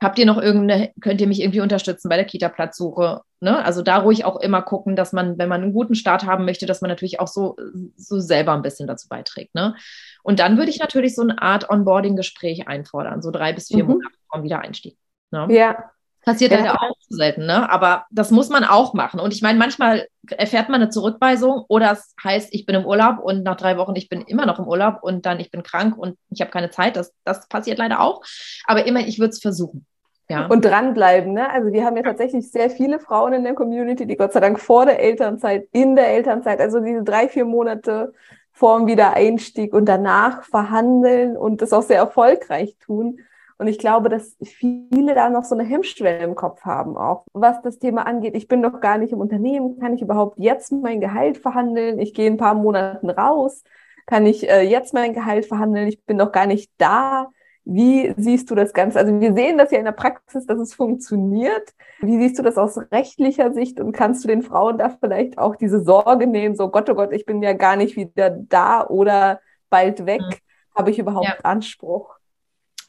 habt 0.00 0.18
ihr 0.18 0.26
noch 0.26 0.38
irgendeine, 0.38 0.92
könnt 1.00 1.20
ihr 1.20 1.26
mich 1.26 1.40
irgendwie 1.40 1.60
unterstützen 1.60 2.08
bei 2.08 2.16
der 2.16 2.26
Kita-Platzsuche? 2.26 3.22
Ne? 3.40 3.64
Also 3.64 3.82
da 3.82 3.98
ruhig 3.98 4.24
auch 4.24 4.36
immer 4.40 4.62
gucken, 4.62 4.94
dass 4.94 5.12
man, 5.12 5.38
wenn 5.38 5.48
man 5.48 5.62
einen 5.62 5.72
guten 5.72 5.94
Start 5.94 6.24
haben 6.24 6.44
möchte, 6.44 6.66
dass 6.66 6.80
man 6.80 6.90
natürlich 6.90 7.18
auch 7.18 7.28
so, 7.28 7.56
so 7.96 8.20
selber 8.20 8.52
ein 8.52 8.62
bisschen 8.62 8.86
dazu 8.86 9.08
beiträgt. 9.08 9.54
Ne? 9.54 9.74
Und 10.22 10.38
dann 10.38 10.58
würde 10.58 10.70
ich 10.70 10.78
natürlich 10.78 11.14
so 11.14 11.22
eine 11.22 11.40
Art 11.40 11.70
Onboarding-Gespräch 11.70 12.68
einfordern, 12.68 13.22
so 13.22 13.30
drei 13.30 13.52
bis 13.52 13.68
vier 13.68 13.84
mhm. 13.84 13.90
Monate 13.90 14.14
vom 14.30 14.42
Wiedereinstieg. 14.42 14.98
Ne? 15.30 15.48
Ja, 15.50 15.90
Passiert 16.26 16.50
ja. 16.50 16.58
leider 16.58 16.82
auch 16.82 16.98
zu 16.98 17.14
selten, 17.14 17.46
ne? 17.46 17.70
Aber 17.70 18.04
das 18.10 18.32
muss 18.32 18.48
man 18.48 18.64
auch 18.64 18.94
machen. 18.94 19.20
Und 19.20 19.32
ich 19.32 19.42
meine, 19.42 19.60
manchmal 19.60 20.08
erfährt 20.28 20.68
man 20.68 20.82
eine 20.82 20.90
Zurückweisung 20.90 21.64
oder 21.68 21.92
es 21.92 22.16
heißt, 22.22 22.48
ich 22.52 22.66
bin 22.66 22.74
im 22.74 22.84
Urlaub 22.84 23.20
und 23.20 23.44
nach 23.44 23.56
drei 23.56 23.78
Wochen, 23.78 23.94
ich 23.94 24.08
bin 24.08 24.22
immer 24.22 24.44
noch 24.44 24.58
im 24.58 24.66
Urlaub 24.66 24.98
und 25.02 25.24
dann 25.24 25.38
ich 25.38 25.52
bin 25.52 25.62
krank 25.62 25.96
und 25.96 26.18
ich 26.30 26.40
habe 26.40 26.50
keine 26.50 26.70
Zeit. 26.70 26.96
Das, 26.96 27.14
das 27.24 27.46
passiert 27.48 27.78
leider 27.78 28.00
auch. 28.00 28.22
Aber 28.64 28.86
immer, 28.86 29.06
ich 29.06 29.20
würde 29.20 29.30
es 29.30 29.40
versuchen. 29.40 29.86
Ja. 30.28 30.46
Und 30.46 30.64
dranbleiben. 30.64 31.32
Ne? 31.32 31.48
Also 31.48 31.72
wir 31.72 31.84
haben 31.84 31.96
ja 31.96 32.02
tatsächlich 32.02 32.50
sehr 32.50 32.70
viele 32.70 32.98
Frauen 32.98 33.32
in 33.32 33.44
der 33.44 33.54
Community, 33.54 34.04
die 34.04 34.16
Gott 34.16 34.32
sei 34.32 34.40
Dank 34.40 34.58
vor 34.58 34.84
der 34.84 34.98
Elternzeit, 34.98 35.68
in 35.70 35.94
der 35.94 36.08
Elternzeit, 36.08 36.60
also 36.60 36.80
diese 36.80 37.04
drei, 37.04 37.28
vier 37.28 37.44
Monate 37.44 38.12
vor 38.50 38.78
dem 38.78 38.88
Wiedereinstieg 38.88 39.72
und 39.72 39.84
danach 39.84 40.42
verhandeln 40.42 41.36
und 41.36 41.62
das 41.62 41.72
auch 41.72 41.82
sehr 41.82 41.98
erfolgreich 41.98 42.74
tun. 42.80 43.20
Und 43.58 43.68
ich 43.68 43.78
glaube, 43.78 44.08
dass 44.10 44.36
viele 44.42 45.14
da 45.14 45.30
noch 45.30 45.44
so 45.44 45.54
eine 45.54 45.64
Hemmschwelle 45.64 46.24
im 46.24 46.34
Kopf 46.34 46.62
haben, 46.62 46.96
auch 46.96 47.24
was 47.32 47.62
das 47.62 47.78
Thema 47.78 48.06
angeht. 48.06 48.36
Ich 48.36 48.48
bin 48.48 48.62
doch 48.62 48.80
gar 48.80 48.98
nicht 48.98 49.12
im 49.12 49.20
Unternehmen. 49.20 49.78
Kann 49.78 49.94
ich 49.94 50.02
überhaupt 50.02 50.38
jetzt 50.38 50.72
mein 50.72 51.00
Gehalt 51.00 51.38
verhandeln? 51.38 51.98
Ich 51.98 52.12
gehe 52.12 52.30
ein 52.30 52.36
paar 52.36 52.54
Monaten 52.54 53.08
raus. 53.08 53.62
Kann 54.06 54.26
ich 54.26 54.48
äh, 54.48 54.60
jetzt 54.60 54.92
mein 54.92 55.14
Gehalt 55.14 55.46
verhandeln? 55.46 55.88
Ich 55.88 56.04
bin 56.04 56.18
doch 56.18 56.32
gar 56.32 56.46
nicht 56.46 56.70
da. 56.76 57.30
Wie 57.64 58.14
siehst 58.16 58.48
du 58.50 58.54
das 58.54 58.72
Ganze? 58.72 58.98
Also 59.00 59.20
wir 59.20 59.34
sehen 59.34 59.58
das 59.58 59.72
ja 59.72 59.78
in 59.78 59.86
der 59.86 59.92
Praxis, 59.92 60.46
dass 60.46 60.60
es 60.60 60.74
funktioniert. 60.74 61.74
Wie 62.00 62.16
siehst 62.18 62.38
du 62.38 62.42
das 62.44 62.58
aus 62.58 62.78
rechtlicher 62.92 63.52
Sicht 63.52 63.80
und 63.80 63.90
kannst 63.90 64.22
du 64.22 64.28
den 64.28 64.42
Frauen 64.42 64.78
da 64.78 64.90
vielleicht 64.90 65.38
auch 65.38 65.56
diese 65.56 65.82
Sorge 65.82 66.28
nehmen, 66.28 66.54
so 66.54 66.68
Gott, 66.68 66.88
oh 66.90 66.94
Gott, 66.94 67.12
ich 67.12 67.24
bin 67.24 67.42
ja 67.42 67.54
gar 67.54 67.74
nicht 67.74 67.96
wieder 67.96 68.30
da 68.30 68.86
oder 68.86 69.40
bald 69.68 70.06
weg, 70.06 70.20
mhm. 70.20 70.76
habe 70.76 70.90
ich 70.90 70.98
überhaupt 71.00 71.26
ja. 71.26 71.36
Anspruch? 71.42 72.15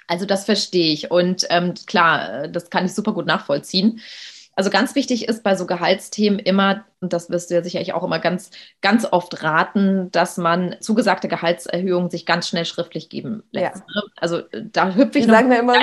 Also 0.07 0.25
das 0.25 0.45
verstehe 0.45 0.93
ich 0.93 1.11
und 1.11 1.45
ähm, 1.49 1.73
klar, 1.85 2.43
äh, 2.43 2.51
das 2.51 2.69
kann 2.69 2.85
ich 2.85 2.93
super 2.93 3.13
gut 3.13 3.25
nachvollziehen. 3.25 4.01
Also 4.57 4.71
ganz 4.71 4.95
wichtig 4.95 5.27
ist 5.27 5.43
bei 5.43 5.55
so 5.55 5.67
Gehaltsthemen 5.67 6.39
immer, 6.39 6.83
und 6.99 7.13
das 7.13 7.29
wirst 7.29 7.51
du 7.51 7.53
ja 7.53 7.61
sicherlich 7.61 7.93
auch 7.93 8.03
immer 8.03 8.17
ganz, 8.17 8.49
ganz 8.81 9.05
oft 9.05 9.43
raten, 9.43 10.09
dass 10.11 10.37
man 10.37 10.77
zugesagte 10.79 11.27
Gehaltserhöhungen 11.27 12.09
sich 12.09 12.25
ganz 12.25 12.47
schnell 12.47 12.65
schriftlich 12.65 13.07
geben 13.07 13.43
lässt. 13.51 13.75
Ja. 13.75 13.81
Ne? 13.93 14.03
Also 14.15 14.41
da 14.51 14.95
hüpfe 14.95 15.19
ich 15.19 15.27
wir 15.27 15.33
noch. 15.33 15.39
Sagen 15.39 15.51
ja 15.51 15.59
immer, 15.59 15.75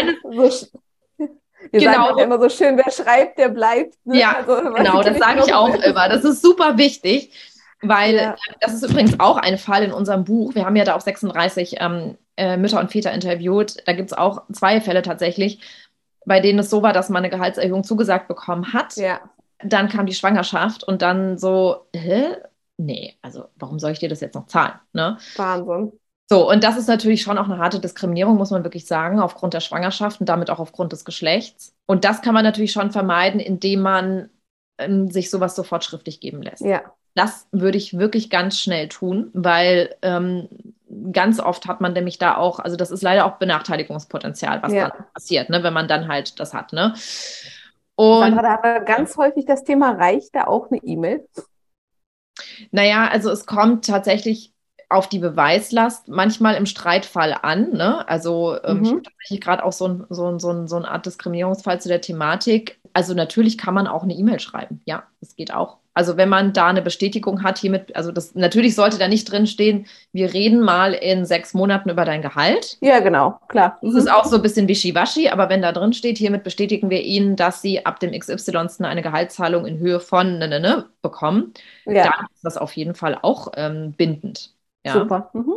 so, 0.50 0.66
wir 1.18 1.28
genau. 1.70 2.08
sagen 2.08 2.18
immer 2.18 2.40
so 2.40 2.48
schön, 2.48 2.76
wer 2.76 2.90
schreibt, 2.90 3.38
der 3.38 3.50
bleibt. 3.50 3.94
Ne? 4.04 4.18
Ja, 4.18 4.38
also, 4.38 4.56
genau, 4.74 5.02
das 5.04 5.18
sage 5.18 5.42
ich 5.46 5.54
auch 5.54 5.72
immer. 5.80 6.08
Das 6.08 6.24
ist 6.24 6.42
super 6.42 6.76
wichtig. 6.76 7.30
Weil 7.88 8.16
ja. 8.16 8.36
das 8.60 8.72
ist 8.72 8.82
übrigens 8.82 9.20
auch 9.20 9.36
ein 9.36 9.58
Fall 9.58 9.82
in 9.84 9.92
unserem 9.92 10.24
Buch. 10.24 10.54
Wir 10.54 10.64
haben 10.64 10.76
ja 10.76 10.84
da 10.84 10.94
auch 10.94 11.00
36 11.00 11.76
ähm, 11.80 12.16
äh, 12.36 12.56
Mütter 12.56 12.80
und 12.80 12.90
Väter 12.90 13.12
interviewt. 13.12 13.76
Da 13.86 13.92
gibt 13.92 14.10
es 14.10 14.16
auch 14.16 14.42
zwei 14.52 14.80
Fälle 14.80 15.02
tatsächlich, 15.02 15.60
bei 16.24 16.40
denen 16.40 16.58
es 16.60 16.70
so 16.70 16.82
war, 16.82 16.92
dass 16.92 17.10
man 17.10 17.22
eine 17.22 17.30
Gehaltserhöhung 17.30 17.84
zugesagt 17.84 18.28
bekommen 18.28 18.72
hat. 18.72 18.96
Ja. 18.96 19.20
Dann 19.62 19.88
kam 19.88 20.06
die 20.06 20.14
Schwangerschaft 20.14 20.84
und 20.84 21.02
dann 21.02 21.38
so, 21.38 21.86
hä? 21.94 22.36
Nee, 22.76 23.16
also 23.22 23.44
warum 23.56 23.78
soll 23.78 23.92
ich 23.92 24.00
dir 24.00 24.08
das 24.08 24.20
jetzt 24.20 24.34
noch 24.34 24.46
zahlen? 24.46 24.74
Ne? 24.92 25.18
Wahnsinn. 25.36 25.92
So, 26.28 26.50
und 26.50 26.64
das 26.64 26.78
ist 26.78 26.88
natürlich 26.88 27.22
schon 27.22 27.36
auch 27.36 27.44
eine 27.44 27.58
harte 27.58 27.80
Diskriminierung, 27.80 28.36
muss 28.36 28.50
man 28.50 28.64
wirklich 28.64 28.86
sagen, 28.86 29.20
aufgrund 29.20 29.52
der 29.52 29.60
Schwangerschaft 29.60 30.20
und 30.20 30.28
damit 30.28 30.50
auch 30.50 30.58
aufgrund 30.58 30.92
des 30.92 31.04
Geschlechts. 31.04 31.74
Und 31.86 32.04
das 32.04 32.22
kann 32.22 32.32
man 32.32 32.44
natürlich 32.44 32.72
schon 32.72 32.90
vermeiden, 32.90 33.40
indem 33.40 33.82
man 33.82 34.30
ähm, 34.78 35.10
sich 35.10 35.30
sowas 35.30 35.54
sofort 35.56 35.84
schriftlich 35.84 36.20
geben 36.20 36.42
lässt. 36.42 36.62
Ja. 36.62 36.82
Das 37.14 37.46
würde 37.52 37.78
ich 37.78 37.98
wirklich 37.98 38.28
ganz 38.28 38.58
schnell 38.58 38.88
tun, 38.88 39.30
weil 39.34 39.94
ähm, 40.02 40.48
ganz 41.12 41.38
oft 41.38 41.66
hat 41.66 41.80
man 41.80 41.92
nämlich 41.92 42.18
da 42.18 42.36
auch, 42.36 42.58
also 42.58 42.76
das 42.76 42.90
ist 42.90 43.02
leider 43.02 43.26
auch 43.26 43.38
Benachteiligungspotenzial, 43.38 44.62
was 44.62 44.72
ja. 44.72 44.88
dann 44.88 45.04
passiert, 45.12 45.48
ne, 45.50 45.62
wenn 45.62 45.72
man 45.72 45.88
dann 45.88 46.08
halt 46.08 46.40
das 46.40 46.54
hat. 46.54 46.72
Ne? 46.72 46.94
Und 47.94 48.20
Sandra, 48.20 48.42
da 48.42 48.48
haben 48.50 48.62
wir 48.62 48.80
ganz 48.80 49.16
häufig 49.16 49.44
das 49.44 49.62
Thema, 49.64 49.92
reicht 49.92 50.34
da 50.34 50.44
auch 50.44 50.70
eine 50.70 50.80
E-Mail? 50.82 51.26
Naja, 52.72 53.08
also 53.08 53.30
es 53.30 53.46
kommt 53.46 53.86
tatsächlich 53.86 54.52
auf 54.88 55.08
die 55.08 55.18
Beweislast 55.18 56.08
manchmal 56.08 56.56
im 56.56 56.66
Streitfall 56.66 57.36
an. 57.42 57.72
Ne? 57.72 58.08
Also 58.08 58.56
ähm, 58.64 58.78
mhm. 58.78 58.84
ich 58.84 58.90
habe 58.90 59.02
tatsächlich 59.02 59.40
gerade 59.40 59.64
auch 59.64 59.72
so, 59.72 59.88
ein, 59.88 60.06
so, 60.10 60.26
ein, 60.26 60.38
so, 60.38 60.50
ein, 60.50 60.68
so 60.68 60.76
eine 60.76 60.88
Art 60.88 61.06
Diskriminierungsfall 61.06 61.80
zu 61.80 61.88
der 61.88 62.00
Thematik. 62.00 62.80
Also 62.94 63.12
natürlich 63.12 63.58
kann 63.58 63.74
man 63.74 63.86
auch 63.86 64.04
eine 64.04 64.14
E-Mail 64.14 64.38
schreiben. 64.40 64.80
Ja, 64.84 65.02
das 65.20 65.34
geht 65.34 65.52
auch. 65.52 65.78
Also 65.94 66.16
wenn 66.16 66.28
man 66.28 66.52
da 66.52 66.68
eine 66.68 66.82
Bestätigung 66.82 67.42
hat, 67.42 67.58
hiermit, 67.58 67.94
also 67.94 68.10
das 68.10 68.34
natürlich 68.34 68.74
sollte 68.74 68.98
da 68.98 69.06
nicht 69.06 69.30
drinstehen, 69.30 69.86
wir 70.12 70.32
reden 70.32 70.60
mal 70.60 70.92
in 70.92 71.24
sechs 71.24 71.54
Monaten 71.54 71.90
über 71.90 72.04
dein 72.04 72.22
Gehalt. 72.22 72.78
Ja, 72.80 73.00
genau, 73.00 73.38
klar. 73.48 73.78
Das 73.82 73.94
ist 73.94 74.10
auch 74.10 74.24
so 74.24 74.36
ein 74.36 74.42
bisschen 74.42 74.66
wischiwaschi, 74.66 75.28
aber 75.28 75.48
wenn 75.48 75.62
da 75.62 75.72
drin 75.72 75.92
steht, 75.92 76.18
hiermit 76.18 76.42
bestätigen 76.42 76.88
wir 76.88 77.02
Ihnen, 77.02 77.36
dass 77.36 77.62
Sie 77.62 77.84
ab 77.84 78.00
dem 78.00 78.12
XY 78.12 78.84
eine 78.84 79.02
Gehaltszahlung 79.02 79.66
in 79.66 79.78
Höhe 79.78 80.00
von 80.00 80.38
ne, 80.38 80.48
ne, 80.48 80.60
ne, 80.60 80.86
bekommen, 81.02 81.52
ja. 81.84 82.04
dann 82.04 82.26
ist 82.32 82.44
das 82.44 82.56
auf 82.56 82.72
jeden 82.76 82.94
Fall 82.94 83.18
auch 83.22 83.52
ähm, 83.56 83.92
bindend. 83.92 84.52
Ja. 84.84 84.94
Super. 84.94 85.30
Mhm. 85.32 85.54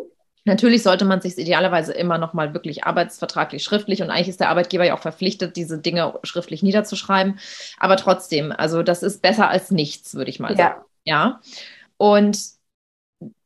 Natürlich 0.48 0.82
sollte 0.82 1.04
man 1.04 1.20
sich 1.20 1.38
idealerweise 1.38 1.92
immer 1.92 2.18
noch 2.18 2.34
mal 2.34 2.54
wirklich 2.54 2.86
arbeitsvertraglich 2.86 3.64
schriftlich 3.64 4.02
und 4.02 4.10
eigentlich 4.10 4.30
ist 4.30 4.40
der 4.40 4.50
Arbeitgeber 4.50 4.86
ja 4.86 4.96
auch 4.96 5.02
verpflichtet, 5.02 5.58
diese 5.58 5.78
Dinge 5.78 6.18
schriftlich 6.24 6.64
niederzuschreiben. 6.64 7.38
Aber 7.78 7.98
trotzdem, 7.98 8.54
also 8.54 8.82
das 8.82 9.04
ist 9.04 9.22
besser 9.22 9.50
als 9.50 9.72
nichts, 9.72 10.16
würde 10.16 10.30
ich 10.30 10.40
mal 10.40 10.56
sagen. 10.56 10.82
Ja. 11.04 11.42
Und 11.98 12.40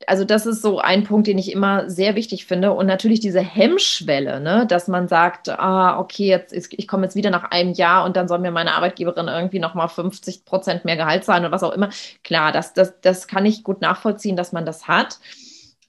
also 0.05 0.25
das 0.25 0.45
ist 0.45 0.61
so 0.61 0.79
ein 0.79 1.03
Punkt, 1.05 1.27
den 1.27 1.37
ich 1.37 1.51
immer 1.51 1.89
sehr 1.89 2.15
wichtig 2.15 2.45
finde. 2.45 2.73
Und 2.73 2.85
natürlich 2.85 3.19
diese 3.19 3.39
Hemmschwelle, 3.39 4.39
ne, 4.39 4.65
dass 4.67 4.87
man 4.87 5.07
sagt, 5.07 5.49
ah, 5.49 5.99
okay, 5.99 6.27
jetzt 6.27 6.53
ist, 6.53 6.71
ich 6.71 6.87
komme 6.87 7.03
jetzt 7.03 7.15
wieder 7.15 7.31
nach 7.31 7.49
einem 7.51 7.73
Jahr 7.73 8.05
und 8.05 8.15
dann 8.15 8.27
soll 8.27 8.39
mir 8.39 8.51
meine 8.51 8.75
Arbeitgeberin 8.75 9.27
irgendwie 9.27 9.59
nochmal 9.59 9.89
50 9.89 10.45
Prozent 10.45 10.85
mehr 10.85 10.97
Gehalt 10.97 11.23
zahlen 11.23 11.43
oder 11.43 11.51
was 11.51 11.63
auch 11.63 11.73
immer. 11.73 11.89
Klar, 12.23 12.51
das, 12.51 12.73
das, 12.73 12.99
das 13.01 13.27
kann 13.27 13.45
ich 13.45 13.63
gut 13.63 13.81
nachvollziehen, 13.81 14.35
dass 14.35 14.51
man 14.51 14.65
das 14.65 14.87
hat. 14.87 15.19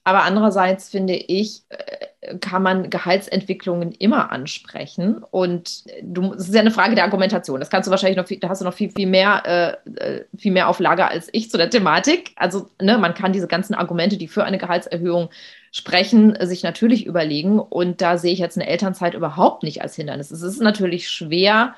Aber 0.03 0.23
andererseits 0.23 0.89
finde 0.89 1.15
ich, 1.15 1.63
äh, 1.69 2.37
kann 2.39 2.63
man 2.63 2.89
Gehaltsentwicklungen 2.89 3.91
immer 3.91 4.31
ansprechen. 4.31 5.23
Und 5.31 5.83
du, 6.01 6.33
es 6.33 6.47
ist 6.47 6.53
ja 6.53 6.61
eine 6.61 6.71
Frage 6.71 6.95
der 6.95 7.03
Argumentation. 7.03 7.59
Das 7.59 7.69
kannst 7.69 7.87
du 7.87 7.91
wahrscheinlich 7.91 8.17
noch 8.17 8.27
viel, 8.27 8.39
da 8.39 8.49
hast 8.49 8.61
du 8.61 8.65
noch 8.65 8.73
viel, 8.73 8.91
viel 8.91 9.07
mehr, 9.07 9.43
äh, 9.45 10.17
äh, 10.17 10.25
viel 10.37 10.51
mehr 10.51 10.69
auf 10.69 10.79
Lager 10.79 11.09
als 11.09 11.29
ich 11.31 11.49
zu 11.49 11.57
der 11.57 11.69
Thematik. 11.69 12.31
Also, 12.35 12.69
ne, 12.81 12.97
man 12.97 13.13
kann 13.13 13.33
diese 13.33 13.47
ganzen 13.47 13.73
Argumente, 13.73 14.17
die 14.17 14.27
für 14.27 14.43
eine 14.43 14.57
Gehaltserhöhung 14.57 15.29
sprechen, 15.71 16.37
sich 16.41 16.63
natürlich 16.63 17.05
überlegen. 17.05 17.59
Und 17.59 18.01
da 18.01 18.17
sehe 18.17 18.33
ich 18.33 18.39
jetzt 18.39 18.57
eine 18.57 18.67
Elternzeit 18.67 19.13
überhaupt 19.13 19.63
nicht 19.63 19.81
als 19.81 19.95
Hindernis. 19.95 20.31
Es 20.31 20.41
ist 20.41 20.61
natürlich 20.61 21.09
schwer, 21.09 21.75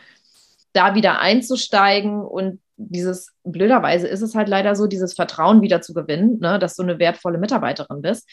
da 0.75 0.95
wieder 0.95 1.19
einzusteigen 1.19 2.21
und 2.21 2.59
dieses, 2.77 3.33
blöderweise 3.43 4.07
ist 4.07 4.21
es 4.21 4.35
halt 4.35 4.49
leider 4.49 4.75
so, 4.75 4.87
dieses 4.87 5.13
Vertrauen 5.13 5.61
wieder 5.61 5.81
zu 5.81 5.93
gewinnen, 5.93 6.39
ne, 6.39 6.59
dass 6.59 6.75
du 6.75 6.83
eine 6.83 6.99
wertvolle 6.99 7.37
Mitarbeiterin 7.37 8.01
bist. 8.01 8.29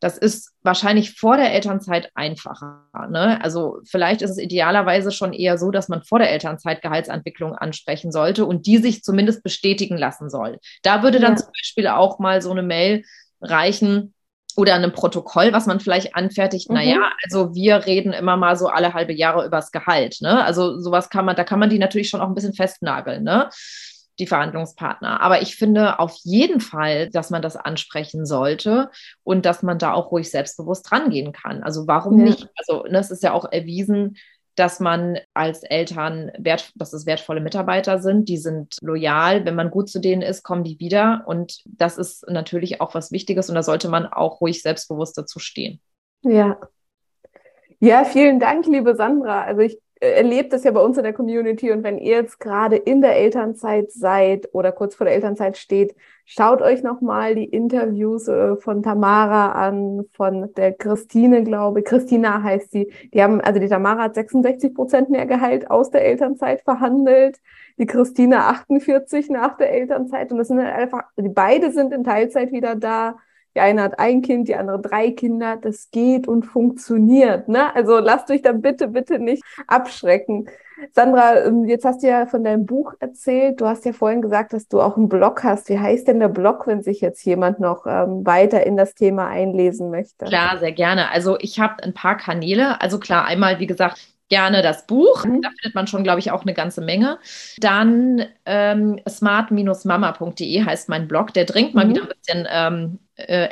Das 0.00 0.18
ist 0.18 0.52
wahrscheinlich 0.62 1.18
vor 1.18 1.38
der 1.38 1.54
Elternzeit 1.54 2.10
einfacher. 2.14 2.84
Ne? 3.08 3.42
Also 3.42 3.78
vielleicht 3.86 4.20
ist 4.20 4.32
es 4.32 4.38
idealerweise 4.38 5.10
schon 5.10 5.32
eher 5.32 5.56
so, 5.56 5.70
dass 5.70 5.88
man 5.88 6.02
vor 6.02 6.18
der 6.18 6.30
Elternzeit 6.30 6.82
Gehaltsentwicklung 6.82 7.54
ansprechen 7.54 8.12
sollte 8.12 8.44
und 8.44 8.66
die 8.66 8.76
sich 8.76 9.02
zumindest 9.02 9.42
bestätigen 9.42 9.96
lassen 9.96 10.28
soll. 10.28 10.58
Da 10.82 11.02
würde 11.02 11.18
dann 11.18 11.32
ja. 11.32 11.36
zum 11.36 11.48
Beispiel 11.58 11.86
auch 11.86 12.18
mal 12.18 12.42
so 12.42 12.50
eine 12.50 12.62
Mail 12.62 13.04
reichen, 13.40 14.12
oder 14.56 14.74
einem 14.74 14.92
Protokoll, 14.92 15.52
was 15.52 15.66
man 15.66 15.80
vielleicht 15.80 16.16
anfertigt. 16.16 16.68
Mhm. 16.70 16.76
Naja, 16.76 17.12
also 17.22 17.54
wir 17.54 17.86
reden 17.86 18.12
immer 18.12 18.36
mal 18.36 18.56
so 18.56 18.68
alle 18.68 18.94
halbe 18.94 19.12
Jahre 19.12 19.46
übers 19.46 19.70
Gehalt. 19.70 20.18
Ne? 20.20 20.42
Also 20.42 20.80
sowas 20.80 21.10
kann 21.10 21.24
man, 21.24 21.36
da 21.36 21.44
kann 21.44 21.58
man 21.60 21.70
die 21.70 21.78
natürlich 21.78 22.08
schon 22.08 22.20
auch 22.20 22.28
ein 22.28 22.34
bisschen 22.34 22.54
festnageln. 22.54 23.22
Ne? 23.22 23.48
die 24.18 24.26
Verhandlungspartner. 24.26 25.20
Aber 25.20 25.42
ich 25.42 25.56
finde 25.56 25.98
auf 25.98 26.16
jeden 26.22 26.60
Fall, 26.60 27.10
dass 27.10 27.30
man 27.30 27.42
das 27.42 27.56
ansprechen 27.56 28.24
sollte 28.24 28.90
und 29.24 29.44
dass 29.44 29.62
man 29.62 29.78
da 29.78 29.92
auch 29.92 30.10
ruhig 30.10 30.30
selbstbewusst 30.30 30.90
rangehen 30.90 31.32
kann. 31.32 31.62
Also 31.62 31.86
warum 31.86 32.20
ja. 32.20 32.24
nicht? 32.24 32.48
Also 32.56 32.84
ne, 32.84 32.98
es 32.98 33.10
ist 33.10 33.22
ja 33.22 33.32
auch 33.32 33.50
erwiesen, 33.50 34.16
dass 34.56 34.80
man 34.80 35.18
als 35.34 35.62
Eltern, 35.62 36.32
wert, 36.38 36.72
dass 36.74 36.92
es 36.92 37.06
wertvolle 37.06 37.40
Mitarbeiter 37.40 38.00
sind, 38.00 38.28
die 38.28 38.38
sind 38.38 38.76
loyal, 38.80 39.44
wenn 39.44 39.54
man 39.54 39.70
gut 39.70 39.88
zu 39.88 40.00
denen 40.00 40.22
ist, 40.22 40.42
kommen 40.42 40.64
die 40.64 40.80
wieder 40.80 41.22
und 41.26 41.62
das 41.66 41.98
ist 41.98 42.28
natürlich 42.28 42.80
auch 42.80 42.94
was 42.94 43.12
Wichtiges 43.12 43.48
und 43.48 43.54
da 43.54 43.62
sollte 43.62 43.88
man 43.88 44.06
auch 44.06 44.40
ruhig 44.40 44.62
selbstbewusst 44.62 45.16
dazu 45.16 45.38
stehen. 45.38 45.80
Ja. 46.22 46.58
Ja, 47.78 48.04
vielen 48.04 48.40
Dank, 48.40 48.66
liebe 48.66 48.94
Sandra. 48.94 49.42
Also 49.44 49.60
ich 49.60 49.78
erlebt 50.00 50.52
es 50.52 50.64
ja 50.64 50.70
bei 50.72 50.80
uns 50.80 50.98
in 50.98 51.04
der 51.04 51.12
Community 51.12 51.72
und 51.72 51.82
wenn 51.82 51.98
ihr 51.98 52.16
jetzt 52.16 52.38
gerade 52.38 52.76
in 52.76 53.00
der 53.00 53.16
Elternzeit 53.16 53.90
seid 53.90 54.48
oder 54.52 54.72
kurz 54.72 54.94
vor 54.94 55.06
der 55.06 55.14
Elternzeit 55.14 55.56
steht, 55.56 55.94
schaut 56.26 56.60
euch 56.60 56.82
nochmal 56.82 57.34
die 57.34 57.44
Interviews 57.44 58.28
äh, 58.28 58.56
von 58.56 58.82
Tamara 58.82 59.52
an, 59.52 60.04
von 60.12 60.52
der 60.54 60.72
Christine, 60.74 61.44
glaube 61.44 61.80
ich. 61.80 61.86
Christina 61.86 62.42
heißt 62.42 62.72
sie. 62.72 62.92
Die 63.14 63.22
haben, 63.22 63.40
also 63.40 63.58
die 63.58 63.68
Tamara 63.68 64.02
hat 64.02 64.14
66 64.14 64.74
Prozent 64.74 65.08
mehr 65.08 65.24
Gehalt 65.24 65.70
aus 65.70 65.90
der 65.90 66.04
Elternzeit 66.04 66.60
verhandelt, 66.62 67.40
die 67.78 67.86
Christine 67.86 68.44
48 68.44 69.30
nach 69.30 69.56
der 69.56 69.72
Elternzeit 69.72 70.30
und 70.30 70.38
das 70.38 70.48
sind 70.48 70.58
halt 70.58 70.74
einfach, 70.74 71.04
die 71.16 71.28
beide 71.28 71.72
sind 71.72 71.92
in 71.92 72.04
Teilzeit 72.04 72.52
wieder 72.52 72.74
da 72.74 73.16
Die 73.56 73.60
eine 73.60 73.82
hat 73.82 73.98
ein 73.98 74.20
Kind, 74.20 74.48
die 74.48 74.54
andere 74.54 74.82
drei 74.82 75.12
Kinder. 75.12 75.56
Das 75.56 75.90
geht 75.90 76.28
und 76.28 76.44
funktioniert. 76.44 77.48
Ne? 77.48 77.74
Also 77.74 78.00
lasst 78.00 78.30
euch 78.30 78.42
da 78.42 78.52
bitte, 78.52 78.88
bitte 78.88 79.18
nicht 79.18 79.42
abschrecken. 79.66 80.46
Sandra, 80.92 81.42
ähm, 81.42 81.64
jetzt 81.64 81.86
hast 81.86 82.02
du 82.02 82.08
ja 82.08 82.26
von 82.26 82.44
deinem 82.44 82.66
Buch 82.66 82.92
erzählt. 83.00 83.58
Du 83.62 83.66
hast 83.66 83.86
ja 83.86 83.94
vorhin 83.94 84.20
gesagt, 84.20 84.52
dass 84.52 84.68
du 84.68 84.82
auch 84.82 84.98
einen 84.98 85.08
Blog 85.08 85.42
hast. 85.42 85.70
Wie 85.70 85.78
heißt 85.78 86.06
denn 86.06 86.20
der 86.20 86.28
Blog, 86.28 86.66
wenn 86.66 86.82
sich 86.82 87.00
jetzt 87.00 87.24
jemand 87.24 87.58
noch 87.58 87.86
ähm, 87.86 88.26
weiter 88.26 88.66
in 88.66 88.76
das 88.76 88.94
Thema 88.94 89.26
einlesen 89.28 89.90
möchte? 89.90 90.26
Klar, 90.26 90.58
sehr 90.58 90.72
gerne. 90.72 91.10
Also 91.10 91.38
ich 91.40 91.58
habe 91.58 91.82
ein 91.82 91.94
paar 91.94 92.18
Kanäle. 92.18 92.78
Also 92.82 93.00
klar, 93.00 93.24
einmal, 93.24 93.58
wie 93.58 93.66
gesagt, 93.66 93.96
gerne 94.28 94.60
das 94.60 94.86
Buch. 94.86 95.24
Mhm. 95.24 95.40
Da 95.40 95.48
findet 95.48 95.74
man 95.74 95.86
schon, 95.86 96.02
glaube 96.02 96.18
ich, 96.18 96.30
auch 96.30 96.42
eine 96.42 96.52
ganze 96.52 96.82
Menge. 96.82 97.20
Dann 97.56 98.26
ähm, 98.44 99.00
smart-mama.de 99.08 100.62
heißt 100.62 100.90
mein 100.90 101.08
Blog. 101.08 101.32
Der 101.32 101.46
dringt 101.46 101.74
mal 101.74 101.86
mhm. 101.86 101.90
wieder 101.90 102.02
ein 102.02 102.08
bisschen 102.08 102.46
ähm, 102.50 102.98
äh, 103.16 103.48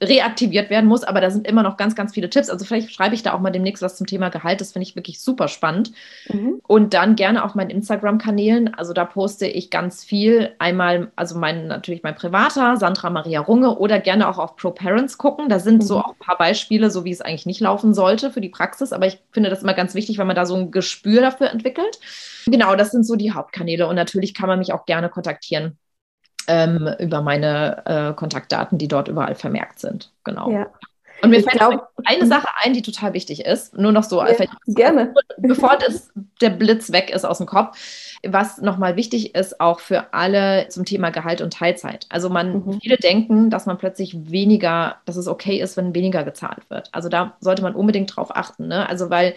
reaktiviert 0.00 0.70
werden 0.70 0.86
muss, 0.86 1.02
aber 1.02 1.20
da 1.20 1.30
sind 1.30 1.44
immer 1.46 1.64
noch 1.64 1.76
ganz, 1.76 1.96
ganz 1.96 2.14
viele 2.14 2.30
Tipps. 2.30 2.48
Also 2.50 2.64
vielleicht 2.64 2.92
schreibe 2.92 3.16
ich 3.16 3.24
da 3.24 3.32
auch 3.32 3.40
mal 3.40 3.50
demnächst 3.50 3.82
was 3.82 3.96
zum 3.96 4.06
Thema 4.06 4.28
Gehalt. 4.28 4.60
Das 4.60 4.72
finde 4.72 4.84
ich 4.84 4.94
wirklich 4.94 5.20
super 5.20 5.48
spannend. 5.48 5.90
Mhm. 6.28 6.60
Und 6.68 6.94
dann 6.94 7.16
gerne 7.16 7.44
auf 7.44 7.56
meinen 7.56 7.70
Instagram-Kanälen. 7.70 8.74
Also 8.74 8.92
da 8.92 9.04
poste 9.04 9.46
ich 9.46 9.70
ganz 9.70 10.04
viel. 10.04 10.52
Einmal, 10.60 11.10
also 11.16 11.36
mein, 11.36 11.66
natürlich 11.66 12.04
mein 12.04 12.14
privater, 12.14 12.76
Sandra 12.76 13.10
Maria 13.10 13.40
Runge, 13.40 13.76
oder 13.78 13.98
gerne 13.98 14.28
auch 14.28 14.38
auf 14.38 14.54
Pro 14.54 14.70
Parents 14.70 15.18
gucken. 15.18 15.48
Da 15.48 15.58
sind 15.58 15.78
mhm. 15.78 15.86
so 15.86 15.98
auch 15.98 16.10
ein 16.10 16.24
paar 16.24 16.38
Beispiele, 16.38 16.88
so 16.88 17.04
wie 17.04 17.10
es 17.10 17.20
eigentlich 17.20 17.46
nicht 17.46 17.60
laufen 17.60 17.94
sollte 17.94 18.30
für 18.30 18.40
die 18.40 18.50
Praxis. 18.50 18.92
Aber 18.92 19.06
ich 19.06 19.18
finde 19.32 19.50
das 19.50 19.64
immer 19.64 19.74
ganz 19.74 19.94
wichtig, 19.94 20.18
weil 20.18 20.26
man 20.26 20.36
da 20.36 20.46
so 20.46 20.54
ein 20.54 20.70
Gespür 20.70 21.22
dafür 21.22 21.50
entwickelt. 21.50 21.98
Genau, 22.46 22.76
das 22.76 22.92
sind 22.92 23.04
so 23.04 23.16
die 23.16 23.32
Hauptkanäle. 23.32 23.88
Und 23.88 23.96
natürlich 23.96 24.32
kann 24.32 24.46
man 24.48 24.60
mich 24.60 24.72
auch 24.72 24.86
gerne 24.86 25.08
kontaktieren 25.08 25.76
ähm, 26.48 26.88
über 26.98 27.22
meine 27.22 27.82
äh, 27.86 28.14
Kontaktdaten, 28.14 28.78
die 28.78 28.88
dort 28.88 29.08
überall 29.08 29.34
vermerkt 29.34 29.78
sind. 29.78 30.12
Genau. 30.24 30.50
Ja. 30.50 30.66
Und 31.22 31.30
mir 31.30 31.38
ich 31.38 31.44
fällt 31.44 31.58
glaub, 31.58 31.88
eine 32.04 32.26
Sache 32.26 32.46
ein, 32.62 32.74
die 32.74 32.82
total 32.82 33.12
wichtig 33.12 33.44
ist, 33.44 33.76
nur 33.76 33.90
noch 33.90 34.04
so, 34.04 34.24
ja, 34.24 34.34
gerne. 34.66 35.14
bevor 35.38 35.76
das, 35.76 36.10
der 36.40 36.50
Blitz 36.50 36.92
weg 36.92 37.10
ist 37.10 37.24
aus 37.24 37.38
dem 37.38 37.46
Kopf, 37.46 37.76
was 38.24 38.58
nochmal 38.58 38.96
wichtig 38.96 39.34
ist, 39.34 39.60
auch 39.60 39.80
für 39.80 40.12
alle 40.14 40.68
zum 40.68 40.84
Thema 40.84 41.10
Gehalt 41.10 41.40
und 41.40 41.52
Teilzeit. 41.52 42.06
Also 42.08 42.28
man, 42.28 42.64
mhm. 42.64 42.80
viele 42.80 42.96
denken, 42.96 43.50
dass 43.50 43.66
man 43.66 43.78
plötzlich 43.78 44.30
weniger, 44.30 44.96
dass 45.06 45.16
es 45.16 45.26
okay 45.26 45.60
ist, 45.60 45.76
wenn 45.76 45.94
weniger 45.94 46.22
gezahlt 46.22 46.70
wird. 46.70 46.88
Also 46.92 47.08
da 47.08 47.36
sollte 47.40 47.62
man 47.62 47.74
unbedingt 47.74 48.14
drauf 48.14 48.34
achten. 48.34 48.68
Ne? 48.68 48.88
Also 48.88 49.10
weil 49.10 49.34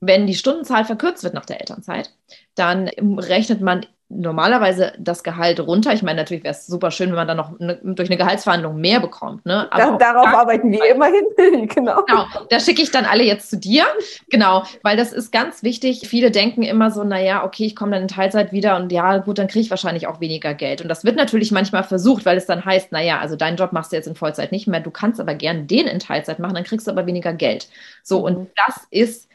wenn 0.00 0.26
die 0.26 0.34
Stundenzahl 0.34 0.84
verkürzt 0.84 1.24
wird 1.24 1.34
nach 1.34 1.46
der 1.46 1.60
Elternzeit, 1.60 2.12
dann 2.54 2.88
rechnet 2.88 3.62
man 3.62 3.86
normalerweise 4.08 4.92
das 4.98 5.22
Gehalt 5.22 5.60
runter. 5.60 5.92
Ich 5.92 6.02
meine, 6.02 6.20
natürlich 6.20 6.44
wäre 6.44 6.52
es 6.52 6.66
super 6.66 6.90
schön, 6.90 7.08
wenn 7.08 7.16
man 7.16 7.26
dann 7.26 7.36
noch 7.36 7.58
eine, 7.58 7.76
durch 7.82 8.08
eine 8.08 8.18
Gehaltsverhandlung 8.18 8.76
mehr 8.80 9.00
bekommt. 9.00 9.44
Ne? 9.46 9.68
Da, 9.74 9.96
darauf 9.96 10.26
arbeiten 10.26 10.70
wir 10.70 10.84
immerhin. 10.90 11.24
genau. 11.68 12.02
genau. 12.04 12.26
Da 12.50 12.60
schicke 12.60 12.82
ich 12.82 12.90
dann 12.90 13.06
alle 13.06 13.24
jetzt 13.24 13.50
zu 13.50 13.56
dir. 13.56 13.84
Genau, 14.30 14.64
weil 14.82 14.96
das 14.96 15.12
ist 15.12 15.32
ganz 15.32 15.62
wichtig. 15.62 16.06
Viele 16.08 16.30
denken 16.30 16.62
immer 16.62 16.90
so, 16.90 17.02
naja, 17.02 17.44
okay, 17.44 17.64
ich 17.64 17.74
komme 17.74 17.92
dann 17.92 18.02
in 18.02 18.08
Teilzeit 18.08 18.52
wieder 18.52 18.76
und 18.76 18.92
ja, 18.92 19.18
gut, 19.18 19.38
dann 19.38 19.48
kriege 19.48 19.62
ich 19.62 19.70
wahrscheinlich 19.70 20.06
auch 20.06 20.20
weniger 20.20 20.54
Geld. 20.54 20.82
Und 20.82 20.88
das 20.88 21.04
wird 21.04 21.16
natürlich 21.16 21.50
manchmal 21.50 21.84
versucht, 21.84 22.26
weil 22.26 22.36
es 22.36 22.46
dann 22.46 22.64
heißt, 22.64 22.92
naja, 22.92 23.18
also 23.20 23.36
deinen 23.36 23.56
Job 23.56 23.72
machst 23.72 23.92
du 23.92 23.96
jetzt 23.96 24.06
in 24.06 24.14
Vollzeit 24.14 24.52
nicht 24.52 24.66
mehr, 24.66 24.80
du 24.80 24.90
kannst 24.90 25.20
aber 25.20 25.34
gerne 25.34 25.64
den 25.64 25.86
in 25.86 25.98
Teilzeit 25.98 26.38
machen, 26.38 26.54
dann 26.54 26.64
kriegst 26.64 26.86
du 26.86 26.90
aber 26.90 27.06
weniger 27.06 27.32
Geld. 27.32 27.68
So, 28.02 28.18
mhm. 28.18 28.24
und 28.24 28.50
das 28.66 28.86
ist 28.90 29.28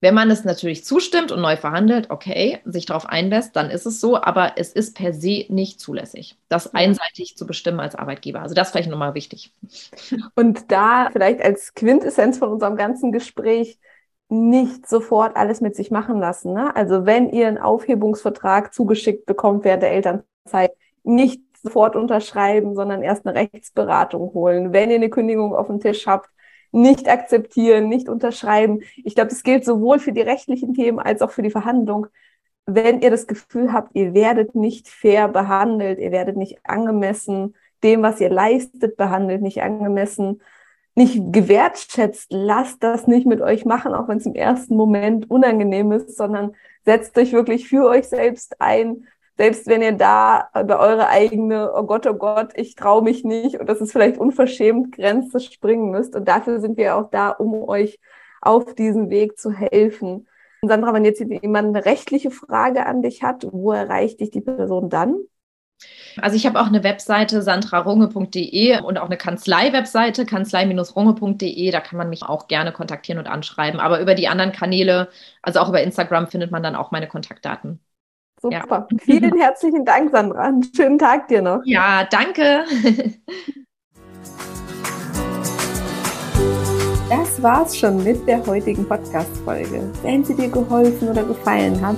wenn 0.00 0.14
man 0.14 0.30
es 0.30 0.44
natürlich 0.44 0.84
zustimmt 0.84 1.32
und 1.32 1.40
neu 1.40 1.56
verhandelt, 1.56 2.10
okay, 2.10 2.60
sich 2.64 2.86
darauf 2.86 3.06
einlässt, 3.06 3.56
dann 3.56 3.70
ist 3.70 3.84
es 3.84 4.00
so, 4.00 4.20
aber 4.20 4.52
es 4.56 4.72
ist 4.72 4.96
per 4.96 5.12
se 5.12 5.46
nicht 5.48 5.80
zulässig, 5.80 6.36
das 6.48 6.74
einseitig 6.74 7.36
zu 7.36 7.46
bestimmen 7.46 7.80
als 7.80 7.96
Arbeitgeber. 7.96 8.40
Also 8.40 8.54
das 8.54 8.68
ist 8.68 8.72
vielleicht 8.72 8.90
nochmal 8.90 9.14
wichtig. 9.14 9.52
Und 10.36 10.70
da 10.70 11.08
vielleicht 11.10 11.42
als 11.42 11.74
Quintessenz 11.74 12.38
von 12.38 12.50
unserem 12.50 12.76
ganzen 12.76 13.10
Gespräch 13.10 13.78
nicht 14.28 14.88
sofort 14.88 15.36
alles 15.36 15.60
mit 15.60 15.74
sich 15.74 15.90
machen 15.90 16.20
lassen. 16.20 16.52
Ne? 16.52 16.74
Also 16.76 17.06
wenn 17.06 17.30
ihr 17.30 17.48
einen 17.48 17.58
Aufhebungsvertrag 17.58 18.74
zugeschickt 18.74 19.26
bekommt 19.26 19.64
während 19.64 19.82
der 19.82 19.92
Elternzeit, 19.92 20.72
nicht 21.02 21.40
sofort 21.62 21.96
unterschreiben, 21.96 22.74
sondern 22.74 23.02
erst 23.02 23.26
eine 23.26 23.38
Rechtsberatung 23.38 24.32
holen. 24.34 24.72
Wenn 24.72 24.90
ihr 24.90 24.96
eine 24.96 25.10
Kündigung 25.10 25.54
auf 25.54 25.66
dem 25.66 25.80
Tisch 25.80 26.06
habt, 26.06 26.28
nicht 26.70 27.08
akzeptieren, 27.08 27.88
nicht 27.88 28.08
unterschreiben. 28.08 28.80
Ich 28.96 29.14
glaube, 29.14 29.30
das 29.30 29.42
gilt 29.42 29.64
sowohl 29.64 29.98
für 29.98 30.12
die 30.12 30.20
rechtlichen 30.20 30.74
Themen 30.74 30.98
als 30.98 31.22
auch 31.22 31.30
für 31.30 31.42
die 31.42 31.50
Verhandlung. 31.50 32.06
Wenn 32.66 33.00
ihr 33.00 33.10
das 33.10 33.26
Gefühl 33.26 33.72
habt, 33.72 33.94
ihr 33.94 34.12
werdet 34.14 34.54
nicht 34.54 34.88
fair 34.88 35.28
behandelt, 35.28 35.98
ihr 35.98 36.12
werdet 36.12 36.36
nicht 36.36 36.58
angemessen 36.64 37.54
dem, 37.82 38.02
was 38.02 38.20
ihr 38.20 38.30
leistet, 38.30 38.96
behandelt, 38.96 39.42
nicht 39.42 39.62
angemessen, 39.62 40.42
nicht 40.94 41.32
gewertschätzt, 41.32 42.26
lasst 42.30 42.82
das 42.82 43.06
nicht 43.06 43.26
mit 43.26 43.40
euch 43.40 43.64
machen, 43.64 43.94
auch 43.94 44.08
wenn 44.08 44.18
es 44.18 44.26
im 44.26 44.34
ersten 44.34 44.76
Moment 44.76 45.30
unangenehm 45.30 45.92
ist, 45.92 46.16
sondern 46.16 46.56
setzt 46.84 47.16
euch 47.18 47.32
wirklich 47.32 47.68
für 47.68 47.86
euch 47.86 48.08
selbst 48.08 48.60
ein, 48.60 49.06
selbst 49.38 49.68
wenn 49.68 49.82
ihr 49.82 49.92
da 49.92 50.48
über 50.60 50.80
eure 50.80 51.08
eigene, 51.08 51.72
oh 51.72 51.84
Gott, 51.84 52.06
oh 52.06 52.14
Gott, 52.14 52.50
ich 52.56 52.74
traue 52.74 53.02
mich 53.02 53.22
nicht 53.24 53.60
und 53.60 53.68
das 53.68 53.80
ist 53.80 53.92
vielleicht 53.92 54.18
unverschämt, 54.18 54.92
Grenze 54.96 55.38
springen 55.38 55.90
müsst. 55.90 56.16
Und 56.16 56.26
dafür 56.26 56.60
sind 56.60 56.76
wir 56.76 56.96
auch 56.96 57.08
da, 57.10 57.30
um 57.30 57.54
euch 57.68 58.00
auf 58.40 58.74
diesem 58.74 59.10
Weg 59.10 59.38
zu 59.38 59.52
helfen. 59.52 60.26
Sandra, 60.66 60.92
wenn 60.92 61.04
jetzt 61.04 61.20
jemand 61.20 61.68
eine 61.68 61.84
rechtliche 61.84 62.32
Frage 62.32 62.84
an 62.84 63.00
dich 63.00 63.22
hat, 63.22 63.46
wo 63.50 63.70
erreicht 63.72 64.18
dich 64.20 64.30
die 64.32 64.40
Person 64.40 64.90
dann? 64.90 65.16
Also 66.20 66.34
ich 66.34 66.44
habe 66.44 66.60
auch 66.60 66.66
eine 66.66 66.82
Webseite 66.82 67.40
sandrarunge.de 67.40 68.80
und 68.80 68.98
auch 68.98 69.06
eine 69.06 69.16
Kanzlei-Webseite, 69.16 70.26
kanzlei-runge.de. 70.26 71.70
Da 71.70 71.80
kann 71.80 71.96
man 71.96 72.08
mich 72.10 72.24
auch 72.24 72.48
gerne 72.48 72.72
kontaktieren 72.72 73.20
und 73.20 73.28
anschreiben. 73.28 73.78
Aber 73.78 74.00
über 74.00 74.16
die 74.16 74.26
anderen 74.26 74.50
Kanäle, 74.50 75.08
also 75.42 75.60
auch 75.60 75.68
über 75.68 75.80
Instagram, 75.80 76.26
findet 76.26 76.50
man 76.50 76.64
dann 76.64 76.74
auch 76.74 76.90
meine 76.90 77.06
Kontaktdaten. 77.06 77.78
Super. 78.40 78.88
Ja. 78.90 78.98
Vielen 79.00 79.36
herzlichen 79.36 79.84
Dank, 79.84 80.10
Sandra. 80.12 80.40
Einen 80.40 80.64
schönen 80.74 80.98
Tag 80.98 81.28
dir 81.28 81.42
noch. 81.42 81.60
Ja, 81.64 82.04
danke. 82.04 82.64
Das 87.10 87.42
war's 87.42 87.74
schon 87.74 88.04
mit 88.04 88.28
der 88.28 88.44
heutigen 88.46 88.86
Podcast-Folge. 88.86 89.90
Wenn 90.02 90.24
sie 90.24 90.34
dir 90.34 90.48
geholfen 90.48 91.08
oder 91.08 91.22
gefallen 91.22 91.80
hat, 91.80 91.96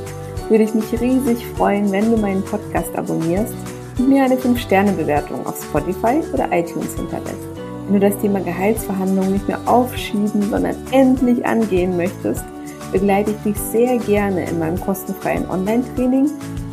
würde 0.48 0.64
ich 0.64 0.72
mich 0.72 1.00
riesig 1.00 1.44
freuen, 1.56 1.90
wenn 1.90 2.12
du 2.12 2.16
meinen 2.16 2.44
Podcast 2.44 2.94
abonnierst 2.96 3.54
und 3.98 4.08
mir 4.08 4.22
eine 4.22 4.36
5-Sterne-Bewertung 4.36 5.44
auf 5.46 5.60
Spotify 5.64 6.20
oder 6.32 6.52
iTunes 6.52 6.94
hinterlässt. 6.94 7.48
Wenn 7.86 8.00
du 8.00 8.08
das 8.08 8.20
Thema 8.20 8.38
Gehaltsverhandlungen 8.40 9.32
nicht 9.32 9.48
mehr 9.48 9.58
aufschieben, 9.66 10.42
sondern 10.42 10.76
endlich 10.92 11.44
angehen 11.44 11.96
möchtest, 11.96 12.44
begleite 12.92 13.32
ich 13.32 13.52
dich 13.52 13.56
sehr 13.56 13.98
gerne 13.98 14.48
in 14.48 14.58
meinem 14.58 14.80
kostenfreien 14.80 15.48
Online-Training 15.48 16.30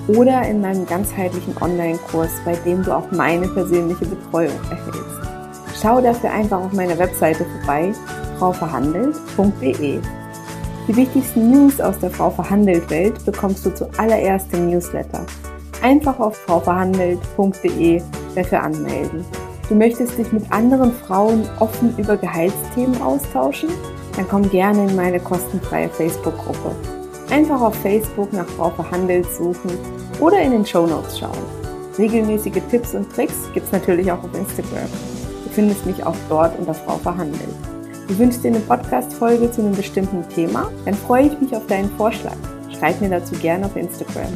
oder 0.07 0.47
in 0.47 0.61
meinem 0.61 0.85
ganzheitlichen 0.85 1.55
Online-Kurs, 1.61 2.31
bei 2.45 2.55
dem 2.65 2.83
du 2.83 2.95
auch 2.95 3.09
meine 3.11 3.47
persönliche 3.47 4.05
Betreuung 4.05 4.59
erhältst. 4.69 5.17
Schau 5.81 6.01
dafür 6.01 6.31
einfach 6.31 6.59
auf 6.59 6.73
meiner 6.73 6.97
Webseite 6.97 7.45
vorbei, 7.45 7.91
frauverhandelt.de. 8.39 9.99
Die 10.87 10.95
wichtigsten 10.95 11.51
News 11.51 11.81
aus 11.81 11.99
der 11.99 12.09
Frau 12.09 12.29
Verhandelt 12.29 12.89
Welt 12.89 13.25
bekommst 13.25 13.65
du 13.65 13.75
zuallererst 13.75 14.53
im 14.53 14.69
Newsletter. 14.69 15.25
Einfach 15.81 16.17
auf 16.19 16.37
frauverhandelt.de 16.37 18.01
dafür 18.35 18.63
anmelden. 18.63 19.25
Du 19.67 19.75
möchtest 19.75 20.17
dich 20.17 20.31
mit 20.31 20.49
anderen 20.49 20.93
Frauen 20.93 21.43
offen 21.59 21.93
über 21.97 22.15
Gehaltsthemen 22.15 23.01
austauschen? 23.01 23.69
Dann 24.17 24.27
komm 24.27 24.49
gerne 24.49 24.89
in 24.89 24.95
meine 24.95 25.19
kostenfreie 25.19 25.89
Facebook-Gruppe. 25.89 26.75
Einfach 27.29 27.61
auf 27.61 27.75
Facebook 27.75 28.33
nach 28.33 28.47
Frau 28.47 28.71
Verhandelt 28.71 29.27
suchen 29.31 29.71
oder 30.19 30.41
in 30.41 30.51
den 30.51 30.65
Show 30.65 30.87
Notes 30.87 31.19
schauen. 31.19 31.37
Regelmäßige 31.97 32.61
Tipps 32.69 32.95
und 32.95 33.13
Tricks 33.13 33.35
gibt 33.53 33.67
es 33.67 33.71
natürlich 33.71 34.11
auch 34.11 34.23
auf 34.23 34.33
Instagram. 34.33 34.89
Du 35.43 35.49
findest 35.51 35.85
mich 35.85 36.03
auch 36.03 36.15
dort 36.29 36.57
unter 36.57 36.73
Frau 36.73 36.97
Verhandelt. 36.97 37.55
Du 38.07 38.17
wünschst 38.17 38.43
dir 38.43 38.49
eine 38.49 38.59
Podcast-Folge 38.59 39.51
zu 39.51 39.61
einem 39.61 39.73
bestimmten 39.73 40.27
Thema? 40.29 40.71
Dann 40.85 40.95
freue 40.95 41.27
ich 41.27 41.39
mich 41.39 41.55
auf 41.55 41.67
deinen 41.67 41.89
Vorschlag. 41.91 42.37
Schreib 42.77 43.01
mir 43.01 43.09
dazu 43.09 43.35
gerne 43.35 43.65
auf 43.65 43.75
Instagram. 43.75 44.33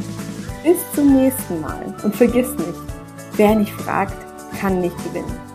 Bis 0.62 0.76
zum 0.94 1.16
nächsten 1.16 1.60
Mal 1.60 1.94
und 2.04 2.14
vergiss 2.14 2.50
nicht, 2.50 2.78
wer 3.36 3.54
nicht 3.56 3.72
fragt, 3.72 4.14
kann 4.60 4.80
nicht 4.80 4.96
gewinnen. 5.04 5.51